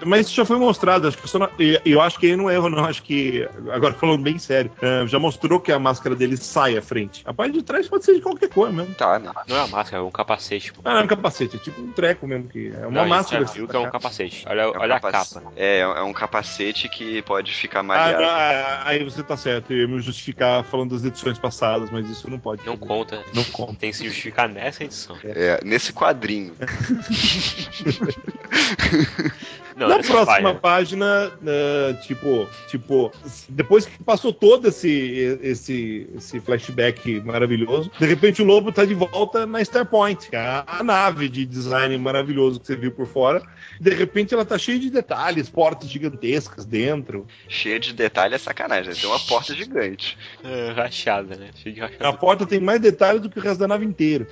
Mas 0.05 0.27
isso 0.27 0.35
já 0.35 0.45
foi 0.45 0.57
mostrado, 0.57 1.07
acho 1.07 1.17
que 1.17 1.27
só 1.29 1.39
na- 1.39 1.49
e- 1.59 1.79
eu 1.85 2.01
acho 2.01 2.19
que 2.19 2.27
aí 2.27 2.35
não 2.35 2.49
é 2.49 2.55
erro, 2.55 2.69
não. 2.69 2.85
Acho 2.85 3.03
que, 3.03 3.47
agora 3.71 3.93
falando 3.93 4.21
bem 4.23 4.37
sério, 4.39 4.71
é, 4.81 5.05
já 5.07 5.19
mostrou 5.19 5.59
que 5.59 5.71
a 5.71 5.79
máscara 5.79 6.15
dele 6.15 6.37
sai 6.37 6.77
à 6.77 6.81
frente. 6.81 7.21
A 7.25 7.33
parte 7.33 7.53
de 7.53 7.63
trás 7.63 7.87
pode 7.87 8.05
ser 8.05 8.15
de 8.15 8.21
qualquer 8.21 8.49
cor 8.49 8.71
mesmo. 8.71 8.93
Tá, 8.95 9.19
né? 9.19 9.31
Não 9.47 9.55
é 9.55 9.59
uma 9.59 9.67
máscara, 9.67 10.01
é 10.03 10.05
um 10.05 10.11
capacete. 10.11 10.73
Pô. 10.73 10.81
Ah, 10.83 10.93
não 10.93 11.01
é 11.01 11.03
um 11.03 11.07
capacete, 11.07 11.55
é 11.55 11.59
tipo 11.59 11.81
um 11.81 11.91
treco 11.91 12.27
mesmo, 12.27 12.47
que 12.49 12.71
é 12.73 12.87
uma 12.87 13.01
Não, 13.01 13.07
máscara. 13.09 13.45
já 13.45 13.51
viu 13.53 13.67
que 13.67 13.75
é 13.75 13.79
um 13.79 13.89
capacete. 13.89 14.45
Olha, 14.47 14.61
É 14.61 14.67
um 14.67 14.79
olha 14.79 14.95
a 14.95 14.99
capa. 14.99 15.43
É, 15.55 15.79
é 15.79 16.01
um 16.03 16.13
capacete 16.13 16.89
que 16.89 17.21
pode 17.23 17.53
ficar 17.53 17.79
Ah, 17.79 17.83
malhado. 17.83 18.21
não, 18.21 18.29
ah, 18.29 18.81
aí 18.85 19.03
você 19.03 19.23
tá 19.23 19.37
certo, 19.37 19.71
eu 19.73 19.79
ia 19.79 19.87
me 19.87 19.99
justificar 19.99 20.63
falando 20.63 20.91
das 20.95 21.03
edições 21.03 21.37
passadas, 21.37 21.89
mas 21.91 22.09
isso 22.09 22.29
não 22.29 22.39
pode. 22.39 22.65
Não 22.65 22.77
conta. 22.77 23.23
Não 23.33 23.43
conta. 23.45 23.75
Tem 23.79 23.91
que 23.91 23.97
se 23.97 24.05
justificar 24.05 24.28
nessa 24.47 24.83
edição. 24.83 25.17
É, 25.23 25.59
nesse 25.63 25.93
quadrinho. 25.93 26.55
Não, 29.75 29.87
Na 29.87 29.97
nessa 29.97 30.11
próxima 30.11 30.53
página. 30.53 30.59
página, 30.59 31.31
né, 31.41 31.93
tipo, 32.05 32.47
tipo, 32.67 33.11
depois 33.49 33.85
que 33.85 34.03
passou 34.03 34.33
todo 34.33 34.67
esse, 34.67 35.39
esse, 35.41 36.09
esse 36.15 36.39
flashback 36.39 37.21
maravilhoso, 37.21 37.91
de 37.99 38.05
repente 38.05 38.41
o 38.41 38.45
lobo 38.45 38.71
tá 38.71 38.85
de 38.85 38.93
volta 38.93 39.45
na 39.45 39.61
Starpoint, 39.61 40.29
que 40.29 40.35
é 40.35 40.63
a 40.65 40.83
nave 40.83 41.29
de 41.29 41.45
design 41.45 41.97
maravilhoso 41.97 42.59
que 42.59 42.67
você 42.67 42.75
viu 42.75 42.91
por 42.91 43.07
fora. 43.07 43.41
De 43.79 43.91
repente 43.91 44.33
ela 44.33 44.43
tá 44.45 44.57
cheia 44.57 44.79
de 44.79 44.89
detalhes, 44.89 45.49
portas 45.49 45.89
gigantescas 45.89 46.65
dentro. 46.65 47.25
Cheio 47.47 47.79
de 47.79 47.93
detalhe 47.93 48.35
é 48.35 48.37
sacanagem. 48.37 48.93
Tem 48.93 49.09
uma 49.09 49.19
porta 49.19 49.53
gigante. 49.53 50.17
É, 50.43 50.71
rachada, 50.71 51.35
né? 51.35 51.49
Cheio 51.55 51.75
de 51.75 51.81
A 51.81 51.87
rachada. 51.87 52.13
porta 52.17 52.45
tem 52.45 52.59
mais 52.59 52.79
detalhes 52.81 53.21
do 53.21 53.29
que 53.29 53.39
o 53.39 53.41
resto 53.41 53.59
da 53.59 53.67
nave 53.67 53.85
inteira. 53.85 54.27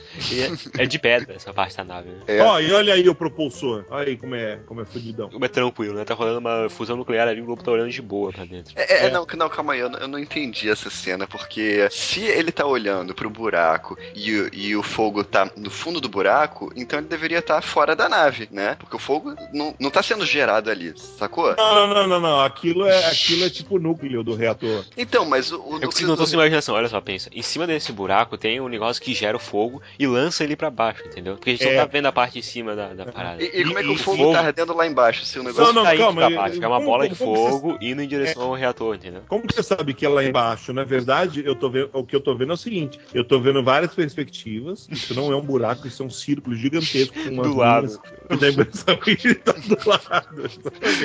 É, 0.77 0.83
é 0.83 0.85
de 0.85 0.99
pedra 0.99 1.35
essa 1.35 1.53
parte 1.53 1.77
da 1.77 1.83
nave, 1.83 2.09
né? 2.09 2.19
É. 2.27 2.41
Ó, 2.41 2.59
e 2.59 2.71
olha 2.71 2.93
aí 2.93 3.07
o 3.07 3.15
propulsor. 3.15 3.85
Olha 3.89 4.07
aí 4.09 4.17
como 4.17 4.35
é, 4.35 4.57
como 4.65 4.81
é 4.81 4.85
fudidão. 4.85 5.26
Como 5.31 5.45
é 5.45 5.47
tranquilo, 5.47 5.95
né? 5.95 6.05
Tá 6.05 6.13
rolando 6.13 6.39
uma 6.39 6.69
fusão 6.69 6.95
nuclear 6.97 7.27
ali, 7.27 7.41
o 7.41 7.45
globo 7.45 7.63
tá 7.63 7.71
olhando 7.71 7.89
de 7.91 8.01
boa 8.01 8.31
pra 8.31 8.45
dentro. 8.45 8.73
É, 8.75 9.05
é, 9.07 9.09
não, 9.11 9.25
não, 9.35 9.49
calma 9.49 9.73
aí, 9.73 9.79
eu 9.79 9.89
não, 9.89 9.99
eu 9.99 10.07
não 10.07 10.19
entendi 10.19 10.69
essa 10.69 10.89
cena, 10.89 11.27
porque 11.27 11.87
se 11.91 12.21
ele 12.23 12.51
tá 12.51 12.65
olhando 12.65 13.13
pro 13.15 13.29
buraco 13.29 13.97
e, 14.15 14.33
o- 14.39 14.49
e 14.53 14.75
o 14.75 14.83
fogo 14.83 15.23
tá 15.23 15.49
no 15.55 15.69
fundo 15.69 15.99
do 16.01 16.09
buraco, 16.09 16.71
então 16.75 16.99
ele 16.99 17.07
deveria 17.07 17.39
estar 17.39 17.61
fora 17.61 17.95
da 17.95 18.07
nave, 18.09 18.47
né? 18.51 18.75
Porque 18.79 18.95
o 18.95 18.99
fogo 18.99 19.35
não, 19.53 19.75
não 19.79 19.89
tá 19.89 20.01
sendo 20.03 20.25
gerado 20.25 20.69
ali, 20.69 20.93
sacou? 20.97 21.55
Não, 21.55 21.87
não, 21.87 22.07
não, 22.07 22.19
não. 22.19 22.39
Aquilo 22.41 22.85
é, 22.85 23.05
aquilo 23.07 23.45
é 23.45 23.49
tipo 23.49 23.75
o 23.75 23.79
núcleo 23.79 24.23
do 24.23 24.35
reator. 24.35 24.85
Então, 24.97 25.25
mas 25.25 25.51
o, 25.51 25.61
o 25.61 25.79
núcleo 25.79 26.07
não 26.07 26.15
tô 26.15 26.23
do- 26.23 26.27
sem 26.27 26.37
imaginação, 26.39 26.75
olha 26.75 26.87
só, 26.87 26.99
pensa. 27.01 27.29
Em 27.33 27.41
cima 27.41 27.65
desse 27.67 27.91
buraco 27.91 28.37
tem 28.37 28.59
um 28.59 28.67
negócio 28.67 29.01
que 29.01 29.13
gera 29.13 29.35
o 29.37 29.39
fogo 29.39 29.81
e 29.99 30.05
lança 30.07 30.43
ele 30.43 30.55
pra 30.55 30.69
baixo, 30.69 31.03
entendeu? 31.05 31.35
Porque 31.35 31.51
a 31.51 31.53
gente 31.53 31.67
É. 31.67 31.71
não 31.77 31.83
tá 31.85 31.91
vendo 31.91 32.05
a 32.07 32.11
parte 32.11 32.33
de 32.39 32.43
cima 32.45 32.75
da, 32.75 32.93
da 32.93 33.05
parada. 33.05 33.41
E, 33.43 33.47
e 33.61 33.63
como 33.63 33.79
é 33.79 33.83
que 33.83 33.89
E- 33.89 33.93
o 33.93 33.97
fogo 33.97 34.17
fogo- 34.17 34.33
tá 34.33 34.41
ardendo 34.41 34.75
lá 34.75 34.85
embaixo? 34.87 35.16
Se 35.23 35.39
o 35.39 35.43
negócio 35.43 35.73
Não, 35.73 35.83
não, 35.83 35.91
indo 35.93 35.97
calma, 36.01 36.27
pra 36.27 36.35
baixo, 36.35 36.63
é 36.63 36.67
uma 36.67 36.75
como- 36.77 36.87
bola 36.89 37.09
de 37.09 37.15
como 37.15 37.35
você- 37.35 37.49
fogo 37.51 37.77
indo 37.81 38.01
em 38.01 38.07
direção 38.07 38.43
ao 38.43 38.53
reator, 38.53 38.95
entendeu? 38.95 39.21
Como 39.27 39.45
que 39.47 39.53
você 39.53 39.63
sabe 39.63 39.93
que 39.93 40.05
é 40.05 40.09
lá 40.09 40.23
embaixo? 40.23 40.71
Na 40.73 40.83
verdade, 40.83 41.43
eu 41.45 41.55
tô 41.55 41.69
vendo, 41.69 41.89
o 41.93 42.03
que 42.05 42.15
eu 42.15 42.21
tô 42.21 42.35
vendo 42.35 42.51
é 42.51 42.55
o 42.55 42.57
seguinte: 42.57 42.99
eu 43.13 43.23
tô 43.23 43.39
vendo 43.39 43.63
várias 43.63 43.93
perspectivas. 43.93 44.87
Isso 44.89 45.13
não 45.13 45.31
é 45.31 45.35
um 45.35 45.41
buraco, 45.41 45.87
isso 45.87 46.03
é 46.03 46.05
um 46.05 46.09
círculo 46.09 46.55
gigantesco 46.55 47.13
com 47.13 47.29
umas 47.33 47.47
Do 47.47 47.55
lado. 47.57 48.01
dá 48.39 48.47
a 48.47 48.49
impressão 48.49 48.97
que 48.97 49.11
ele 49.11 49.35
tá 49.35 49.51
do 49.53 49.77
lado. 49.89 50.49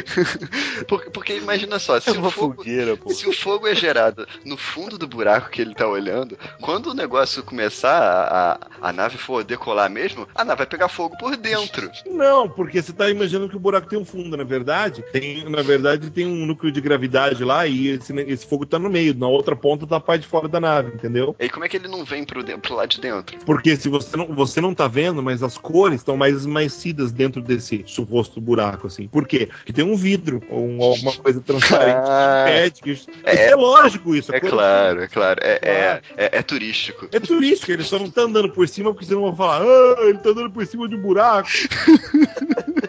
Porque, 0.89 1.11
porque 1.11 1.37
imagina 1.37 1.79
só, 1.79 1.99
se 2.01 2.11
É 2.11 2.13
o 2.13 2.19
uma 2.19 2.31
fogo. 2.31 2.57
fogueira. 2.57 2.99
Se 3.09 3.29
o 3.29 3.33
fogo 3.33 3.67
é 3.67 3.75
gerado 3.75 4.27
no 4.45 4.57
fundo 4.57 4.99
do 4.99 5.07
buraco 5.07 5.51
que 5.51 5.61
ele 5.61 5.75
tá 5.75 5.87
olhando, 5.87 6.37
quando 6.61 6.87
o 6.91 6.95
negócio 6.95 7.43
começar, 7.43 7.93
a, 8.01 8.53
a, 8.83 8.89
a 8.89 8.93
nave 8.93 9.17
for 9.19 9.45
decolar 9.45 9.91
mesmo, 9.91 10.27
a 10.35 10.45
nave 10.45 10.59
vai 10.59 10.67
pegar 10.67 10.89
fogo 10.89 11.17
por 11.19 11.37
dentro. 11.37 11.91
Não, 12.07 12.49
porque 12.49 12.81
você 12.83 12.93
tá 12.93 13.09
imaginando 13.11 13.49
que 13.49 13.57
o 13.57 13.61
buraco 13.61 13.89
tem 13.89 13.99
um 13.99 14.02
fundo. 14.05 14.37
Na 14.37 14.45
verdade, 14.45 15.03
tem, 15.13 15.49
na 15.49 15.63
verdade, 15.63 16.11
tem 16.11 16.27
um 16.27 16.47
núcleo 16.47 16.73
de 16.73 16.81
gravidade 16.81 17.45
lá 17.45 17.67
e 17.67 17.89
esse, 17.89 18.13
esse 18.23 18.47
fogo 18.47 18.65
tá 18.67 18.79
no 18.79 18.89
meio. 18.91 19.15
Na 19.15 19.29
outra 19.29 19.55
ponta 19.57 19.87
tá 19.87 19.97
a 19.97 20.01
parte 20.01 20.23
de 20.23 20.29
fora 20.29 20.49
da 20.49 20.61
nave, 20.61 20.93
entendeu? 20.95 21.35
E 21.39 21.49
como 21.49 21.65
é 21.65 21.69
que 21.69 21.77
ele 21.77 21.89
não 21.89 22.05
vem 22.05 22.25
pro, 22.25 22.43
de- 22.43 22.57
pro 22.59 22.75
lado 22.75 22.89
de 22.91 23.01
dentro? 23.01 23.39
Porque 23.45 23.77
se 23.77 23.89
você 23.89 24.17
não, 24.17 24.27
você 24.29 24.61
não 24.61 24.75
tá 24.75 24.87
vendo, 24.89 25.23
mas 25.23 25.43
as 25.43 25.57
cores 25.59 26.01
estão 26.01 26.17
mais 26.17 26.37
esmaecidas 26.37 27.13
dentro 27.13 27.41
desse 27.43 27.83
suposto 27.87 28.41
buraco, 28.41 28.87
assim. 28.87 29.09
Por 29.09 29.27
quê? 29.27 29.47
Porque 29.47 29.73
tem 29.73 29.85
um 29.85 29.97
vidro 29.97 30.43
ou 30.49 30.65
um- 30.67 30.83
alguma 30.83 31.13
coisa 31.15 31.41
transparente 31.41 31.93
Ah, 32.05 32.45
que 32.47 32.51
impede 32.53 32.83
que 32.83 33.11
é- 33.25 33.51
É, 33.51 33.55
lógico 33.55 34.15
isso. 34.15 34.35
É 34.35 34.41
cor- 34.41 34.51
claro, 34.51 35.03
é 35.03 35.09
claro. 35.09 35.41
É, 35.43 35.59
é, 35.63 35.83
Claro. 35.83 36.03
é, 36.17 36.39
é 36.39 36.43
turístico. 36.43 37.09
É 37.13 37.21
turístico, 37.21 37.73
ele 37.73 37.83
só 37.83 37.99
não 37.99 38.11
tá 38.11 38.23
andando 38.23 38.49
por 38.51 38.67
cima 38.69 38.93
porque 38.93 39.07
senão 39.07 39.23
vão 39.23 39.37
falar, 39.37 39.63
ah, 39.63 39.97
ele 40.09 40.19
tá 40.19 40.31
andando 40.31 40.51
por 40.51 40.67
cima 40.67 40.89
de 40.89 40.95
um 40.97 41.01
buraco. 41.01 41.49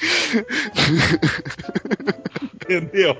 Entendeu? 2.64 3.16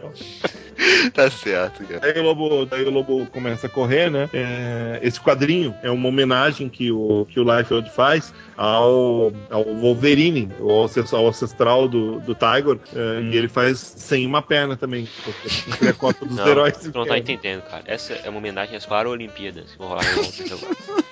Tá 1.12 1.30
certo, 1.30 1.84
cara. 1.84 2.00
Daí 2.00 2.18
o, 2.18 2.22
lobo, 2.22 2.66
daí 2.66 2.82
o 2.82 2.90
lobo 2.90 3.26
começa 3.26 3.66
a 3.66 3.70
correr, 3.70 4.10
né? 4.10 4.28
É, 4.32 4.98
esse 5.02 5.20
quadrinho 5.20 5.74
é 5.82 5.90
uma 5.90 6.08
homenagem 6.08 6.68
que 6.68 6.90
o, 6.90 7.26
que 7.28 7.38
o 7.38 7.44
Liefeld 7.44 7.90
faz 7.90 8.32
ao, 8.56 9.32
ao 9.50 9.64
Wolverine, 9.64 10.50
o 10.58 10.84
ancestral, 10.84 11.22
ao 11.22 11.28
ancestral 11.28 11.88
do, 11.88 12.20
do 12.20 12.34
Tiger, 12.34 12.78
é, 12.94 13.20
e 13.22 13.36
ele 13.36 13.48
faz 13.48 13.78
sem 13.78 14.26
uma 14.26 14.42
perna 14.42 14.76
também, 14.76 15.08
porque 15.22 15.86
é 15.86 15.90
a 15.90 15.94
cota 15.94 16.24
dos 16.24 16.36
Não, 16.36 16.48
heróis. 16.48 16.76
tu 16.78 16.90
não 16.94 17.06
tá 17.06 17.18
entendendo, 17.18 17.62
cara. 17.62 17.84
Essa 17.86 18.14
é 18.14 18.28
uma 18.28 18.38
homenagem 18.38 18.76
às 18.76 18.86
Paralimpíadas. 18.86 19.74
Vou 19.78 19.88
rolar 19.88 20.04
agora. 20.06 20.24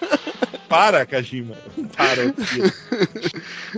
Para, 0.73 1.05
Kajima. 1.05 1.55
Para. 1.95 2.33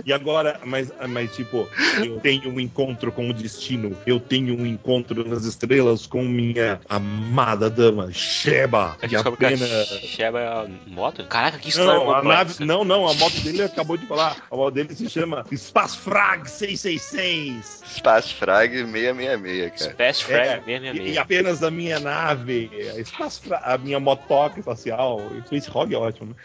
e 0.05 0.13
agora, 0.13 0.61
mas, 0.63 0.89
mas 1.09 1.35
tipo, 1.35 1.67
eu 2.01 2.21
tenho 2.21 2.49
um 2.49 2.57
encontro 2.57 3.11
com 3.11 3.29
o 3.29 3.33
destino. 3.33 3.97
Eu 4.07 4.17
tenho 4.17 4.57
um 4.57 4.65
encontro 4.65 5.27
nas 5.27 5.43
estrelas 5.43 6.07
com 6.07 6.23
minha 6.23 6.79
amada 6.87 7.69
dama, 7.69 8.13
Sheba. 8.13 8.95
A 9.01 9.07
gente 9.07 9.11
descobre 9.15 9.39
que 9.39 9.45
apenas... 9.45 9.91
a 9.91 9.99
Sheba 9.99 10.39
é 10.39 10.47
a 10.47 10.65
moto? 10.87 11.25
Caraca, 11.27 11.59
que 11.59 11.67
história 11.67 11.93
Não, 11.99 12.15
a 12.15 12.23
nave, 12.23 12.63
não, 12.63 12.85
não, 12.85 13.05
a 13.09 13.13
moto 13.13 13.41
dele 13.41 13.63
acabou 13.63 13.97
de 13.97 14.05
falar. 14.05 14.37
A 14.49 14.55
moto 14.55 14.73
dele 14.73 14.95
se 14.95 15.09
chama 15.09 15.45
Spasfrag 15.53 16.49
666. 16.49 17.83
Espaço 17.95 18.35
Frag 18.35 18.73
666, 18.77 19.81
cara. 19.81 19.95
Best 19.95 20.23
Frag 20.25 20.47
É, 20.47 20.61
666. 20.61 21.09
E, 21.09 21.13
e 21.13 21.17
apenas 21.17 21.63
a 21.63 21.71
minha 21.71 21.99
nave, 21.99 22.69
a, 22.97 23.03
Spasfra- 23.03 23.61
a 23.63 23.77
minha 23.77 23.99
motoca 23.99 24.59
espacial, 24.59 25.21
Space 25.45 25.69
Hog 25.73 25.93
é 25.93 25.97
ótimo, 25.97 26.29
né? 26.29 26.35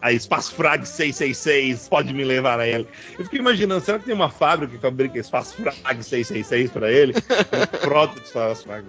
A, 0.00 0.08
a 0.08 0.12
Spasfrag 0.12 0.86
666 0.86 1.88
pode 1.88 2.12
me 2.12 2.24
levar 2.24 2.60
a 2.60 2.66
ele. 2.66 2.86
Eu 3.18 3.24
fiquei 3.24 3.40
imaginando, 3.40 3.84
será 3.84 3.98
que 3.98 4.06
tem 4.06 4.14
uma 4.14 4.30
fábrica 4.30 4.74
que 4.74 4.80
fabrica 4.80 5.22
Spasfrag 5.22 5.74
666 6.02 6.70
pra 6.70 6.90
ele? 6.90 7.14
Um 7.54 7.78
proto 7.80 8.20
de 8.20 8.28
Spasfrag. 8.28 8.84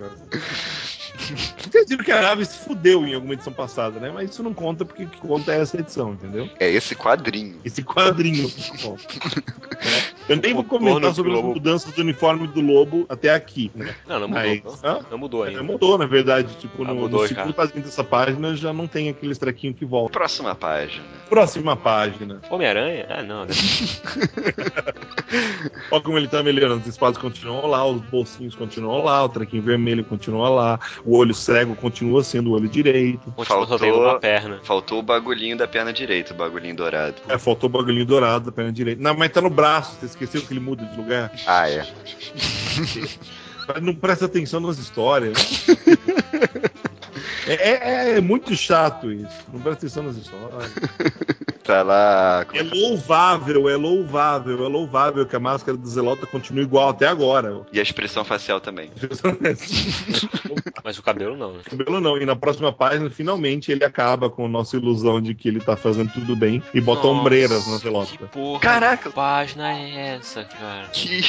Vocês 1.70 1.90
viram 1.90 2.04
que 2.04 2.12
a 2.12 2.22
nave 2.22 2.46
se 2.46 2.58
fudeu 2.60 3.06
em 3.06 3.14
alguma 3.14 3.34
edição 3.34 3.52
passada, 3.54 4.00
né? 4.00 4.12
Mas 4.14 4.32
isso 4.32 4.44
não 4.44 4.54
conta 4.54 4.86
porque 4.86 5.04
o 5.04 5.08
que 5.08 5.20
conta 5.20 5.54
é 5.54 5.62
essa 5.62 5.78
edição, 5.80 6.14
entendeu? 6.14 6.50
É 6.60 6.70
esse 6.70 6.96
quadrinho. 6.96 7.60
Esse 7.66 7.84
quadrinho. 7.84 8.50
conta. 8.82 9.04
Eu 10.28 10.38
nem 10.38 10.56
vou 10.56 10.64
comentar 10.64 11.14
sobre 11.14 11.32
as 11.38 11.44
mudanças 11.44 11.94
do 11.94 12.02
uniforme 12.02 12.48
do 12.48 12.60
lobo 12.60 13.06
até 13.08 13.30
aqui, 13.32 13.72
né? 13.76 13.94
Não, 14.08 14.20
não 14.22 14.28
mudou. 14.28 14.62
Mas- 14.66 14.82
não. 14.82 15.06
Não 15.12 15.18
mudou 15.20 15.46
É, 15.46 15.50
ainda. 15.50 15.62
mudou, 15.62 15.98
na 16.00 16.08
verdade. 16.08 16.56
Tipo, 16.58 16.84
Ah, 16.84 16.88
no, 16.88 16.96
mudou 16.96 17.22
no 17.22 17.28
segundo 17.28 17.54
quadrinho 17.54 17.86
dessa 17.86 18.04
página 18.04 18.56
já 18.56 18.74
não 18.74 18.88
tem 18.88 19.08
aqueles 19.10 19.38
trequinhos 19.38 19.78
que 19.78 19.86
voltam. 19.86 20.12
Próxima 20.14 20.56
página. 20.56 21.04
Próxima 21.30 21.76
página. 21.76 22.42
Homem-Aranha? 22.50 23.06
Ah, 23.08 23.22
não, 23.22 23.46
né? 23.46 23.52
Olha 25.92 26.02
como 26.02 26.18
ele 26.18 26.28
tá 26.28 26.42
melhorando. 26.42 26.82
Os 26.82 26.88
espadas 26.88 27.20
continuam 27.20 27.68
lá, 27.68 27.86
os 27.86 28.02
bolsinhos 28.02 28.56
continuam 28.56 29.04
lá, 29.04 29.24
o 29.24 29.30
trequinho 29.30 29.62
vermelho 29.62 30.04
continua 30.04 30.50
lá, 30.50 30.80
o 31.06 31.18
olho 31.18 31.34
cego 31.34 31.76
continua 31.76 32.24
sendo 32.24 32.52
o 32.52 32.54
olho 32.54 32.68
direito. 32.68 33.32
Faltou- 33.46 34.20
perna. 34.20 34.60
Faltou 34.64 35.00
o 35.00 35.04
bagulhinho 35.04 35.56
da 35.56 35.68
perna 35.68 35.94
direita, 35.94 36.34
o 36.34 36.38
bagulhinho 36.38 36.76
dourado. 36.76 37.16
É, 37.30 37.38
faltou 37.38 37.70
o 37.70 37.72
bagulhinho 37.72 38.06
dourado 38.06 38.46
da 38.46 38.52
perna 38.52 38.72
direita. 38.72 39.02
Não, 39.02 39.16
mas 39.16 39.32
tá 39.32 39.42
no 39.42 39.50
braço, 39.50 39.96
você 40.00 40.08
esqueceu 40.08 40.42
que 40.42 40.52
ele 40.52 40.60
muda 40.60 40.84
de 40.84 40.98
lugar? 40.98 41.32
Ah, 41.46 41.70
é. 41.70 41.86
Mas 43.68 43.82
Não 43.82 43.96
presta 43.96 44.26
atenção 44.26 44.60
nas 44.60 44.78
histórias. 44.78 45.66
É, 47.48 47.54
é- 47.54 48.18
é 48.18 48.22
muito 48.22 48.56
chato 48.56 49.12
isso. 49.12 49.46
Não 49.52 49.60
presta 49.62 49.86
atenção 49.86 50.04
nas 50.04 50.16
histórias. 50.18 50.72
Tá 51.66 51.82
lá. 51.82 52.46
É 52.54 52.62
louvável, 52.62 53.68
é 53.68 53.76
louvável, 53.76 54.64
é 54.64 54.68
louvável 54.70 55.26
que 55.26 55.36
a 55.36 55.40
máscara 55.40 55.76
do 55.76 55.88
Zelota 55.90 56.28
continue 56.28 56.62
igual 56.62 56.90
até 56.90 57.08
agora. 57.08 57.62
E 57.74 57.80
a 57.80 57.82
expressão 57.82 58.24
facial 58.24 58.62
também. 58.62 58.92
Mas 60.84 61.00
o 61.00 61.02
cabelo 61.04 61.36
não, 61.36 61.54
né? 61.54 61.62
Cabelo 61.68 62.00
não. 62.00 62.18
E 62.20 62.26
na 62.26 62.36
próxima 62.36 62.72
página, 62.72 63.10
finalmente, 63.10 63.72
ele 63.72 63.84
acaba 63.84 64.30
com 64.30 64.46
a 64.46 64.48
nossa 64.48 64.76
ilusão 64.78 65.20
de 65.20 65.34
que 65.34 65.48
ele 65.48 65.60
tá 65.60 65.76
fazendo 65.76 66.12
tudo 66.14 66.36
bem 66.36 66.62
e 66.72 66.80
bota 66.80 67.08
Nossa, 67.08 67.20
ombreiras 67.20 67.66
na 67.68 67.78
Que 67.78 67.84
Zelota. 67.84 68.28
porra 68.28 68.60
Caraca! 68.60 69.10
de 69.10 69.16
página 69.16 69.72
é 69.74 70.18
essa, 70.18 70.44
cara? 70.44 70.88
Que. 70.90 71.22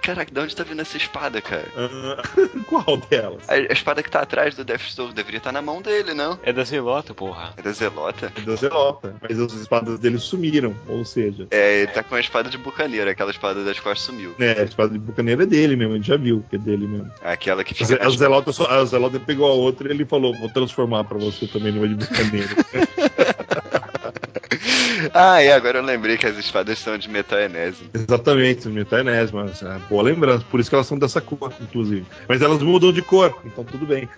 Caraca, 0.00 0.32
de 0.32 0.40
onde 0.40 0.56
tá 0.56 0.64
vindo 0.64 0.80
essa 0.80 0.96
espada, 0.96 1.42
cara? 1.42 1.66
Ah, 1.76 2.22
qual 2.66 2.96
delas? 2.96 3.42
A, 3.48 3.52
a 3.54 3.58
espada 3.72 4.02
que 4.02 4.10
tá 4.10 4.20
atrás 4.20 4.54
do 4.54 4.64
Deathstroke 4.64 5.12
deveria 5.24 5.38
estar 5.38 5.52
na 5.52 5.62
mão 5.62 5.80
dele, 5.80 6.12
não? 6.14 6.38
É 6.42 6.52
da 6.52 6.62
Zelota, 6.64 7.14
porra. 7.14 7.52
É 7.56 7.62
da 7.62 7.72
Zelota? 7.72 8.32
É 8.36 8.40
da 8.42 8.54
Zelota. 8.56 9.14
Mas 9.20 9.40
as 9.40 9.52
espadas 9.54 9.98
dele 9.98 10.18
sumiram. 10.18 10.74
Ou 10.88 11.04
seja, 11.04 11.46
É, 11.50 11.78
ele 11.82 11.86
tá 11.92 12.02
com 12.02 12.14
a 12.14 12.20
espada 12.20 12.48
de 12.50 12.58
bucaneiro, 12.58 13.08
aquela 13.10 13.30
espada 13.30 13.64
das 13.64 13.80
costas 13.80 14.02
sumiu. 14.06 14.34
é, 14.38 14.60
a 14.60 14.64
espada 14.64 14.92
de 14.92 14.98
bucaneiro 14.98 15.42
é 15.42 15.46
dele 15.46 15.76
mesmo, 15.76 15.94
a 15.94 15.96
gente 15.96 16.08
já 16.08 16.16
viu 16.16 16.44
que 16.48 16.56
é 16.56 16.58
dele 16.58 16.86
mesmo. 16.86 17.10
Aquela 17.22 17.64
que 17.64 17.72
A 17.72 17.76
fica. 17.76 17.86
Ze- 17.86 18.00
A 18.00 18.10
Zelota, 18.10 18.52
só- 18.52 18.66
a 18.70 18.84
Zelota 18.84 19.18
pegou 19.18 19.46
a 19.50 19.54
outra 19.54 19.88
e 19.88 19.90
ele 19.90 20.04
falou: 20.04 20.34
vou 20.38 20.48
transformar 20.50 21.04
pra 21.04 21.18
você 21.18 21.46
também 21.46 21.72
numa 21.72 21.88
de 21.88 21.94
bucaneiro. 21.94 22.48
Ah, 25.12 25.40
é, 25.42 25.52
agora 25.52 25.78
eu 25.78 25.82
lembrei 25.84 26.16
que 26.16 26.26
as 26.26 26.36
espadas 26.36 26.78
são 26.78 26.96
de 26.96 27.08
metal 27.08 27.38
enésimo. 27.38 27.90
Exatamente, 27.92 28.68
metanésimo. 28.68 29.44
mas, 29.44 29.62
é, 29.62 29.78
Boa 29.88 30.02
lembrança. 30.02 30.44
Por 30.50 30.58
isso 30.60 30.68
que 30.70 30.74
elas 30.74 30.86
são 30.86 30.98
dessa 30.98 31.20
cor, 31.20 31.52
inclusive. 31.60 32.06
Mas 32.28 32.40
elas 32.40 32.62
mudam 32.62 32.92
de 32.92 33.02
cor, 33.02 33.36
então 33.44 33.64
tudo 33.64 33.84
bem. 33.86 34.08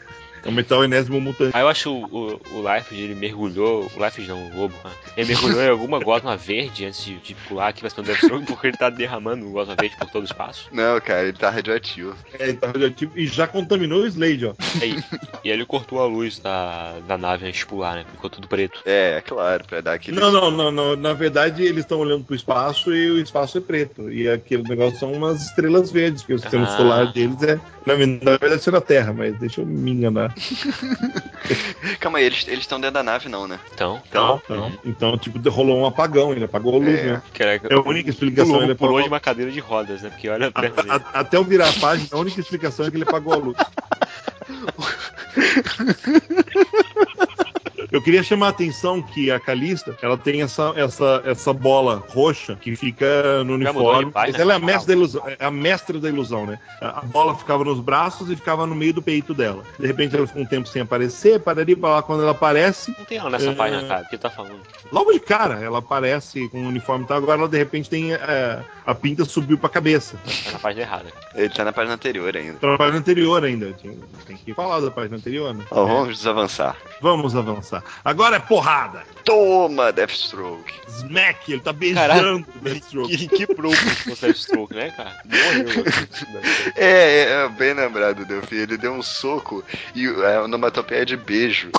É 0.47 0.49
um 0.49 0.53
metal 0.53 0.85
enésimo 0.85 1.21
mutante. 1.21 1.57
Aí 1.57 1.63
eu 1.63 1.69
acho 1.69 1.91
o, 1.93 2.05
o, 2.05 2.41
o 2.59 2.75
Life, 2.75 2.95
ele 2.95 3.15
mergulhou. 3.15 3.91
O 3.97 4.05
Life 4.05 4.21
não, 4.23 4.49
o 4.51 4.57
lobo, 4.57 4.75
né? 4.85 4.91
Ele 5.17 5.29
mergulhou 5.29 5.63
em 5.63 5.69
alguma 5.69 5.99
gosma 5.99 6.37
verde 6.37 6.85
antes 6.87 7.05
de, 7.05 7.17
de 7.17 7.35
pular 7.49 7.69
aqui 7.69 7.81
pra 7.81 7.91
cima 7.91 8.03
do 8.03 8.07
Deathstroke, 8.07 8.47
porque 8.47 8.69
ele 8.69 8.77
tá 8.77 8.89
derramando 8.91 9.49
gosma 9.51 9.75
verde 9.79 9.97
por 9.97 10.09
todo 10.11 10.23
o 10.23 10.27
espaço. 10.27 10.69
Não, 10.73 11.01
cara, 11.01 11.25
ele 11.25 11.33
tá 11.33 11.51
radioativo. 11.51 12.15
É, 12.39 12.45
ele 12.45 12.55
tá 12.55 12.69
radioativo 12.69 13.13
e 13.17 13.27
já 13.27 13.47
contaminou 13.47 14.03
o 14.03 14.07
Slade, 14.07 14.47
ó. 14.47 14.55
Aí, 14.81 15.03
e 15.45 15.51
ele 15.51 15.65
cortou 15.67 16.01
a 16.01 16.07
luz 16.07 16.39
da, 16.39 16.95
da 17.09 17.19
nave 17.19 17.47
antes 17.47 17.61
de 17.61 17.67
pular, 17.67 17.97
né? 17.97 18.05
Ficou 18.11 18.31
tudo 18.31 18.47
preto. 18.47 18.81
É, 18.87 19.17
é 19.17 19.21
claro, 19.21 19.65
pra 19.67 19.81
dar 19.81 19.95
aquele. 19.95 20.21
Não, 20.21 20.31
não, 20.31 20.51
não, 20.51 20.71
não. 20.71 20.97
Na 20.97 21.13
verdade, 21.13 21.63
eles 21.65 21.81
estão 21.85 21.99
olhando 21.99 22.25
pro 22.25 22.37
espaço 22.37 22.95
e 22.95 23.11
o 23.11 23.19
espaço 23.21 23.59
é 23.59 23.61
preto. 23.61 24.11
E 24.13 24.29
aquele 24.29 24.63
negócio 24.63 24.99
são 24.99 25.13
umas 25.13 25.43
estrelas 25.43 25.91
verdes, 25.91 26.23
porque 26.23 26.35
o 26.35 26.39
sistema 26.39 26.65
Ah. 26.65 26.77
solar 26.77 27.13
deles 27.13 27.43
é. 27.43 27.59
Na, 27.87 27.95
na 27.97 28.37
verdade, 28.37 28.57
isso 28.57 28.69
é 28.69 28.73
na 28.73 28.81
Terra, 28.81 29.13
mas 29.13 29.37
deixa 29.39 29.61
eu 29.61 29.67
me 29.67 29.91
enganar. 29.93 30.35
Calma 32.01 32.19
aí, 32.19 32.25
eles 32.27 32.47
estão 32.49 32.79
dentro 32.81 32.95
da 32.95 33.03
nave, 33.03 33.29
não, 33.29 33.47
né? 33.49 33.59
Então, 33.75 34.01
Então, 34.09 34.43
Então, 34.45 34.73
então, 34.85 35.19
tipo, 35.19 35.39
rolou 35.51 35.79
um 35.81 35.87
apagão, 35.87 36.33
ele 36.33 36.45
apagou 36.45 36.75
a 36.75 36.79
luz, 36.79 36.99
É. 36.99 37.13
né? 37.13 37.23
caraca, 37.33 37.69
É 37.71 37.75
a 37.75 37.81
única 37.81 38.11
explicação. 38.11 38.53
pulou, 38.53 38.65
ele 38.65 38.75
pulou 38.75 38.93
apagou- 38.95 39.03
de 39.03 39.09
uma 39.15 39.21
cadeira 39.21 39.51
de 39.51 39.61
rodas, 39.61 40.03
né? 40.03 40.11
Porque 40.11 40.29
olha. 40.29 40.53
A- 40.55 40.97
a- 40.97 41.21
até 41.21 41.37
eu 41.37 41.45
virar 41.45 41.71
a 41.71 41.73
página, 41.73 42.09
a 42.13 42.19
única 42.19 42.41
explicação 42.41 42.87
é 42.87 42.91
que 42.91 42.97
ele 42.97 43.05
apagou 43.05 43.33
a 43.33 43.37
luz. 43.37 43.57
Eu 47.91 48.03
queria 48.03 48.23
chamar 48.23 48.47
a 48.47 48.51
atenção 48.51 49.01
que 49.03 49.31
a 49.31 49.39
Calista, 49.41 49.97
ela 50.03 50.17
tem 50.17 50.43
essa, 50.43 50.73
essa, 50.77 51.23
essa 51.25 51.53
bola 51.53 52.03
roxa 52.09 52.57
que 52.57 52.75
fica 52.77 53.45
no 53.45 53.61
Já 53.63 53.73
mudou 53.73 53.89
uniforme. 53.91 54.05
de 54.07 54.11
página? 54.13 54.33
Mas 54.33 54.41
ela 54.41 54.53
é 54.53 54.57
a 54.57 54.59
mestra 54.59 54.87
da 54.87 54.93
ilusão, 54.93 55.23
é 55.27 55.45
a 55.45 55.51
mestra 55.51 55.99
da 56.01 56.09
ilusão, 56.09 56.47
né? 56.47 56.59
A 56.81 57.03
bola 57.03 57.35
ficava 57.37 57.65
nos 57.65 57.81
braços 57.81 58.31
e 58.31 58.37
ficava 58.37 58.67
no 58.67 58.75
meio 58.75 58.93
do 58.95 59.03
peito 59.03 59.33
dela. 59.35 59.63
De 59.79 59.87
repente 59.87 60.17
ela 60.17 60.27
ficou 60.27 60.43
um 60.43 60.47
tempo 60.47 60.69
sem 60.69 60.83
aparecer, 60.83 61.41
pararia 61.41 61.77
pra 61.77 61.91
lá 61.91 62.03
quando 62.03 62.23
ela 62.23 62.33
aparece. 62.33 62.95
Não 62.99 63.05
tem 63.05 63.19
ela 63.19 63.31
nessa 63.31 63.51
É. 63.51 63.55
página, 63.55 63.83
cara. 63.87 64.03
O 64.03 64.09
que 64.09 64.19
tá 64.19 64.31
falando? 64.31 64.61
Logo 64.93 65.13
de 65.13 65.21
cara, 65.21 65.61
ela 65.61 65.79
aparece 65.79 66.49
com 66.49 66.63
o 66.65 66.69
uniforme 66.69 67.05
e 67.05 67.09
tal. 67.09 67.17
Agora 67.19 67.41
ela 67.41 67.49
de 67.49 67.59
repente 67.59 67.89
tem 67.91 68.13
é, 68.13 68.61
a 68.87 68.95
pinta 68.95 69.25
subiu 69.25 69.59
pra 69.59 69.69
cabeça. 69.69 70.17
Tá 70.45 70.53
na 70.53 70.59
página 70.59 70.83
errada. 70.83 71.07
Ele 71.35 71.49
tá 71.49 71.65
na 71.65 71.73
página 71.73 71.95
anterior 71.95 72.37
ainda. 72.37 72.59
Tá 72.59 72.67
na 72.69 72.79
página 72.79 72.99
anterior 72.99 73.45
ainda. 73.45 73.73
Tem, 73.81 73.99
tem 74.27 74.37
que 74.37 74.55
falar 74.55 74.81
da 74.81 74.91
página 74.91 75.17
anterior, 75.17 75.55
né? 75.55 75.65
Ó, 75.71 75.85
vamos 75.87 76.19
desavançar. 76.19 76.77
Vamos 77.01 77.35
avançar. 77.37 77.76
Agora 78.05 78.37
é 78.37 78.41
porrada. 78.41 79.03
Toma, 79.25 79.93
Deathstroke. 79.93 80.73
Smack, 80.89 81.53
ele 81.53 81.61
tá 81.61 81.73
beijando 81.73 82.47
o 82.55 82.59
Deathstroke. 82.61 83.17
Que, 83.17 83.29
que 83.29 83.47
pro 83.55 83.73
fosse 83.73 84.23
Deathstroke, 84.23 84.75
né, 84.75 84.91
cara? 84.91 85.21
Morreu. 85.25 85.81
aqui. 85.81 86.67
É, 86.77 86.85
é, 86.85 87.45
é, 87.45 87.49
bem 87.49 87.73
lembrado, 87.73 88.25
Delphi. 88.25 88.57
Ele 88.57 88.77
deu 88.77 88.93
um 88.93 89.03
soco 89.03 89.65
e 89.95 90.07
é, 90.07 90.37
a 90.37 90.43
onomatopeia 90.43 91.03
é 91.03 91.05
de 91.05 91.17
beijo. 91.17 91.71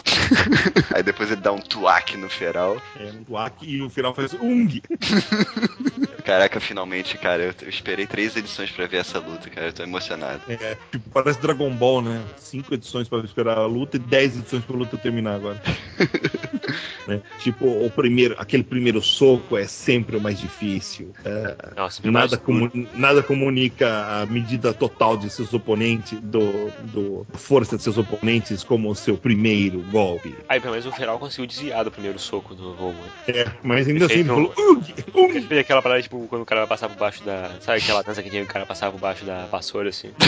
Aí 0.93 1.03
depois 1.03 1.31
ele 1.31 1.41
dá 1.41 1.51
um 1.51 1.59
tuaque 1.59 2.17
no 2.17 2.29
feral. 2.29 2.81
É, 2.99 3.05
um 3.05 3.23
tuaque 3.23 3.75
e 3.75 3.77
no 3.77 3.89
final 3.89 4.13
faz 4.13 4.33
ung. 4.33 4.81
Caraca, 6.25 6.59
finalmente, 6.59 7.17
cara, 7.17 7.43
eu, 7.43 7.53
eu 7.61 7.69
esperei 7.69 8.05
três 8.05 8.35
edições 8.35 8.69
pra 8.71 8.85
ver 8.87 8.97
essa 8.97 9.19
luta, 9.19 9.49
cara. 9.49 9.67
Eu 9.67 9.73
tô 9.73 9.83
emocionado. 9.83 10.41
É, 10.49 10.75
tipo, 10.91 11.09
parece 11.11 11.39
Dragon 11.39 11.69
Ball, 11.71 12.01
né? 12.01 12.21
Cinco 12.37 12.73
edições 12.73 13.07
pra 13.07 13.19
esperar 13.19 13.57
a 13.57 13.65
luta 13.65 13.97
e 13.97 13.99
dez 13.99 14.35
edições 14.35 14.65
pra 14.65 14.75
luta 14.75 14.97
terminar 14.97 15.35
agora. 15.35 15.61
Né? 17.07 17.21
Tipo, 17.37 17.65
o 17.85 17.89
primeiro, 17.89 18.35
aquele 18.37 18.63
primeiro 18.63 19.01
soco 19.01 19.57
é 19.57 19.65
sempre 19.65 20.17
o 20.17 20.21
mais 20.21 20.37
difícil. 20.39 21.13
É, 21.23 21.55
Nossa, 21.75 22.01
Nada, 22.11 22.37
comu- 22.37 22.69
nada 22.93 23.23
comunica 23.23 24.21
a 24.21 24.25
medida 24.25 24.73
total 24.73 25.15
de 25.15 25.29
seus 25.29 25.53
oponentes, 25.53 26.19
do, 26.19 26.69
do 26.93 27.25
força 27.35 27.77
de 27.77 27.83
seus 27.83 27.97
oponentes 27.97 28.63
como 28.63 28.89
o 28.91 28.95
seu 28.95 29.17
primeiro 29.17 29.79
golpe. 29.83 30.35
Aí 30.49 30.59
pelo 30.59 30.71
menos 30.73 30.85
o 30.85 30.91
Feral 30.91 31.17
conseguiu 31.17 31.45
desviar 31.47 31.83
do 31.85 31.91
primeiro 31.91 32.19
soco 32.19 32.53
do 32.53 32.69
lobo. 32.69 33.03
né? 33.03 33.09
É, 33.27 33.45
mas 33.63 33.87
ainda 33.87 34.05
assim 34.05 34.15
ele 34.15 34.23
Perfeito. 34.25 34.53
falou. 34.53 34.53
"Ugh, 34.57 34.83
ugh". 35.15 35.35
Ele 35.37 35.47
fez 35.47 35.61
aquela 35.61 35.81
parada, 35.81 36.01
tipo, 36.01 36.27
quando 36.27 36.41
o 36.41 36.45
cara 36.45 36.61
vai 36.61 36.67
passar 36.67 36.89
por 36.89 36.97
baixo 36.97 37.23
da. 37.23 37.51
Sabe 37.61 37.79
aquela 37.79 38.03
dança 38.03 38.21
que 38.21 38.29
tinha 38.29 38.41
que 38.43 38.49
o 38.49 38.53
cara 38.53 38.65
passava 38.65 38.91
por 38.91 38.99
baixo 38.99 39.23
da 39.23 39.45
vassoura, 39.45 39.89
assim? 39.89 40.09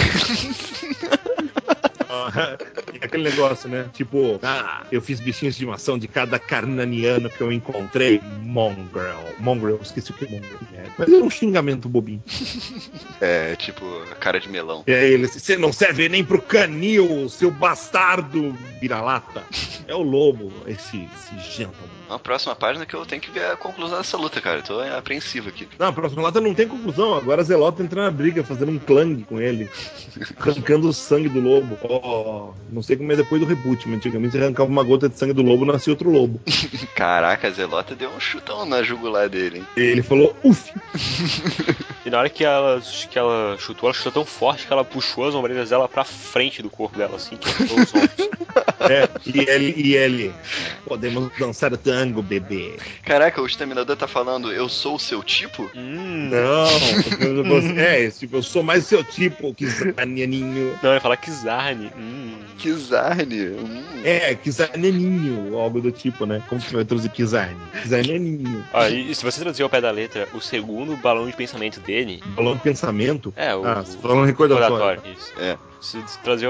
Aquele 3.02 3.24
negócio, 3.24 3.70
né? 3.70 3.90
Tipo, 3.94 4.40
ah, 4.44 4.84
eu 4.92 5.02
fiz 5.02 5.20
bichinhos 5.20 5.56
de 5.56 5.64
estimação 5.64 5.98
de 5.98 6.08
cada 6.08 6.40
carnaniano 6.40 7.30
que 7.30 7.42
eu 7.42 7.52
encontrei. 7.52 8.22
Mongrel. 8.42 9.24
Mongrel, 9.40 9.80
esqueci 9.82 10.12
o 10.12 10.14
que 10.14 10.26
é 10.26 10.30
Mongrel. 10.30 10.60
É, 10.74 10.86
mas 10.98 11.12
é 11.12 11.18
um 11.18 11.30
xingamento 11.30 11.88
bobinho. 11.88 12.24
É, 13.22 13.54
tipo, 13.58 13.86
cara 14.20 14.40
de 14.40 14.48
melão. 14.48 14.84
Aí 14.88 14.94
ele 14.94 15.28
você 15.28 15.58
não 15.58 15.74
serve 15.74 16.08
nem 16.08 16.24
pro 16.24 16.42
canil, 16.42 17.28
seu 17.28 17.52
bastardo 17.52 18.56
vira-lata. 18.80 19.44
É 19.88 19.94
o 19.94 20.02
lobo, 20.02 20.54
esse, 20.66 21.08
esse 21.16 21.58
gentleman. 21.58 22.00
Na 22.10 22.18
próxima 22.18 22.56
página 22.56 22.88
que 22.88 22.96
eu 22.96 23.06
tenho 23.06 23.22
que 23.22 23.30
ver 23.30 23.46
a 23.46 23.56
conclusão 23.56 24.00
dessa 24.00 24.18
luta, 24.18 24.42
cara. 24.42 24.60
Eu 24.60 24.64
tô 24.64 24.80
apreensivo 24.80 25.50
aqui. 25.50 25.68
Não, 25.78 25.88
a 25.88 25.94
próxima 25.94 26.24
lata 26.24 26.42
não 26.42 26.56
tem 26.56 26.68
conclusão. 26.68 27.14
Agora 27.14 27.42
a 27.42 27.44
Zelota 27.44 27.84
entra 27.84 28.04
na 28.04 28.10
briga, 28.10 28.44
fazendo 28.44 28.72
um 28.72 28.80
clang 28.80 29.24
com 29.24 29.40
ele. 29.40 29.70
Arrancando 30.40 30.90
o 30.90 30.94
sangue 30.94 31.30
do 31.30 31.40
lobo. 31.40 31.76
Não 32.72 32.82
sei 32.82 32.98
como 32.98 33.12
é 33.12 33.16
depois 33.16 33.42
do 33.42 33.48
reboot, 33.48 33.88
mas 33.88 33.98
antigamente 33.98 34.34
você 34.34 34.44
arrancava 34.44 34.70
uma 34.70 34.84
gota 34.84 35.10
de 35.10 35.18
sangue 35.18 35.34
do 35.34 35.42
lobo, 35.42 35.66
nascia 35.66 35.94
outro 35.94 36.10
lobo. 36.10 36.40
Caraca, 36.96 37.48
a 37.48 37.52
Zelota 37.52 37.96
deu 37.96 38.10
um 38.10 38.20
chutão 38.20 38.66
na 38.66 38.84
jugular 38.84 39.30
dele, 39.30 39.60
hein? 39.60 39.68
E 39.78 39.82
ele 39.82 40.02
falou, 40.02 40.36
uff. 40.44 40.72
E 42.06 42.10
na 42.10 42.18
hora 42.18 42.30
que 42.30 42.46
ela, 42.46 42.82
que 43.12 43.20
ela 43.20 43.58
chutou, 43.60 43.88
ela 43.88 43.94
chutou 43.94 44.12
tão 44.12 44.26
forte 44.26 44.66
que 44.66 44.72
ela 44.72 44.86
puxou 44.86 45.28
as 45.28 45.36
ombreiras 45.36 45.70
dela 45.70 45.88
pra 45.88 46.04
frente 46.04 46.62
do 46.62 46.70
corpo 46.70 46.98
dela, 46.98 47.18
assim, 47.18 47.36
que 47.36 47.48
os 47.48 47.72
ombros. 47.72 48.30
É, 48.80 49.10
e 49.26 49.40
ele, 49.42 49.74
e 49.76 49.96
ele. 49.96 50.34
Podemos 50.86 51.30
dançar 51.38 51.76
tango, 51.76 52.22
bebê. 52.22 52.78
Caraca, 53.04 53.42
o 53.42 53.46
Exterminador 53.46 53.98
tá 53.98 54.08
falando, 54.08 54.54
eu 54.54 54.70
sou 54.70 54.96
o 54.96 55.00
seu 55.00 55.22
tipo? 55.22 55.70
Hum. 55.76 56.30
Não, 56.30 57.44
você, 57.44 57.78
é, 57.78 58.10
tipo, 58.10 58.38
eu 58.38 58.42
sou 58.42 58.64
mais 58.64 58.86
seu 58.86 59.04
tipo 59.04 59.54
que 59.54 59.68
Zaneninho. 59.68 60.80
Não, 60.82 60.92
ele 60.92 61.02
fala 61.02 61.18
Kizarne. 61.18 61.89
Hum. 61.98 62.38
Kizarne. 62.58 63.50
Hum. 63.50 64.02
É, 64.04 64.36
Kizaneninho, 64.36 65.58
algo 65.58 65.82
do 65.82 65.92
tipo, 65.92 66.26
né? 66.26 66.42
Como 66.48 66.62
que 66.62 66.74
vai 66.74 66.86
traduzir 66.86 67.10
Kizarne? 67.10 67.60
Kizaneninho. 67.82 68.66
Ó, 68.74 68.86
e 68.88 69.14
se 69.14 69.24
você 69.24 69.40
traduzir 69.42 69.64
ao 69.64 69.70
pé 69.70 69.82
da 69.82 69.92
letra, 69.92 70.28
o 70.34 70.42
segundo 70.42 70.96
balão 70.98 71.28
de 71.28 71.34
pensamento 71.34 71.80
dele. 71.80 72.22
Balão 72.36 72.56
de 72.56 72.62
pensamento. 72.62 73.34
É, 73.36 73.56
o. 73.56 73.66
Ah, 73.66 73.84
você 73.84 73.96
tá 73.96 74.02
falando 74.02 74.26
recordatório. 74.26 75.02
Isso. 75.06 75.34
É. 75.40 75.58
Se 75.82 75.98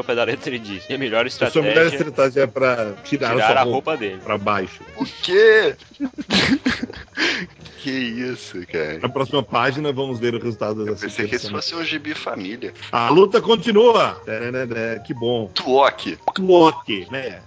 pé 0.04 0.16
da 0.16 0.24
letra, 0.24 0.50
ele 0.50 0.60
diz: 0.60 0.90
E 0.90 0.94
a 0.94 0.98
melhor 0.98 1.26
A 1.26 1.30
sua 1.30 1.48
estratégia 1.48 1.62
melhor 1.62 1.84
é 1.86 1.96
estratégia 1.96 2.42
é 2.42 2.48
pra 2.48 2.94
tirar, 3.04 3.32
tirar 3.34 3.58
a 3.58 3.62
a 3.62 3.64
roupa, 3.64 3.92
roupa 3.92 3.98
dele. 3.98 4.22
pra 4.24 4.38
baixo. 4.38 4.82
O 4.98 5.06
quê? 5.06 5.76
que 7.82 7.92
isso, 7.92 8.66
cara. 8.68 9.00
Na 9.00 9.10
próxima 9.10 9.44
página 9.44 9.92
vamos 9.92 10.20
ver 10.20 10.34
o 10.36 10.40
resultado 10.40 10.84
dessa 10.86 11.06
Pensei 11.06 11.28
que 11.28 11.36
esse 11.36 11.46
sequência. 11.46 11.74
fosse 11.74 11.76
um 11.76 11.86
gibi 11.86 12.14
família. 12.14 12.74
A 12.92 13.10
luta 13.10 13.42
continua. 13.42 14.22
Que 15.06 15.14
bom. 15.14 15.48
Tuok. 15.54 16.18
Tuok, 16.34 17.08
né? 17.12 17.42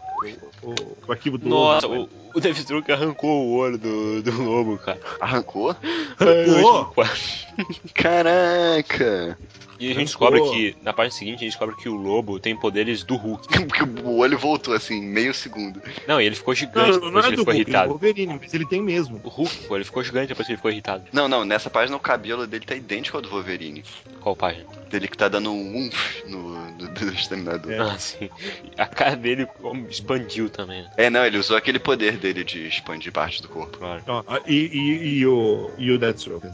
O, 0.63 0.71
o, 0.71 0.97
o 1.09 1.13
arquivo 1.13 1.37
do 1.37 1.49
Nossa, 1.49 1.89
o, 1.89 2.09
o 2.35 2.41
Deathstroke 2.41 2.91
arrancou 2.93 3.47
o 3.47 3.57
olho 3.57 3.79
do, 3.79 4.23
do 4.23 4.43
lobo, 4.43 4.79
cara. 4.79 5.01
Arrancou? 5.21 5.77
Arrancou? 6.19 6.95
Caraca. 7.95 9.39
E 9.83 9.87
a 9.87 9.95
gente 9.95 10.15
Arrancou. 10.15 10.31
descobre 10.31 10.51
que, 10.51 10.77
na 10.81 10.93
parte 10.93 11.13
seguinte, 11.17 11.39
a 11.39 11.39
gente 11.39 11.51
descobre 11.51 11.75
que 11.75 11.89
o 11.89 11.97
lobo 11.97 12.39
tem 12.39 12.55
poderes 12.55 13.03
do 13.03 13.17
Hulk. 13.17 13.49
Porque 13.67 13.83
o 13.83 14.19
olho 14.19 14.39
voltou 14.39 14.75
assim, 14.75 15.03
meio 15.03 15.35
segundo. 15.35 15.83
Não, 16.07 16.21
e 16.21 16.27
ele 16.27 16.37
ficou 16.37 16.55
gigante 16.55 17.01
Não, 17.01 17.11
não, 17.11 17.11
não 17.11 17.21
depois 17.21 17.25
é 17.25 17.29
que 17.29 17.35
ele 17.35 17.37
ficou 17.37 17.53
Hulk, 17.53 17.61
é 17.61 17.65
do 17.65 17.69
irritado. 17.69 17.89
Wolverine, 17.91 18.39
mas 18.41 18.55
ele 18.55 18.65
tem 18.65 18.81
mesmo. 18.81 19.21
O 19.25 19.29
Hulk, 19.29 19.67
pô, 19.67 19.77
ele 19.77 19.85
ficou 19.85 20.05
gigante 20.05 20.29
depois 20.29 20.47
que 20.47 20.53
ele 20.53 20.59
ficou 20.59 20.71
irritado. 20.71 21.03
Não, 21.13 21.27
não, 21.27 21.45
nessa 21.45 21.69
página 21.69 21.97
o 21.97 22.01
cabelo 22.01 22.47
dele 22.47 22.65
tá 22.65 22.77
idêntico 22.77 23.17
ao 23.17 23.23
do 23.23 23.29
Wolverine. 23.29 23.83
Qual 24.21 24.37
página? 24.37 24.67
Dele 24.89 25.09
que 25.09 25.17
tá 25.17 25.27
dando 25.27 25.51
um 25.51 25.77
umf 25.77 26.23
no, 26.29 26.71
no, 26.73 26.89
do 26.89 27.13
Exterminador. 27.13 27.73
É. 27.73 27.79
Ah, 27.79 27.99
sim. 27.99 28.31
A 28.79 28.87
cara 28.87 29.17
dele 29.17 29.49
expandiu 29.91 30.49
também, 30.49 30.83
né? 30.83 30.91
É, 30.97 31.11
não, 31.11 31.27
ele 31.27 31.39
usou 31.39 31.57
aquele 31.57 31.81
poder 31.81 32.19
dele 32.23 32.45
de 32.45 32.67
expandir 32.69 33.13
parte 33.13 33.43
do 33.43 33.49
corpo. 33.49 33.79
Claro. 33.79 34.03
Ó, 34.07 34.23
e, 34.47 34.55
e, 34.55 35.19
e 35.19 35.27
o, 35.27 35.71
e 35.77 35.91
o 35.91 35.99
Deathstroke. 35.99 36.47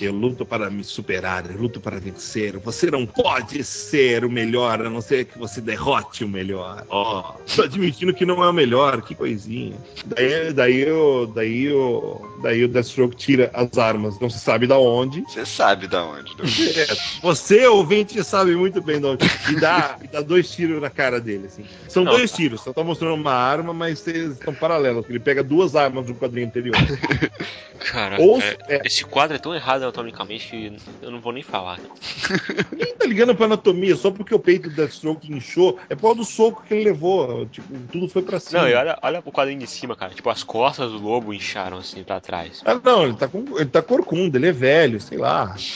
Eu 0.00 0.12
luto 0.12 0.46
para 0.46 0.70
me 0.70 0.84
superar, 0.84 1.50
eu 1.50 1.60
luto 1.60 1.80
para 1.80 1.98
vencer. 1.98 2.56
Você 2.58 2.90
não 2.90 3.04
pode 3.04 3.64
ser 3.64 4.24
o 4.24 4.30
melhor, 4.30 4.80
a 4.80 4.90
não 4.90 5.00
ser 5.00 5.24
que 5.24 5.38
você 5.38 5.60
derrote 5.60 6.22
o 6.22 6.28
melhor. 6.28 6.84
Ó, 6.88 7.34
tô 7.54 7.62
admitindo 7.62 8.14
que 8.14 8.24
não 8.24 8.44
é 8.44 8.48
o 8.48 8.52
melhor, 8.52 9.02
que 9.02 9.14
coisinha. 9.14 9.76
Daí, 10.04 10.52
daí, 10.52 10.90
o, 10.90 11.26
daí, 11.26 11.72
o, 11.72 12.38
daí 12.42 12.64
o 12.64 12.68
Deathstroke 12.68 13.16
tira 13.16 13.50
as 13.52 13.76
armas, 13.78 14.20
não 14.20 14.30
se 14.30 14.38
sabe 14.38 14.66
da 14.66 14.78
onde. 14.78 15.22
Você 15.22 15.44
sabe 15.44 15.88
da 15.88 16.04
onde. 16.04 16.30
É, 16.78 16.86
você, 17.22 17.66
ouvinte, 17.66 18.22
sabe 18.22 18.54
muito 18.54 18.80
bem 18.80 19.00
de 19.00 19.06
onde. 19.06 19.26
E 19.50 19.58
dá, 19.58 19.98
e 20.02 20.06
dá 20.06 20.20
dois 20.20 20.50
tiros 20.50 20.80
na 20.80 20.90
cara 20.90 21.20
dele, 21.20 21.46
assim. 21.46 21.64
São 21.88 22.04
Não, 22.04 22.12
dois 22.12 22.30
tá. 22.30 22.36
tiros, 22.36 22.60
só 22.60 22.72
tá 22.72 22.84
mostrando 22.84 23.14
uma 23.14 23.32
arma, 23.32 23.72
mas 23.72 24.06
eles 24.06 24.32
estão 24.32 24.54
paralelos. 24.54 25.06
Ele 25.16 25.24
pega 25.24 25.42
duas 25.42 25.74
armas 25.74 26.06
do 26.06 26.14
quadrinho 26.14 26.46
anterior. 26.46 26.76
Cara, 27.90 28.20
Ou- 28.20 28.38
é, 28.40 28.56
é. 28.68 28.82
esse 28.84 29.04
quadro 29.04 29.36
é 29.36 29.38
tão 29.38 29.54
errado 29.54 29.82
anatomicamente 29.82 30.48
que 30.48 30.76
eu 31.00 31.10
não 31.10 31.20
vou 31.20 31.32
nem 31.32 31.42
falar. 31.42 31.78
Quem 32.76 32.94
tá 32.94 33.06
ligando 33.06 33.34
pra 33.34 33.46
anatomia 33.46 33.96
só 33.96 34.10
porque 34.10 34.34
o 34.34 34.38
peito 34.38 34.68
do 34.68 34.76
Deathstroke 34.76 35.32
inchou? 35.32 35.78
É 35.88 35.94
por 35.94 36.02
causa 36.02 36.16
do 36.16 36.24
soco 36.24 36.62
que 36.66 36.74
ele 36.74 36.84
levou. 36.84 37.46
Tipo, 37.46 37.66
tudo 37.90 38.08
foi 38.08 38.22
pra 38.22 38.38
cima. 38.38 38.62
Não, 38.62 38.68
e 38.68 38.74
olha, 38.74 38.98
olha 39.00 39.22
o 39.24 39.32
quadrinho 39.32 39.60
de 39.60 39.66
cima, 39.66 39.96
cara. 39.96 40.12
Tipo, 40.12 40.28
as 40.28 40.42
costas 40.42 40.92
do 40.92 40.98
lobo 40.98 41.32
incharam 41.32 41.78
assim 41.78 42.02
pra 42.02 42.20
trás. 42.20 42.60
Ah, 42.66 42.78
não, 42.82 43.04
ele 43.04 43.14
tá, 43.14 43.28
com, 43.28 43.44
ele 43.56 43.70
tá 43.70 43.80
corcunda, 43.80 44.36
ele 44.36 44.48
é 44.48 44.52
velho, 44.52 45.00
sei 45.00 45.16
lá. 45.16 45.56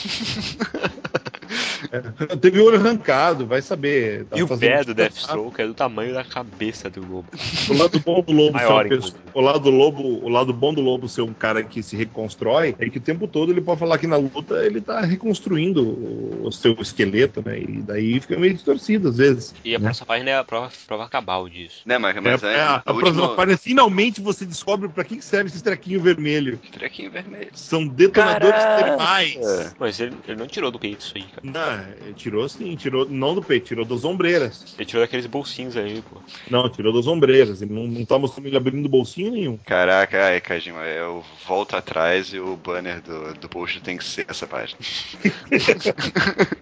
É, 1.91 2.35
teve 2.37 2.59
o 2.59 2.65
olho 2.65 2.77
arrancado, 2.77 3.45
vai 3.45 3.61
saber. 3.61 4.25
Tá 4.25 4.37
e 4.37 4.43
o 4.43 4.57
pé 4.57 4.83
do 4.83 4.93
Deathstroke 4.93 5.61
é 5.61 5.67
do 5.67 5.73
tamanho 5.73 6.13
da 6.13 6.23
cabeça 6.23 6.89
do 6.89 7.01
lobo. 7.01 7.27
O 7.69 7.73
lado 7.77 7.99
bom 7.99 8.21
do 8.21 8.31
lobo 8.31 8.53
Maior, 8.53 8.85
uma 8.85 8.89
pessoa-. 8.89 9.13
O 9.33 9.41
lado 9.41 9.59
do 9.59 9.69
lobo, 9.69 10.01
o 10.01 10.29
lado 10.29 10.53
bom 10.53 10.73
do 10.73 10.81
lobo 10.81 11.07
ser 11.07 11.21
um 11.21 11.33
cara 11.33 11.63
que 11.63 11.81
se 11.81 11.95
reconstrói 11.95 12.75
é 12.79 12.89
que 12.89 12.97
o 12.97 13.01
tempo 13.01 13.27
todo 13.27 13.51
ele 13.51 13.61
pode 13.61 13.79
falar 13.79 13.97
que 13.97 14.07
na 14.07 14.17
luta 14.17 14.65
ele 14.65 14.81
tá 14.81 15.01
reconstruindo 15.01 15.83
o, 15.83 16.47
o 16.47 16.51
seu 16.51 16.73
esqueleto, 16.79 17.41
né? 17.45 17.59
E 17.59 17.81
daí 17.81 18.19
fica 18.19 18.37
meio 18.37 18.53
distorcido 18.53 19.09
às 19.09 19.17
vezes. 19.17 19.53
E 19.63 19.75
a 19.75 19.79
né? 19.79 19.85
próxima 19.85 20.05
página 20.05 20.29
é 20.31 20.37
a 20.37 20.43
prova, 20.43 20.71
prova 20.87 21.07
cabal 21.09 21.47
disso. 21.47 21.81
Né, 21.85 21.97
mas, 21.97 22.15
mas 22.21 22.43
é, 22.43 22.53
é, 22.53 22.57
é, 22.57 22.61
a, 22.61 22.75
a 22.75 22.93
próxima 22.93 23.35
página, 23.35 23.57
finalmente 23.57 24.21
você 24.21 24.45
descobre 24.45 24.89
pra 24.89 25.03
que 25.03 25.17
que 25.17 25.25
serve 25.25 25.49
esse 25.49 25.63
trequinho 25.63 26.01
vermelho. 26.01 26.59
trequinho 26.71 27.11
vermelho. 27.11 27.49
São 27.53 27.87
detonadores 27.87 28.55
Caraca! 28.55 28.83
termais. 28.83 29.75
Mas 29.79 29.99
ele, 29.99 30.15
ele 30.27 30.37
não 30.37 30.47
tirou 30.47 30.71
do 30.71 30.79
peito 30.79 31.01
isso 31.01 31.13
aí, 31.15 31.23
cara. 31.23 31.41
Não, 31.43 32.05
ele 32.05 32.13
tirou 32.13 32.47
sim, 32.49 32.75
tirou 32.75 33.07
não 33.07 33.35
do 33.35 33.41
peito, 33.41 33.67
tirou 33.67 33.85
das 33.85 34.03
ombreiras. 34.03 34.75
Ele 34.77 34.85
tirou 34.85 35.03
daqueles 35.03 35.25
bolsinhos 35.25 35.77
aí, 35.77 36.01
pô. 36.01 36.19
Não, 36.49 36.69
tirou 36.69 36.93
das 36.93 37.07
ombreiras. 37.07 37.61
Ele 37.61 37.73
não, 37.73 37.87
não 37.87 38.05
tá 38.05 38.17
mostrando 38.17 38.47
ele 38.47 38.57
abrindo 38.57 38.89
bolsinho 38.89 39.20
nenhum. 39.29 39.57
Caraca, 39.65 40.25
ai, 40.25 40.41
Kajima, 40.41 40.81
eu 40.81 41.23
volto 41.47 41.75
atrás 41.75 42.33
e 42.33 42.39
o 42.39 42.55
banner 42.55 43.01
do, 43.01 43.33
do 43.35 43.49
post 43.49 43.79
tem 43.81 43.97
que 43.97 44.03
ser 44.03 44.25
essa 44.27 44.47
página. 44.47 44.79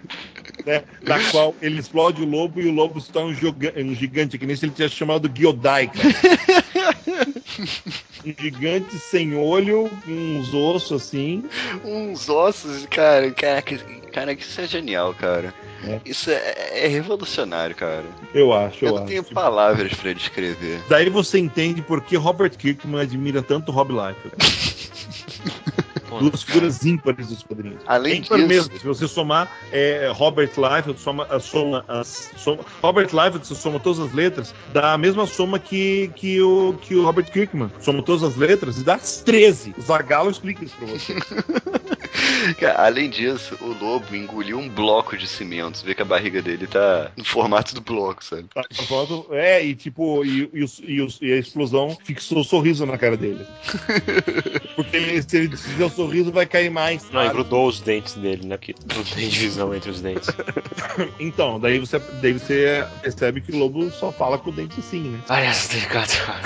né? 0.66 0.84
Da 1.04 1.20
qual 1.32 1.56
ele 1.62 1.80
explode 1.80 2.22
o 2.22 2.26
lobo 2.26 2.60
e 2.60 2.68
o 2.68 2.72
lobo 2.72 3.02
torna 3.02 3.30
um, 3.30 3.90
um 3.90 3.96
gigante, 3.96 4.38
que 4.38 4.46
nem 4.46 4.56
se 4.56 4.66
ele 4.66 4.74
tivesse 4.74 4.96
chamado 4.96 5.30
Gyodai, 5.30 5.88
cara. 5.88 7.26
um 8.26 8.34
gigante 8.38 8.98
sem 8.98 9.36
olho, 9.36 9.90
com 10.06 10.12
uns 10.12 10.54
ossos 10.54 11.04
assim. 11.04 11.44
Uns 11.84 12.30
ossos, 12.30 12.86
cara, 12.88 13.32
caraca, 13.32 13.78
cara, 14.12 14.34
isso 14.34 14.62
é 14.62 14.68
genial, 14.68 15.14
cara. 15.14 15.54
É. 15.86 16.02
Isso 16.06 16.30
é, 16.30 16.86
é 16.86 16.88
revolucionário, 16.88 17.76
cara. 17.76 18.04
Eu 18.34 18.52
acho, 18.54 18.84
Eu, 18.84 18.90
eu, 18.90 18.94
não 18.96 19.04
acho. 19.04 19.08
tenho 19.08 19.24
palavras 19.24 19.94
pra 19.94 20.14
descrever. 20.14 20.82
Daí 20.90 21.10
você 21.10 21.40
entende 21.40 21.82
por 21.82 22.02
que 22.02 22.16
Robert 22.18 22.52
Kirkman 22.58 23.02
admira 23.02 23.42
tanto 23.42 23.72
Rob 23.72 23.92
Liefeld. 23.94 24.36
Duas 26.20 26.42
figuras 26.42 26.84
ímpares 26.86 27.28
dos 27.28 27.44
quadrinhos. 27.44 27.82
Além 27.86 28.18
Ímpar 28.22 28.38
disso- 28.40 28.48
mesmo. 28.50 28.80
Se 28.80 28.86
você 28.86 29.08
somar 29.08 29.50
é, 29.72 30.12
Robert 30.14 30.50
Liefeld, 30.58 31.00
soma, 31.00 31.40
soma, 31.40 31.86
as, 31.88 32.32
soma, 32.36 32.64
Robert 32.82 33.10
Liefeld, 33.14 33.46
você 33.46 33.54
soma 33.56 33.80
todas 33.80 34.00
as 34.00 34.12
letras, 34.12 34.54
dá 34.74 34.94
a 34.94 34.98
mesma 34.98 35.28
soma 35.28 35.60
que, 35.60 36.12
que, 36.16 36.42
o, 36.42 36.74
que 36.82 36.96
o 36.96 37.04
Robert 37.06 37.32
Kirkman. 37.32 37.72
Soma 37.80 38.02
todas 38.02 38.24
as 38.24 38.36
letras 38.36 38.80
e 38.80 38.84
dá 38.84 38.98
13. 38.98 39.76
O 39.78 39.82
Zagalo 39.82 40.32
explica 40.32 40.66
isso 40.66 40.76
pra 40.78 40.88
você. 40.88 41.16
Além 42.78 43.10
disso, 43.10 43.58
o 43.62 43.68
lobo 43.74 44.16
engoliu 44.16 44.58
um 44.58 44.70
bloco 44.70 45.18
de 45.18 45.28
cimento. 45.28 45.78
Você 45.78 45.86
vê 45.86 45.94
que 45.96 46.02
a 46.02 46.06
barriga 46.06 46.42
dele 46.42 46.68
tá 46.68 47.12
no 47.16 47.24
formato 47.24 47.74
do 47.76 47.82
bloco, 47.82 48.24
sabe? 48.24 48.46
Tá, 48.54 48.64
É, 49.32 49.64
e 49.64 49.76
tipo, 49.76 50.24
e, 50.26 50.50
e, 50.54 50.66
e 50.84 51.08
e 51.22 51.34
a 51.34 51.38
explosão 51.38 51.98
fixou 52.04 52.40
o 52.40 52.44
sorriso 52.44 52.86
na 52.86 52.98
cara 52.98 53.18
dele. 53.18 53.46
Porque 54.76 54.96
ele- 54.98 55.22
se 55.22 55.38
ele 55.38 55.56
fizer 55.58 55.86
o 55.86 55.90
sorriso, 55.90 56.32
vai 56.32 56.46
cair 56.46 56.70
mais. 56.72 57.04
Não, 57.12 57.22
e 57.22 57.26
sabe? 57.26 57.36
grudou 57.36 57.68
os 57.68 57.80
dentes 57.82 58.14
dele, 58.16 58.46
né? 58.48 58.58
Porque 58.58 58.76
não 58.96 59.04
tem 59.04 59.28
divisão 59.28 59.74
entre 59.76 59.92
os 59.92 60.02
dentes. 60.02 60.30
Então, 61.20 61.60
daí 61.60 61.80
você, 61.80 62.00
daí 62.22 62.34
você 62.34 62.86
percebe 63.02 63.40
que 63.42 63.52
o 63.52 63.58
lobo 63.58 63.90
só 63.92 64.12
fala 64.12 64.38
com 64.38 64.50
o 64.50 64.54
dente 64.54 64.80
assim, 64.80 65.02
né? 65.02 65.20
Ai, 65.30 65.46
essa 65.46 65.72
delicada, 65.74 66.08
cara. 66.26 66.42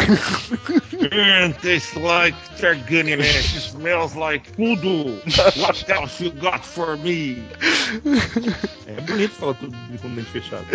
Mm, 1.11 1.53
tastes 1.53 1.93
like 1.95 2.37
Targaryen. 2.59 3.19
smells 3.21 4.15
like 4.17 4.49
voodoo. 4.57 5.19
What 5.57 5.85
else 5.89 6.23
you 6.23 6.31
got 6.31 6.65
for 6.65 6.97
me? 6.97 7.43
É 8.85 9.01
bonito 9.01 9.31
falar 9.31 9.53
tudo 9.55 9.75
com 10.01 10.07
o 10.07 10.11
dente 10.11 10.29
fechado. 10.29 10.65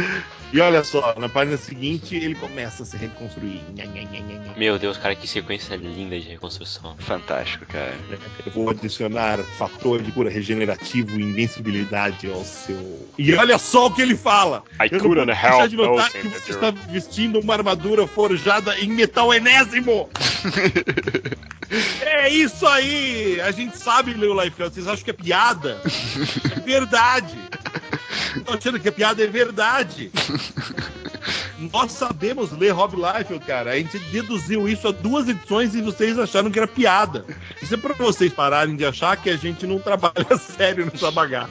E 0.53 0.61
olha 0.61 0.83
só, 0.83 1.15
na 1.19 1.29
página 1.29 1.57
seguinte 1.57 2.17
ele 2.17 2.35
começa 2.35 2.83
a 2.83 2.87
se 2.87 2.97
reconstruir. 2.97 3.61
Meu 4.57 4.79
Deus, 4.79 4.97
cara, 4.97 5.15
que 5.15 5.29
sequência 5.29 5.77
linda 5.77 6.19
de 6.19 6.29
reconstrução. 6.29 6.97
Fantástico, 6.99 7.67
cara. 7.67 7.95
Eu 8.45 8.53
vou 8.53 8.71
adicionar 8.71 9.39
fator 9.59 10.03
de 10.03 10.11
cura 10.11 10.31
regenerativo 10.31 11.19
e 11.21 11.23
invencibilidade 11.23 12.31
ao 12.31 12.43
seu. 12.45 13.09
E 13.19 13.35
olha 13.35 13.59
só 13.59 13.87
o 13.87 13.95
que 13.95 14.03
ele 14.03 14.17
fala! 14.17 14.65
I 14.81 14.89
Eu 14.91 15.01
couldn't 15.01 15.31
help 15.31 15.69
de 15.69 15.77
notar 15.77 16.11
que 16.11 16.29
você 16.29 16.53
está 16.53 16.71
vestindo 16.71 17.41
uma 17.41 17.55
armadura 17.55 18.07
forjada 18.07 18.79
em 18.79 18.89
metal 18.89 19.33
enésimo! 19.35 20.09
é 22.01 22.31
isso 22.31 22.67
aí! 22.67 23.41
A 23.43 23.51
gente 23.51 23.77
sabe, 23.77 24.15
Leo 24.15 24.35
Vocês 24.69 24.87
acham 24.87 25.05
que 25.05 25.11
é 25.11 25.15
piada? 25.15 25.81
É 26.57 26.61
verdade! 26.61 27.39
Estão 28.37 28.55
achando 28.55 28.81
que 28.81 28.89
a 28.89 28.93
piada 28.93 29.23
é 29.23 29.27
verdade! 29.27 30.11
Nós 31.73 31.91
sabemos 31.93 32.53
ler 32.53 32.71
Rob 32.71 32.95
Liefeld, 32.97 33.45
cara. 33.45 33.73
A 33.73 33.77
gente 33.77 33.99
deduziu 33.99 34.69
isso 34.69 34.87
há 34.87 34.93
duas 34.93 35.29
edições 35.29 35.75
e 35.75 35.83
vocês 35.83 36.19
acharam 36.19 36.51
que 36.51 36.59
era 36.59 36.69
piada. 36.69 37.25
Isso 37.61 37.75
é 37.75 37.77
pra 37.77 37.95
vocês 37.95 38.33
pararem 38.33 38.77
de 38.77 38.85
achar 38.85 39.17
que 39.17 39.29
a 39.29 39.37
gente 39.37 39.67
não 39.67 39.79
trabalha 39.81 40.39
sério 40.57 40.87
nessa 40.87 41.11
bagaça. 41.11 41.51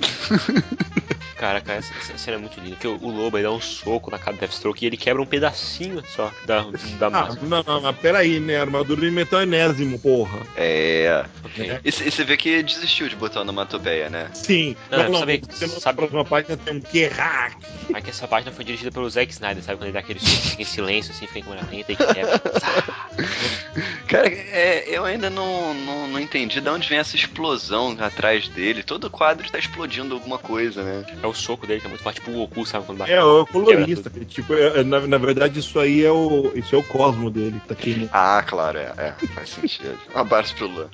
Caraca, 1.38 1.74
essa, 1.74 1.94
essa 2.00 2.18
cena 2.18 2.38
é 2.38 2.40
muito 2.40 2.60
linda. 2.60 2.72
Porque 2.76 2.88
o, 2.88 2.98
o 3.02 3.10
lobo 3.12 3.38
aí 3.38 3.44
dá 3.44 3.52
um 3.52 3.62
soco 3.62 4.10
na 4.10 4.18
cara 4.18 4.36
do 4.36 4.40
Deathstroke 4.40 4.84
e 4.84 4.88
ele 4.88 4.98
quebra 4.98 5.22
um 5.22 5.26
pedacinho 5.26 6.04
só 6.16 6.32
da, 6.46 6.62
da 7.00 7.08
Ah, 7.08 7.10
máscara. 7.10 7.48
não, 7.48 7.64
não, 7.64 7.82
mas 7.82 7.96
peraí, 7.98 8.40
né? 8.40 8.60
Armadura 8.60 9.02
de 9.02 9.12
metal 9.12 9.42
enésimo, 9.42 10.00
porra. 10.00 10.40
É. 10.56 11.24
Ok. 11.44 11.70
É. 11.70 11.80
E 11.84 11.92
você 11.92 12.24
vê 12.24 12.36
que 12.38 12.64
desistiu 12.64 13.08
de 13.08 13.16
botar 13.16 13.42
onomatopeia, 13.42 14.10
né? 14.10 14.30
Sim. 14.34 14.76
Não, 14.90 14.98
Não, 15.00 15.10
não, 15.12 15.20
sabe- 15.20 15.42
você 15.48 15.68
não 15.68 15.80
sabe- 15.80 16.02
na 16.02 16.08
próxima 16.08 16.26
página 16.26 16.58
tem 16.58 16.76
um 16.78 16.82
Kerrak. 16.82 17.56
Aí 17.94 18.02
que 18.02 18.10
essa 18.10 18.28
página 18.28 18.52
foi 18.52 18.66
dirigida 18.66 18.92
pelo 18.92 19.10
Zack 19.10 19.32
Snyder, 19.32 19.64
sabe? 19.64 19.78
Quando 19.78 19.84
ele 19.86 19.94
dá 19.94 20.00
aquele 20.00 20.20
soco, 20.20 20.62
em 20.62 20.66
silêncio, 20.66 21.12
assim, 21.14 21.28
fica 21.28 21.40
em 21.40 21.44
câmera 21.44 21.68
lenta 21.72 21.92
e 21.92 21.96
quebra. 21.96 22.42
Cara, 24.08 24.28
é, 24.30 24.86
eu 24.88 25.04
ainda 25.04 25.30
não, 25.30 25.74
não, 25.74 26.08
não 26.08 26.20
entendi 26.20 26.62
de 26.62 26.70
onde 26.70 26.88
vem 26.88 26.98
essa 26.98 27.16
explosão 27.16 27.96
atrás 28.00 28.48
dele. 28.48 28.82
Todo 28.82 29.10
quadro 29.10 29.50
tá 29.52 29.60
explodindo 29.60 30.14
alguma 30.16 30.38
coisa, 30.38 30.82
né? 30.84 31.04
É 31.22 31.27
o 31.28 31.34
soco 31.34 31.68
dele 31.68 31.80
que 31.82 31.86
é 31.88 31.90
muito 31.90 32.02
forte, 32.04 32.16
tipo 32.20 32.32
o 32.32 32.36
Goku, 32.36 32.66
sabe? 32.66 32.86
Quando 32.86 32.98
bate. 33.00 33.12
É, 33.12 33.24
o 33.24 33.46
colorista. 33.46 34.10
Tipo, 34.28 34.54
é, 34.54 34.84
na, 34.84 35.02
na 35.08 35.18
verdade, 35.18 35.60
isso 35.60 35.80
aí 35.80 36.04
é 36.06 36.12
o. 36.12 36.52
Isso 36.56 36.76
é 36.76 36.78
o 36.78 36.84
cosmo 36.84 37.30
dele. 37.30 37.62
Tá 37.68 37.74
aqui 37.74 37.96
no- 37.96 38.10
Ah, 38.12 38.44
claro, 38.48 38.78
é, 38.78 38.94
é 38.98 39.14
faz 39.34 39.50
sentido. 39.50 39.98
Um 40.16 40.20
abraço 40.20 40.56
pro 40.56 40.68
Luan. 40.68 40.90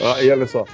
Ó, 0.00 0.18
e 0.20 0.30
olha 0.30 0.46
só, 0.46 0.64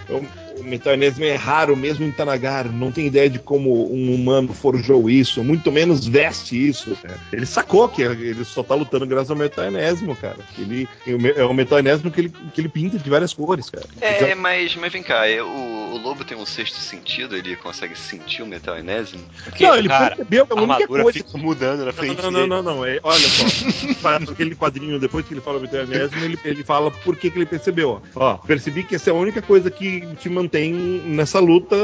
o 0.61 0.65
metal 0.65 0.95
enésimo 0.95 1.25
é 1.25 1.35
raro 1.35 1.77
mesmo 1.77 2.05
em 2.05 2.13
Tanagara. 2.13 2.69
Não 2.69 2.93
tem 2.93 3.07
ideia 3.07 3.29
de 3.29 3.39
como 3.39 3.93
um 3.93 4.15
humano 4.15 4.53
forjou 4.53 5.09
isso, 5.11 5.43
muito 5.43 5.71
menos 5.73 6.07
veste 6.07 6.69
isso. 6.69 6.97
Ele 7.33 7.47
sacou 7.47 7.89
que 7.89 8.03
ele 8.03 8.45
só 8.45 8.63
tá 8.63 8.75
lutando 8.75 9.07
graças 9.07 9.31
ao 9.31 9.37
metal 9.37 9.65
enésimo, 9.65 10.15
cara. 10.17 10.39
Ele, 10.59 10.89
é 11.37 11.45
o 11.45 11.55
metal 11.55 11.79
enésimo 11.79 12.11
que 12.11 12.21
ele, 12.21 12.33
que 12.55 12.61
ele 12.61 12.69
pinta 12.69 12.99
de 12.99 13.11
várias 13.11 13.33
cores, 13.33 13.71
cara. 13.71 13.87
É, 14.01 14.35
mas, 14.35 14.77
mas 14.77 14.93
vem 14.93 15.03
cá, 15.03 15.29
é, 15.29 15.43
o, 15.43 15.47
o 15.49 15.99
lobo 15.99 16.25
tem 16.25 16.37
um 16.37 16.47
sexto 16.47 16.77
sentido, 16.77 17.37
ele 17.37 17.57
consegue 17.57 17.99
sentir 17.99 18.43
o? 18.79 19.21
Porque, 19.45 19.67
não, 19.67 19.77
ele 19.77 19.89
cara, 19.89 20.17
percebeu 20.17 20.47
que 20.47 20.53
a 20.53 20.57
a 20.57 20.63
única 20.63 20.87
coisa. 20.87 21.19
fica 21.19 21.39
mudando 21.39 21.85
na 21.85 21.93
frente 21.93 22.23
Não, 22.23 22.31
não, 22.31 22.41
dele. 22.41 22.47
não, 22.49 22.63
não, 22.63 22.77
não. 22.77 22.85
É, 22.85 23.01
olha 23.03 23.29
só, 23.29 23.45
para 24.01 24.25
aquele 24.25 24.55
quadrinho, 24.55 24.99
depois 24.99 25.27
que 25.27 25.35
ele 25.35 25.41
fala 25.41 25.59
o 25.59 25.61
metal 25.61 25.81
enésimo, 25.81 26.25
ele, 26.25 26.39
ele 26.45 26.65
fala 26.65 26.91
por 26.91 27.17
que, 27.17 27.31
que 27.31 27.39
ele 27.39 27.47
percebeu. 27.47 28.03
Ó, 28.15 28.29
Ó, 28.29 28.37
percebi 28.37 28.83
que 28.85 28.95
essa 28.95 29.11
é 29.11 29.13
a 29.13 29.17
única 29.17 29.41
coisa 29.41 29.71
que 29.71 30.07
te 30.17 30.29
mantém 30.29 30.48
nessa 30.49 31.39
luta 31.39 31.77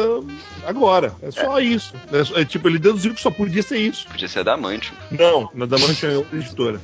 agora. 0.66 1.14
É 1.22 1.30
só 1.30 1.60
isso. 1.60 1.94
É 2.12 2.40
é, 2.40 2.44
tipo, 2.44 2.68
ele 2.68 2.78
deduziu 2.78 3.14
que 3.14 3.20
só 3.20 3.30
podia 3.30 3.62
ser 3.62 3.78
isso. 3.78 4.06
Podia 4.08 4.28
ser 4.28 4.40
adamantium. 4.40 4.94
Não, 5.10 5.50
na 5.54 5.66
Damante 5.66 6.06
é 6.06 6.16
outra 6.16 6.36
editora. 6.36 6.80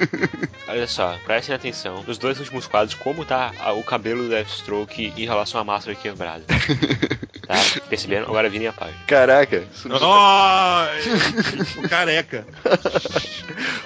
Olha 0.68 0.86
só, 0.86 1.16
prestem 1.24 1.54
atenção. 1.54 2.04
Nos 2.06 2.18
dois 2.18 2.38
últimos 2.38 2.66
quadros, 2.66 2.94
como 2.94 3.24
tá 3.24 3.52
o 3.76 3.82
cabelo 3.82 4.24
do 4.24 4.28
Deathstroke 4.28 5.12
em 5.16 5.24
relação 5.24 5.60
à 5.60 5.64
máscara 5.64 5.96
quebrada. 5.96 6.44
Tá? 7.48 7.56
Percebendo? 7.88 8.26
Agora 8.26 8.50
virem 8.50 8.68
a 8.68 8.72
página. 8.74 8.98
Caraca, 9.06 9.56
ele 9.56 9.66
ficou 11.64 11.88
careca. 11.88 12.46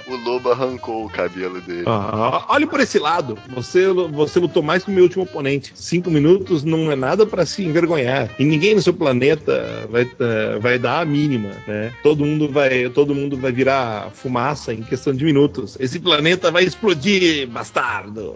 o 0.09 0.17
lobo 0.17 0.51
arrancou 0.51 1.07
o 1.07 1.09
cabelo 1.09 1.61
dele. 1.61 1.85
Ah, 1.87 2.45
olhe 2.49 2.67
por 2.67 2.81
esse 2.81 2.99
lado. 2.99 3.39
Você, 3.51 3.87
você 3.87 4.41
lutou 4.41 4.65
mais 4.65 4.83
que 4.83 4.91
o 4.91 4.93
meu 4.93 5.05
último 5.05 5.23
oponente. 5.23 5.73
Cinco 5.77 6.11
minutos 6.11 6.65
não 6.65 6.91
é 6.91 6.97
nada 6.97 7.25
pra 7.25 7.47
se 7.47 7.63
envergonhar. 7.63 8.29
E 8.37 8.45
ninguém 8.45 8.75
no 8.75 8.83
seu 8.83 8.93
planeta 8.93 9.87
vai, 9.89 10.11
eh, 10.19 10.59
vai 10.59 10.77
dar 10.77 11.03
a 11.03 11.05
mínima, 11.05 11.53
né? 11.65 11.93
Todo 12.03 12.25
mundo 12.25 12.49
vai, 12.49 12.89
todo 12.89 13.15
mundo 13.15 13.37
vai 13.37 13.53
virar 13.53 14.11
fumaça 14.11 14.75
em 14.75 14.83
questão 14.83 15.15
de 15.15 15.25
minutos. 15.25 15.77
Esse 15.79 16.01
planeta 16.01 16.51
vai 16.51 16.65
explodir, 16.65 17.47
bastardo. 17.47 18.35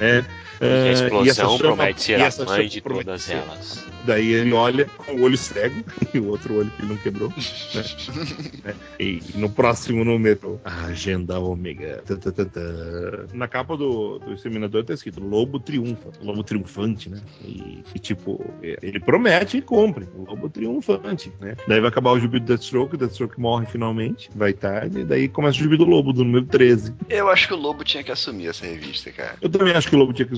É. 0.00 0.24
E 0.62 0.64
a 0.64 0.68
eh, 0.68 0.86
e 0.86 0.90
essa 0.90 1.04
explosão 1.04 1.34
chama- 1.34 1.58
promete 1.58 2.02
ser 2.02 2.18
e 2.18 2.22
a 2.22 2.26
essa 2.26 2.44
mãe 2.44 2.68
de 2.68 2.80
todas 2.80 3.22
ser- 3.22 3.34
elas. 3.36 3.86
Daí 4.04 4.32
ele 4.32 4.52
olha 4.52 4.84
com 4.96 5.12
o 5.12 5.22
olho 5.22 5.36
cego 5.36 5.82
e 6.12 6.18
o 6.18 6.28
outro 6.28 6.56
olho 6.56 6.70
que 6.70 6.82
ele 6.82 6.88
não 6.88 6.96
quebrou. 6.96 7.28
Né? 7.28 7.84
É. 8.64 8.74
E 9.02 9.20
no 9.36 9.48
próximo 9.50 10.04
número, 10.04 10.60
a 10.64 10.86
Agenda 10.86 11.38
Ômega. 11.38 12.02
Na 13.32 13.46
capa 13.48 13.76
do, 13.76 14.18
do 14.18 14.32
Exterminador 14.34 14.84
tá 14.84 14.94
escrito 14.94 15.20
Lobo 15.22 15.58
Triunfa. 15.60 16.10
Lobo 16.20 16.42
Triunfante, 16.42 17.08
né? 17.08 17.20
E, 17.44 17.82
e, 17.94 17.98
tipo, 17.98 18.44
é, 18.62 18.76
ele 18.82 19.00
promete 19.00 19.58
e 19.58 19.62
cumpre. 19.62 20.06
Lobo 20.16 20.48
Triunfante, 20.48 21.32
né? 21.40 21.54
Daí 21.66 21.80
vai 21.80 21.88
acabar 21.88 22.12
o 22.12 22.20
gibi 22.20 22.38
do 22.40 22.46
Deathstroke, 22.46 22.94
o 22.94 22.98
Deathstroke 22.98 23.40
morre 23.40 23.66
finalmente, 23.66 24.30
vai 24.34 24.52
tarde, 24.52 25.00
e 25.00 25.04
daí 25.04 25.28
começa 25.28 25.58
o 25.58 25.62
gibi 25.62 25.76
do 25.76 25.84
Lobo, 25.84 26.12
do 26.12 26.24
número 26.24 26.46
13. 26.46 26.92
Eu 27.08 27.28
acho 27.28 27.46
que 27.48 27.54
o 27.54 27.56
lobo 27.56 27.84
tinha 27.84 28.02
que 28.02 28.10
assumir 28.10 28.48
essa 28.48 28.64
revista, 28.66 29.10
cara. 29.12 29.36
Eu 29.40 29.48
também 29.48 29.72
acho 29.74 29.88
que 29.88 29.94
o 29.94 29.98
Lobo 29.98 30.12
tinha 30.12 30.26
que. 30.26 30.34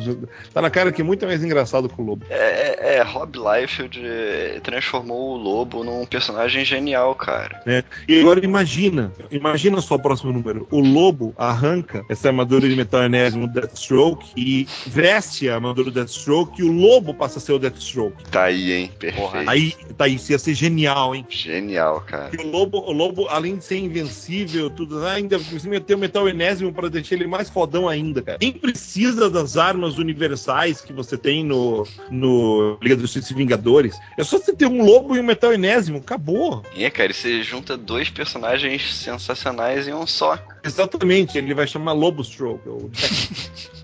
Tá 0.52 0.60
na 0.62 0.70
cara 0.70 0.92
que 0.92 1.00
é 1.00 1.04
muito 1.04 1.26
mais 1.26 1.42
engraçado 1.42 1.88
que 1.88 2.00
o 2.00 2.04
Lobo. 2.04 2.24
É, 2.28 2.36
é, 2.36 2.96
é, 2.96 3.02
Rob 3.02 3.38
Liefeld 3.38 4.00
eh, 4.04 4.60
transformou 4.62 5.32
o 5.32 5.36
lobo 5.36 5.84
num 5.84 6.04
personagem 6.06 6.64
genial, 6.64 7.14
cara. 7.14 7.62
E 8.08 8.20
agora 8.20 8.44
imagina, 8.44 9.12
imagina 9.30 9.80
só 9.80 9.94
o 9.94 9.98
próximo 9.98 10.32
número. 10.32 10.66
O 10.70 10.80
lobo 10.80 11.34
arranca 11.36 12.04
essa 12.08 12.28
armadura 12.28 12.68
de 12.68 12.76
metal 12.76 13.02
enésimo 13.02 13.46
do 13.46 13.60
Deathstroke 13.60 14.26
e 14.36 14.66
veste 14.86 15.48
a 15.48 15.54
armadura 15.54 15.90
do 15.90 15.94
Deathstroke 15.94 16.60
e 16.60 16.64
o 16.64 16.72
lobo 16.72 17.14
passa 17.14 17.38
a 17.38 17.42
ser 17.42 17.52
o 17.52 17.58
Deathstroke. 17.58 18.24
Tá 18.30 18.44
aí, 18.44 18.72
hein? 18.72 18.90
Perfeito. 18.98 19.24
Porra, 19.24 19.44
Aí, 19.46 19.74
tá 19.96 20.08
isso 20.08 20.32
ia 20.32 20.38
ser 20.38 20.54
genial, 20.54 21.14
hein? 21.14 21.26
Genial, 21.28 22.00
cara. 22.06 22.30
E 22.32 22.36
o 22.36 22.50
lobo, 22.50 22.78
o 22.78 22.92
lobo, 22.92 23.28
além 23.28 23.56
de 23.56 23.64
ser 23.64 23.78
invencível, 23.78 24.70
tudo, 24.70 25.04
ainda 25.06 25.38
por 25.38 25.60
cima 25.60 25.74
ia 25.74 25.80
ter 25.80 25.94
o 25.94 25.98
metal 25.98 26.28
enésimo 26.28 26.72
pra 26.72 26.88
deixar 26.88 27.16
ele 27.16 27.26
mais 27.26 27.48
fodão 27.48 27.88
ainda, 27.88 28.22
cara. 28.22 28.38
Quem 28.38 28.52
precisa 28.52 29.30
das 29.30 29.56
armas 29.56 29.98
universais 30.05 30.80
que 30.80 30.92
você 30.92 31.16
tem 31.16 31.44
no, 31.44 31.86
no 32.11 32.78
Liga 32.80 32.94
dos 32.94 33.11
Justiça 33.11 33.34
Vingadores? 33.34 33.98
É 34.16 34.24
só 34.24 34.38
você 34.38 34.55
ter 34.55 34.66
um 34.66 34.84
lobo 34.84 35.16
e 35.16 35.20
um 35.20 35.22
metal 35.22 35.52
enésimo, 35.52 35.98
acabou. 35.98 36.62
É, 36.76 36.90
cara, 36.90 37.11
e 37.11 37.14
você 37.14 37.42
junta 37.42 37.76
dois 37.76 38.11
personagens 38.11 38.94
sensacionais 38.94 39.88
em 39.88 39.94
um 39.94 40.07
só. 40.07 40.38
Exatamente, 40.64 41.36
ele 41.36 41.52
vai 41.52 41.66
chamar 41.66 41.92
Lobo 41.92 42.22
Stroke. 42.24 42.66
ou 42.68 42.90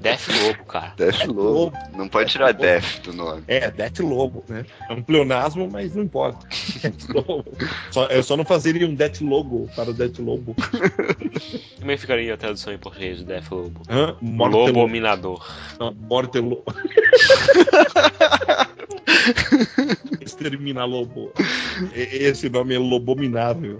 Death 0.00 0.28
Lobo, 0.28 0.64
cara. 0.64 0.94
Death 0.96 1.26
Lobo. 1.26 1.42
Lobo. 1.42 1.76
Não 1.94 2.08
pode 2.08 2.32
tirar 2.32 2.52
Death 2.52 3.02
do 3.04 3.12
nome. 3.12 3.42
É, 3.46 3.70
Death 3.70 4.00
Lobo, 4.00 4.42
né? 4.48 4.64
É 4.88 4.92
um 4.94 5.02
pleonasmo, 5.02 5.68
mas 5.70 5.94
não 5.94 6.04
importa. 6.04 6.46
Death 6.82 7.08
Lobo. 7.10 7.44
Só, 7.90 8.06
é 8.06 8.22
só 8.22 8.36
não 8.36 8.44
fazer 8.44 8.82
um 8.82 8.94
Death 8.94 9.20
Logo 9.20 9.68
para 9.76 9.90
o 9.90 9.92
Death 9.94 10.18
Lobo. 10.20 10.56
Como 11.78 11.90
é 11.90 11.94
que 11.94 12.00
ficaria 12.00 12.32
a 12.32 12.36
tradução 12.36 12.72
em 12.72 12.78
português 12.78 13.18
do 13.18 13.24
Death 13.24 13.50
Lobo? 13.50 13.82
Hã? 13.88 14.16
Morte 14.22 14.54
Lobo 14.54 14.80
Lobo. 14.80 14.88
Minador. 14.88 15.46
Não, 15.78 15.92
Morte 15.92 16.38
Lobo. 16.38 16.64
Extermina 20.20 20.84
Lobo. 20.84 21.32
Esse 21.94 22.48
nome 22.48 22.74
é 22.74 22.78
Lobominável. 22.78 23.78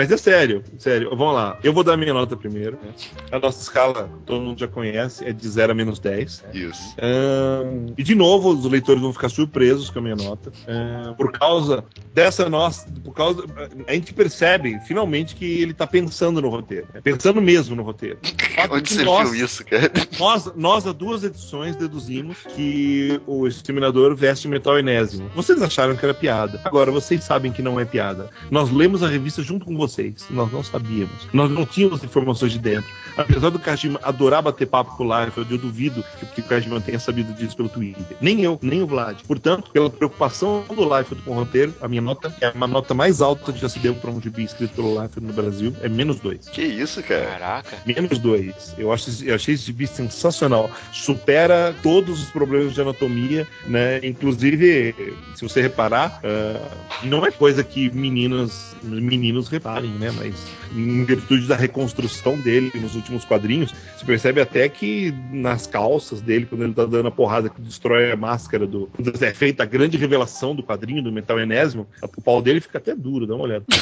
Mas 0.00 0.10
é 0.10 0.16
sério, 0.16 0.64
sério. 0.78 1.10
Vamos 1.14 1.34
lá. 1.34 1.58
Eu 1.62 1.74
vou 1.74 1.84
dar 1.84 1.94
minha 1.94 2.14
nota 2.14 2.34
primeiro. 2.34 2.78
né? 2.82 2.90
A 3.30 3.38
nossa 3.38 3.60
escala, 3.60 4.08
todo 4.24 4.40
mundo 4.40 4.58
já 4.58 4.66
conhece, 4.66 5.22
é 5.26 5.30
de 5.30 5.46
0 5.46 5.72
a 5.72 5.74
menos 5.74 5.98
10. 5.98 6.42
Isso. 6.54 6.94
Ahn, 6.98 7.92
e 7.98 8.02
de 8.02 8.14
novo, 8.14 8.48
os 8.48 8.64
leitores 8.64 9.02
vão 9.02 9.12
ficar 9.12 9.28
surpresos 9.28 9.90
com 9.90 9.98
a 9.98 10.02
minha 10.02 10.16
nota. 10.16 10.50
Ahn, 10.66 11.12
por 11.18 11.30
causa 11.32 11.84
dessa 12.14 12.48
nossa. 12.48 12.90
Por 13.04 13.12
causa. 13.12 13.44
A 13.86 13.92
gente 13.92 14.14
percebe, 14.14 14.80
finalmente, 14.86 15.34
que 15.34 15.44
ele 15.60 15.74
tá 15.74 15.86
pensando 15.86 16.40
no 16.40 16.48
roteiro. 16.48 16.86
né? 16.94 17.02
Pensando 17.02 17.42
mesmo 17.42 17.76
no 17.76 17.82
roteiro. 17.82 18.18
Onde 18.70 18.94
você 18.94 19.04
nós- 19.04 19.30
viu 19.30 19.44
isso, 19.44 19.62
cara? 19.66 19.92
nós, 20.18 20.50
nós, 20.56 20.86
há 20.86 20.92
duas 20.92 21.22
edições, 21.24 21.76
deduzimos 21.76 22.38
que 22.56 23.20
o 23.26 23.46
Exterminador 23.46 24.16
veste 24.16 24.48
metal 24.48 24.78
enésimo. 24.78 25.28
Vocês 25.34 25.60
acharam 25.60 25.94
que 25.94 26.02
era 26.06 26.14
piada. 26.14 26.58
Agora, 26.64 26.90
vocês 26.90 27.22
sabem 27.22 27.52
que 27.52 27.60
não 27.60 27.78
é 27.78 27.84
piada. 27.84 28.30
Nós 28.50 28.70
lemos 28.70 29.02
a 29.02 29.08
revista 29.08 29.42
junto 29.42 29.66
com 29.66 29.76
vocês. 29.76 29.89
Nós 30.30 30.52
não 30.52 30.62
sabíamos. 30.62 31.28
Nós 31.32 31.50
não 31.50 31.66
tínhamos 31.66 32.02
informações 32.02 32.52
de 32.52 32.58
dentro. 32.58 32.90
Apesar 33.16 33.50
do 33.50 33.58
Kajima 33.58 34.00
adorar 34.02 34.42
bater 34.42 34.66
papo 34.66 34.96
com 34.96 35.06
o 35.06 35.20
Liefeld, 35.20 35.50
eu 35.50 35.58
duvido 35.58 36.04
que, 36.18 36.26
que 36.26 36.40
o 36.40 36.44
Kajima 36.44 36.80
tenha 36.80 36.98
sabido 36.98 37.32
disso 37.32 37.56
pelo 37.56 37.68
Twitter. 37.68 38.16
Nem 38.20 38.42
eu, 38.42 38.58
nem 38.62 38.82
o 38.82 38.86
Vlad. 38.86 39.18
Portanto, 39.26 39.70
pela 39.70 39.90
preocupação 39.90 40.64
do 40.68 40.82
Liefeld 40.82 41.22
com 41.22 41.32
o 41.32 41.34
roteiro, 41.34 41.74
a 41.80 41.88
minha 41.88 42.02
nota 42.02 42.34
é 42.40 42.50
uma 42.50 42.66
nota 42.66 42.94
mais 42.94 43.20
alta 43.20 43.52
que 43.52 43.58
já 43.58 43.68
se 43.68 43.78
deu 43.78 43.94
para 43.94 44.10
um 44.10 44.20
gibi 44.20 44.44
escrito 44.44 44.74
pelo 44.74 45.00
Liefeld 45.00 45.26
no 45.26 45.32
Brasil. 45.32 45.74
É 45.82 45.88
menos 45.88 46.20
dois. 46.20 46.48
Que 46.48 46.62
isso, 46.62 47.02
cara? 47.02 47.26
Caraca. 47.26 47.76
Menos 47.86 48.18
dois. 48.18 48.74
Eu, 48.78 48.92
acho, 48.92 49.24
eu 49.24 49.34
achei 49.34 49.54
esse 49.54 49.64
gibi 49.64 49.86
sensacional. 49.86 50.70
Supera 50.92 51.74
todos 51.82 52.22
os 52.22 52.30
problemas 52.30 52.74
de 52.74 52.80
anatomia, 52.80 53.46
né? 53.66 53.98
Inclusive, 54.02 54.94
se 55.34 55.42
você 55.42 55.60
reparar, 55.60 56.20
ah, 56.24 56.68
não 57.02 57.24
é 57.24 57.30
coisa 57.30 57.62
que 57.64 57.90
meninas, 57.90 58.74
meninos 58.82 59.48
reparem, 59.70 59.90
né? 59.92 60.10
Mas 60.16 60.34
em 60.74 61.04
virtude 61.04 61.46
da 61.46 61.56
reconstrução 61.56 62.38
dele 62.38 62.70
nos 62.74 62.94
últimos 62.94 63.24
quadrinhos, 63.24 63.74
se 63.96 64.04
percebe 64.04 64.40
até 64.40 64.68
que 64.68 65.12
nas 65.32 65.66
calças 65.66 66.20
dele, 66.20 66.46
quando 66.46 66.64
ele 66.64 66.74
tá 66.74 66.84
dando 66.86 67.08
a 67.08 67.10
porrada 67.10 67.48
que 67.48 67.60
destrói 67.60 68.12
a 68.12 68.16
máscara 68.16 68.66
do. 68.66 68.88
Quando 68.94 69.12
é 69.24 69.34
feita 69.34 69.62
a 69.62 69.66
grande 69.66 69.96
revelação 69.96 70.54
do 70.54 70.62
quadrinho 70.62 71.02
do 71.02 71.12
metal 71.12 71.38
enésimo, 71.40 71.88
o 72.02 72.22
pau 72.22 72.40
dele 72.42 72.60
fica 72.60 72.78
até 72.78 72.94
duro, 72.94 73.26
dá 73.26 73.34
uma 73.34 73.44
olhada. 73.44 73.64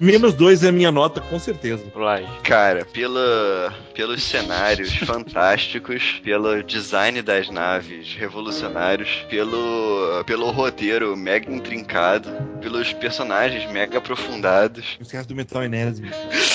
Menos 0.00 0.34
dois 0.34 0.62
é 0.62 0.68
a 0.68 0.72
minha 0.72 0.92
nota, 0.92 1.20
com 1.20 1.38
certeza. 1.38 1.84
Olá. 1.94 2.20
Cara, 2.42 2.84
pela, 2.84 3.74
pelos 3.94 4.22
cenários 4.22 4.94
fantásticos, 5.04 6.20
pelo 6.22 6.62
design 6.62 7.22
das 7.22 7.50
naves 7.50 8.14
revolucionários, 8.14 9.26
pelo, 9.28 10.24
pelo 10.24 10.50
roteiro 10.50 11.16
mega 11.16 11.47
intrincado, 11.48 12.30
pelos 12.60 12.92
personagens 12.92 13.70
mega 13.72 13.98
aprofundados, 13.98 14.98
Esquece 15.00 15.26
do 15.26 15.34
metal 15.34 15.62
enésimo. 15.62 16.08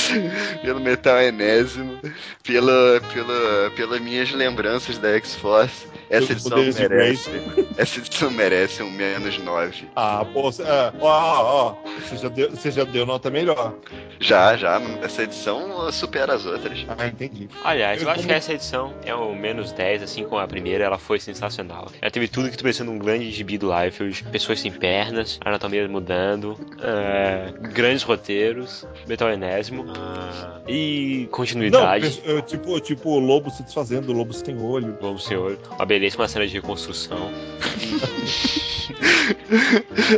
pelo 0.61 0.79
metal 0.79 1.21
enésimo, 1.21 1.99
pela, 2.43 3.01
pela, 3.13 3.71
pelas 3.75 4.01
minhas 4.01 4.31
lembranças 4.31 4.97
da 4.97 5.09
X-Force. 5.15 5.87
Essa 6.13 6.31
edição 6.33 6.57
merece. 6.57 7.29
Essa 7.77 7.99
edição 7.99 8.31
merece 8.31 8.83
um 8.83 8.91
menos 8.91 9.37
9. 9.39 9.87
Ah, 9.95 10.25
pô, 10.31 10.49
ah, 10.65 10.93
ó, 10.99 11.07
ó, 11.07 11.71
ó, 11.71 11.75
você 11.99 12.17
já, 12.17 12.29
deu, 12.29 12.49
você 12.51 12.71
já 12.71 12.83
deu 12.83 13.05
nota 13.05 13.29
melhor. 13.29 13.73
Já, 14.19 14.55
já, 14.55 14.79
essa 15.01 15.23
edição 15.23 15.91
supera 15.91 16.33
as 16.35 16.45
outras. 16.45 16.85
Ah, 16.87 17.07
entendi. 17.07 17.49
Aliás, 17.63 18.01
eu 18.01 18.07
Eu 18.07 18.11
acho 18.11 18.19
como- 18.21 18.29
que 18.29 18.35
essa 18.35 18.53
edição 18.53 18.93
é 19.05 19.13
o 19.13 19.33
menos 19.35 19.71
10, 19.71 20.03
assim 20.03 20.23
como 20.23 20.39
a 20.39 20.47
primeira, 20.47 20.83
ela 20.85 20.97
foi 20.97 21.19
sensacional. 21.19 21.87
Ela 22.01 22.11
teve 22.11 22.27
tudo 22.27 22.49
que 22.49 22.57
tu 22.57 22.63
precisa 22.63 22.83
num 22.85 22.97
grande 22.97 23.29
gibi 23.31 23.57
do 23.57 23.69
Liefeld, 23.73 24.23
pessoas 24.25 24.59
sem 24.59 24.71
pernas, 24.71 25.39
anatomia 25.43 25.87
mudando, 25.87 26.57
é, 26.81 27.51
grandes 27.69 28.03
roteiros, 28.03 28.85
metal 29.07 29.29
enésimo 29.29 29.85
ah, 29.97 30.61
e 30.67 31.21
Não, 31.23 31.29
continuidade. 31.29 32.21
eu- 32.23 32.41
tipo, 32.41 32.79
tipo 32.79 33.09
o 33.09 33.19
lobo 33.19 33.49
se 33.49 33.63
desfazendo, 33.63 34.09
o 34.11 34.15
lobo 34.15 34.31
sem 34.33 34.57
olho. 34.61 34.97
Vamos, 35.01 35.25
senhor. 35.25 35.57
Uma 35.75 35.85
belíssima 36.03 36.27
cena 36.27 36.45
de 36.45 36.53
reconstrução. 36.53 37.31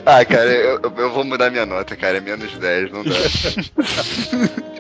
Ah, 0.06 0.26
cara, 0.26 0.52
eu, 0.52 0.80
eu 0.82 1.14
vou 1.14 1.24
mudar 1.24 1.52
minha 1.52 1.66
nota, 1.66 1.96
cara. 1.96 2.18
É 2.18 2.22
menos 2.22 2.52
10, 2.58 2.92
não 2.92 3.04
dá. 3.04 3.12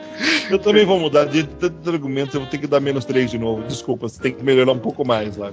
Eu 0.49 0.57
também 0.57 0.85
vou 0.85 0.99
mudar 0.99 1.25
de 1.25 1.43
tantos 1.43 1.93
argumentos, 1.93 2.33
eu 2.33 2.41
vou 2.41 2.49
ter 2.49 2.57
que 2.57 2.67
dar 2.67 2.79
menos 2.79 3.03
3 3.03 3.29
de 3.29 3.37
novo. 3.37 3.63
Desculpa, 3.63 4.07
você 4.07 4.21
tem 4.21 4.31
que 4.31 4.43
melhorar 4.43 4.71
um 4.71 4.79
pouco 4.79 5.05
mais 5.05 5.35
lá. 5.35 5.51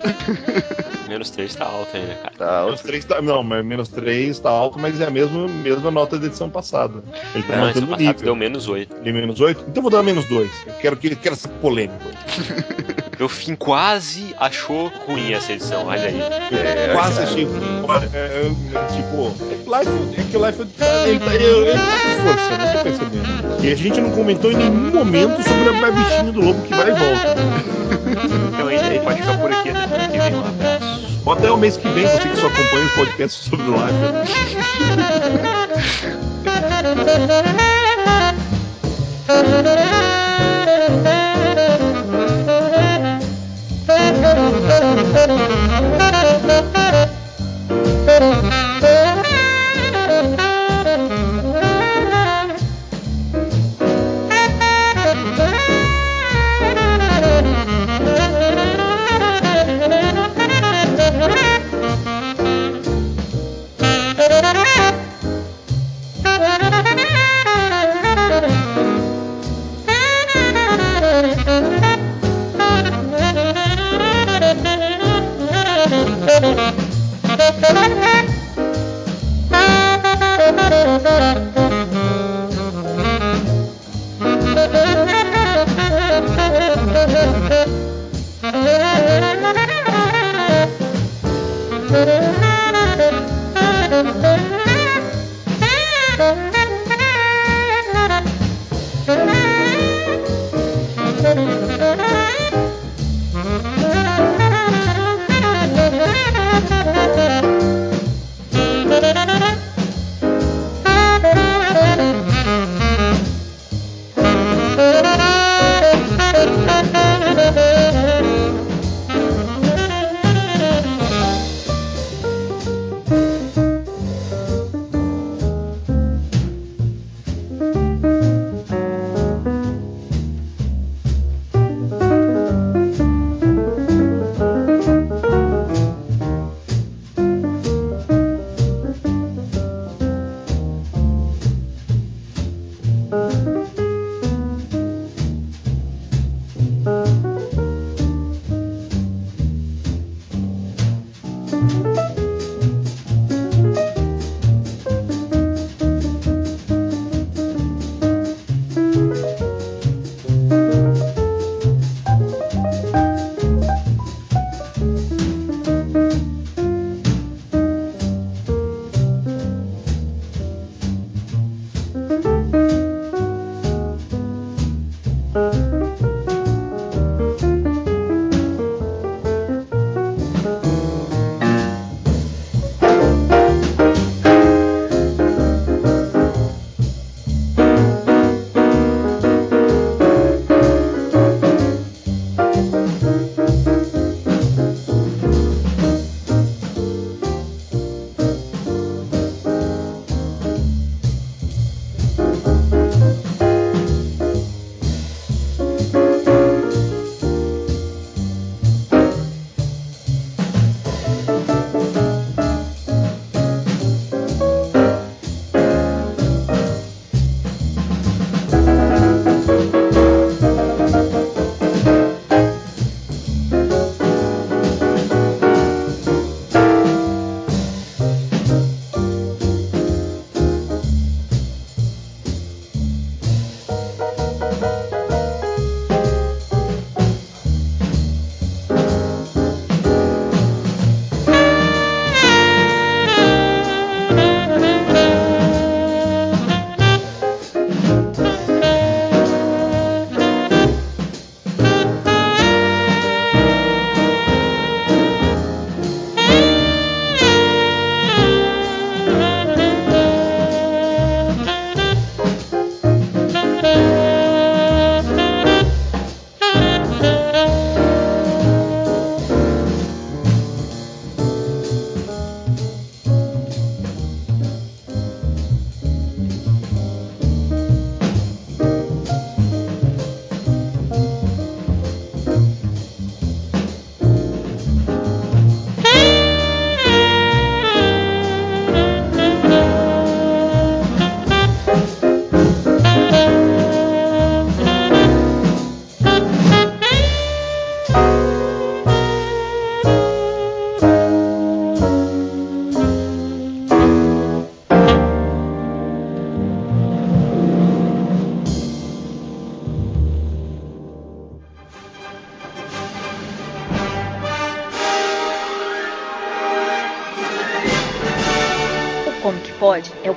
Menos 1.09 1.31
3 1.31 1.55
tá 1.57 1.65
alto 1.67 1.97
ainda, 1.97 2.15
cara. 2.15 2.35
Tá 2.39 2.65
Menos 2.65 2.79
alto. 2.79 2.87
3 2.87 3.05
tá, 3.05 3.21
não, 3.21 3.43
mas 3.43 3.65
menos 3.65 3.89
3 3.89 4.39
tá 4.39 4.51
alto, 4.51 4.79
mas 4.79 5.01
é 5.01 5.07
a 5.07 5.11
mesma, 5.11 5.49
mesma 5.49 5.91
nota 5.91 6.19
da 6.19 6.27
edição 6.27 6.49
passada. 6.49 7.03
Ele 7.35 7.43
tá 7.43 7.57
Não, 7.57 7.71
esse 7.71 7.81
mantendo 7.81 7.87
o 7.87 7.91
passado 7.91 8.07
nível. 8.07 8.25
deu 8.25 8.37
menos 8.37 8.69
8. 8.69 8.97
Ele 9.03 9.13
menos 9.13 9.41
8? 9.41 9.61
Então 9.63 9.75
eu 9.77 9.83
vou 9.83 9.91
dar 9.91 10.03
menos 10.03 10.25
2. 10.27 10.51
Eu 10.67 10.75
quero, 10.75 10.97
que, 10.97 11.17
quero 11.17 11.37
ser 11.37 11.49
polêmico. 11.49 12.09
Meu 13.23 13.29
fim 13.29 13.55
quase 13.55 14.35
achou 14.37 14.91
ruim 15.07 15.33
essa 15.33 15.53
edição, 15.53 15.87
olha 15.87 16.09
aí. 16.09 16.21
É, 16.21 16.91
Quase 16.93 17.21
cara. 17.21 17.29
achei 17.29 17.45
ruim. 17.45 17.63
É, 18.13 18.17
é, 18.17 18.51
tipo, 18.97 19.29
Life, 19.71 20.21
é 20.21 20.25
que 20.29 20.37
o 20.37 20.45
Life 20.45 20.61
ele, 21.07 21.21
tá- 21.21 21.33
ele, 21.37 21.45
ele 21.45 21.79
tá 21.79 22.01
com 22.03 22.27
força, 22.27 22.59
não 22.59 22.73
tô 22.73 22.79
percebendo. 22.83 23.65
E 23.65 23.71
a 23.71 23.77
gente 23.77 24.01
não 24.01 24.11
comentou 24.11 24.51
em 24.51 24.57
nenhum 24.57 24.91
momento 24.93 25.41
sobre 25.41 25.69
a 25.69 25.93
bichinha 25.93 26.33
do 26.33 26.41
lobo 26.41 26.63
que 26.63 26.75
vai 26.75 26.89
e 26.89 26.95
volta. 26.95 27.37
Então 28.55 28.67
a 28.67 28.77
gente 28.77 29.05
pode 29.05 29.21
ficar 29.21 29.39
por 29.39 29.53
aqui 29.53 29.69
até 29.71 29.87
semana 29.87 30.09
que 30.09 30.19
vem. 30.19 30.35
Um 30.35 30.41
abraço. 30.41 31.21
Ou 31.25 31.33
até 31.33 31.51
o 31.53 31.57
mês 31.57 31.77
que 31.77 31.89
vem, 31.91 32.05
você 32.09 32.29
que 32.29 32.37
só 32.41 32.49
acompanha 32.49 32.87
os 32.87 32.93
podcasts 32.93 33.45
sobre 33.45 33.67
o 33.67 33.75
Life. 33.75 34.33
Thank 45.13 45.31
you. 48.53 48.62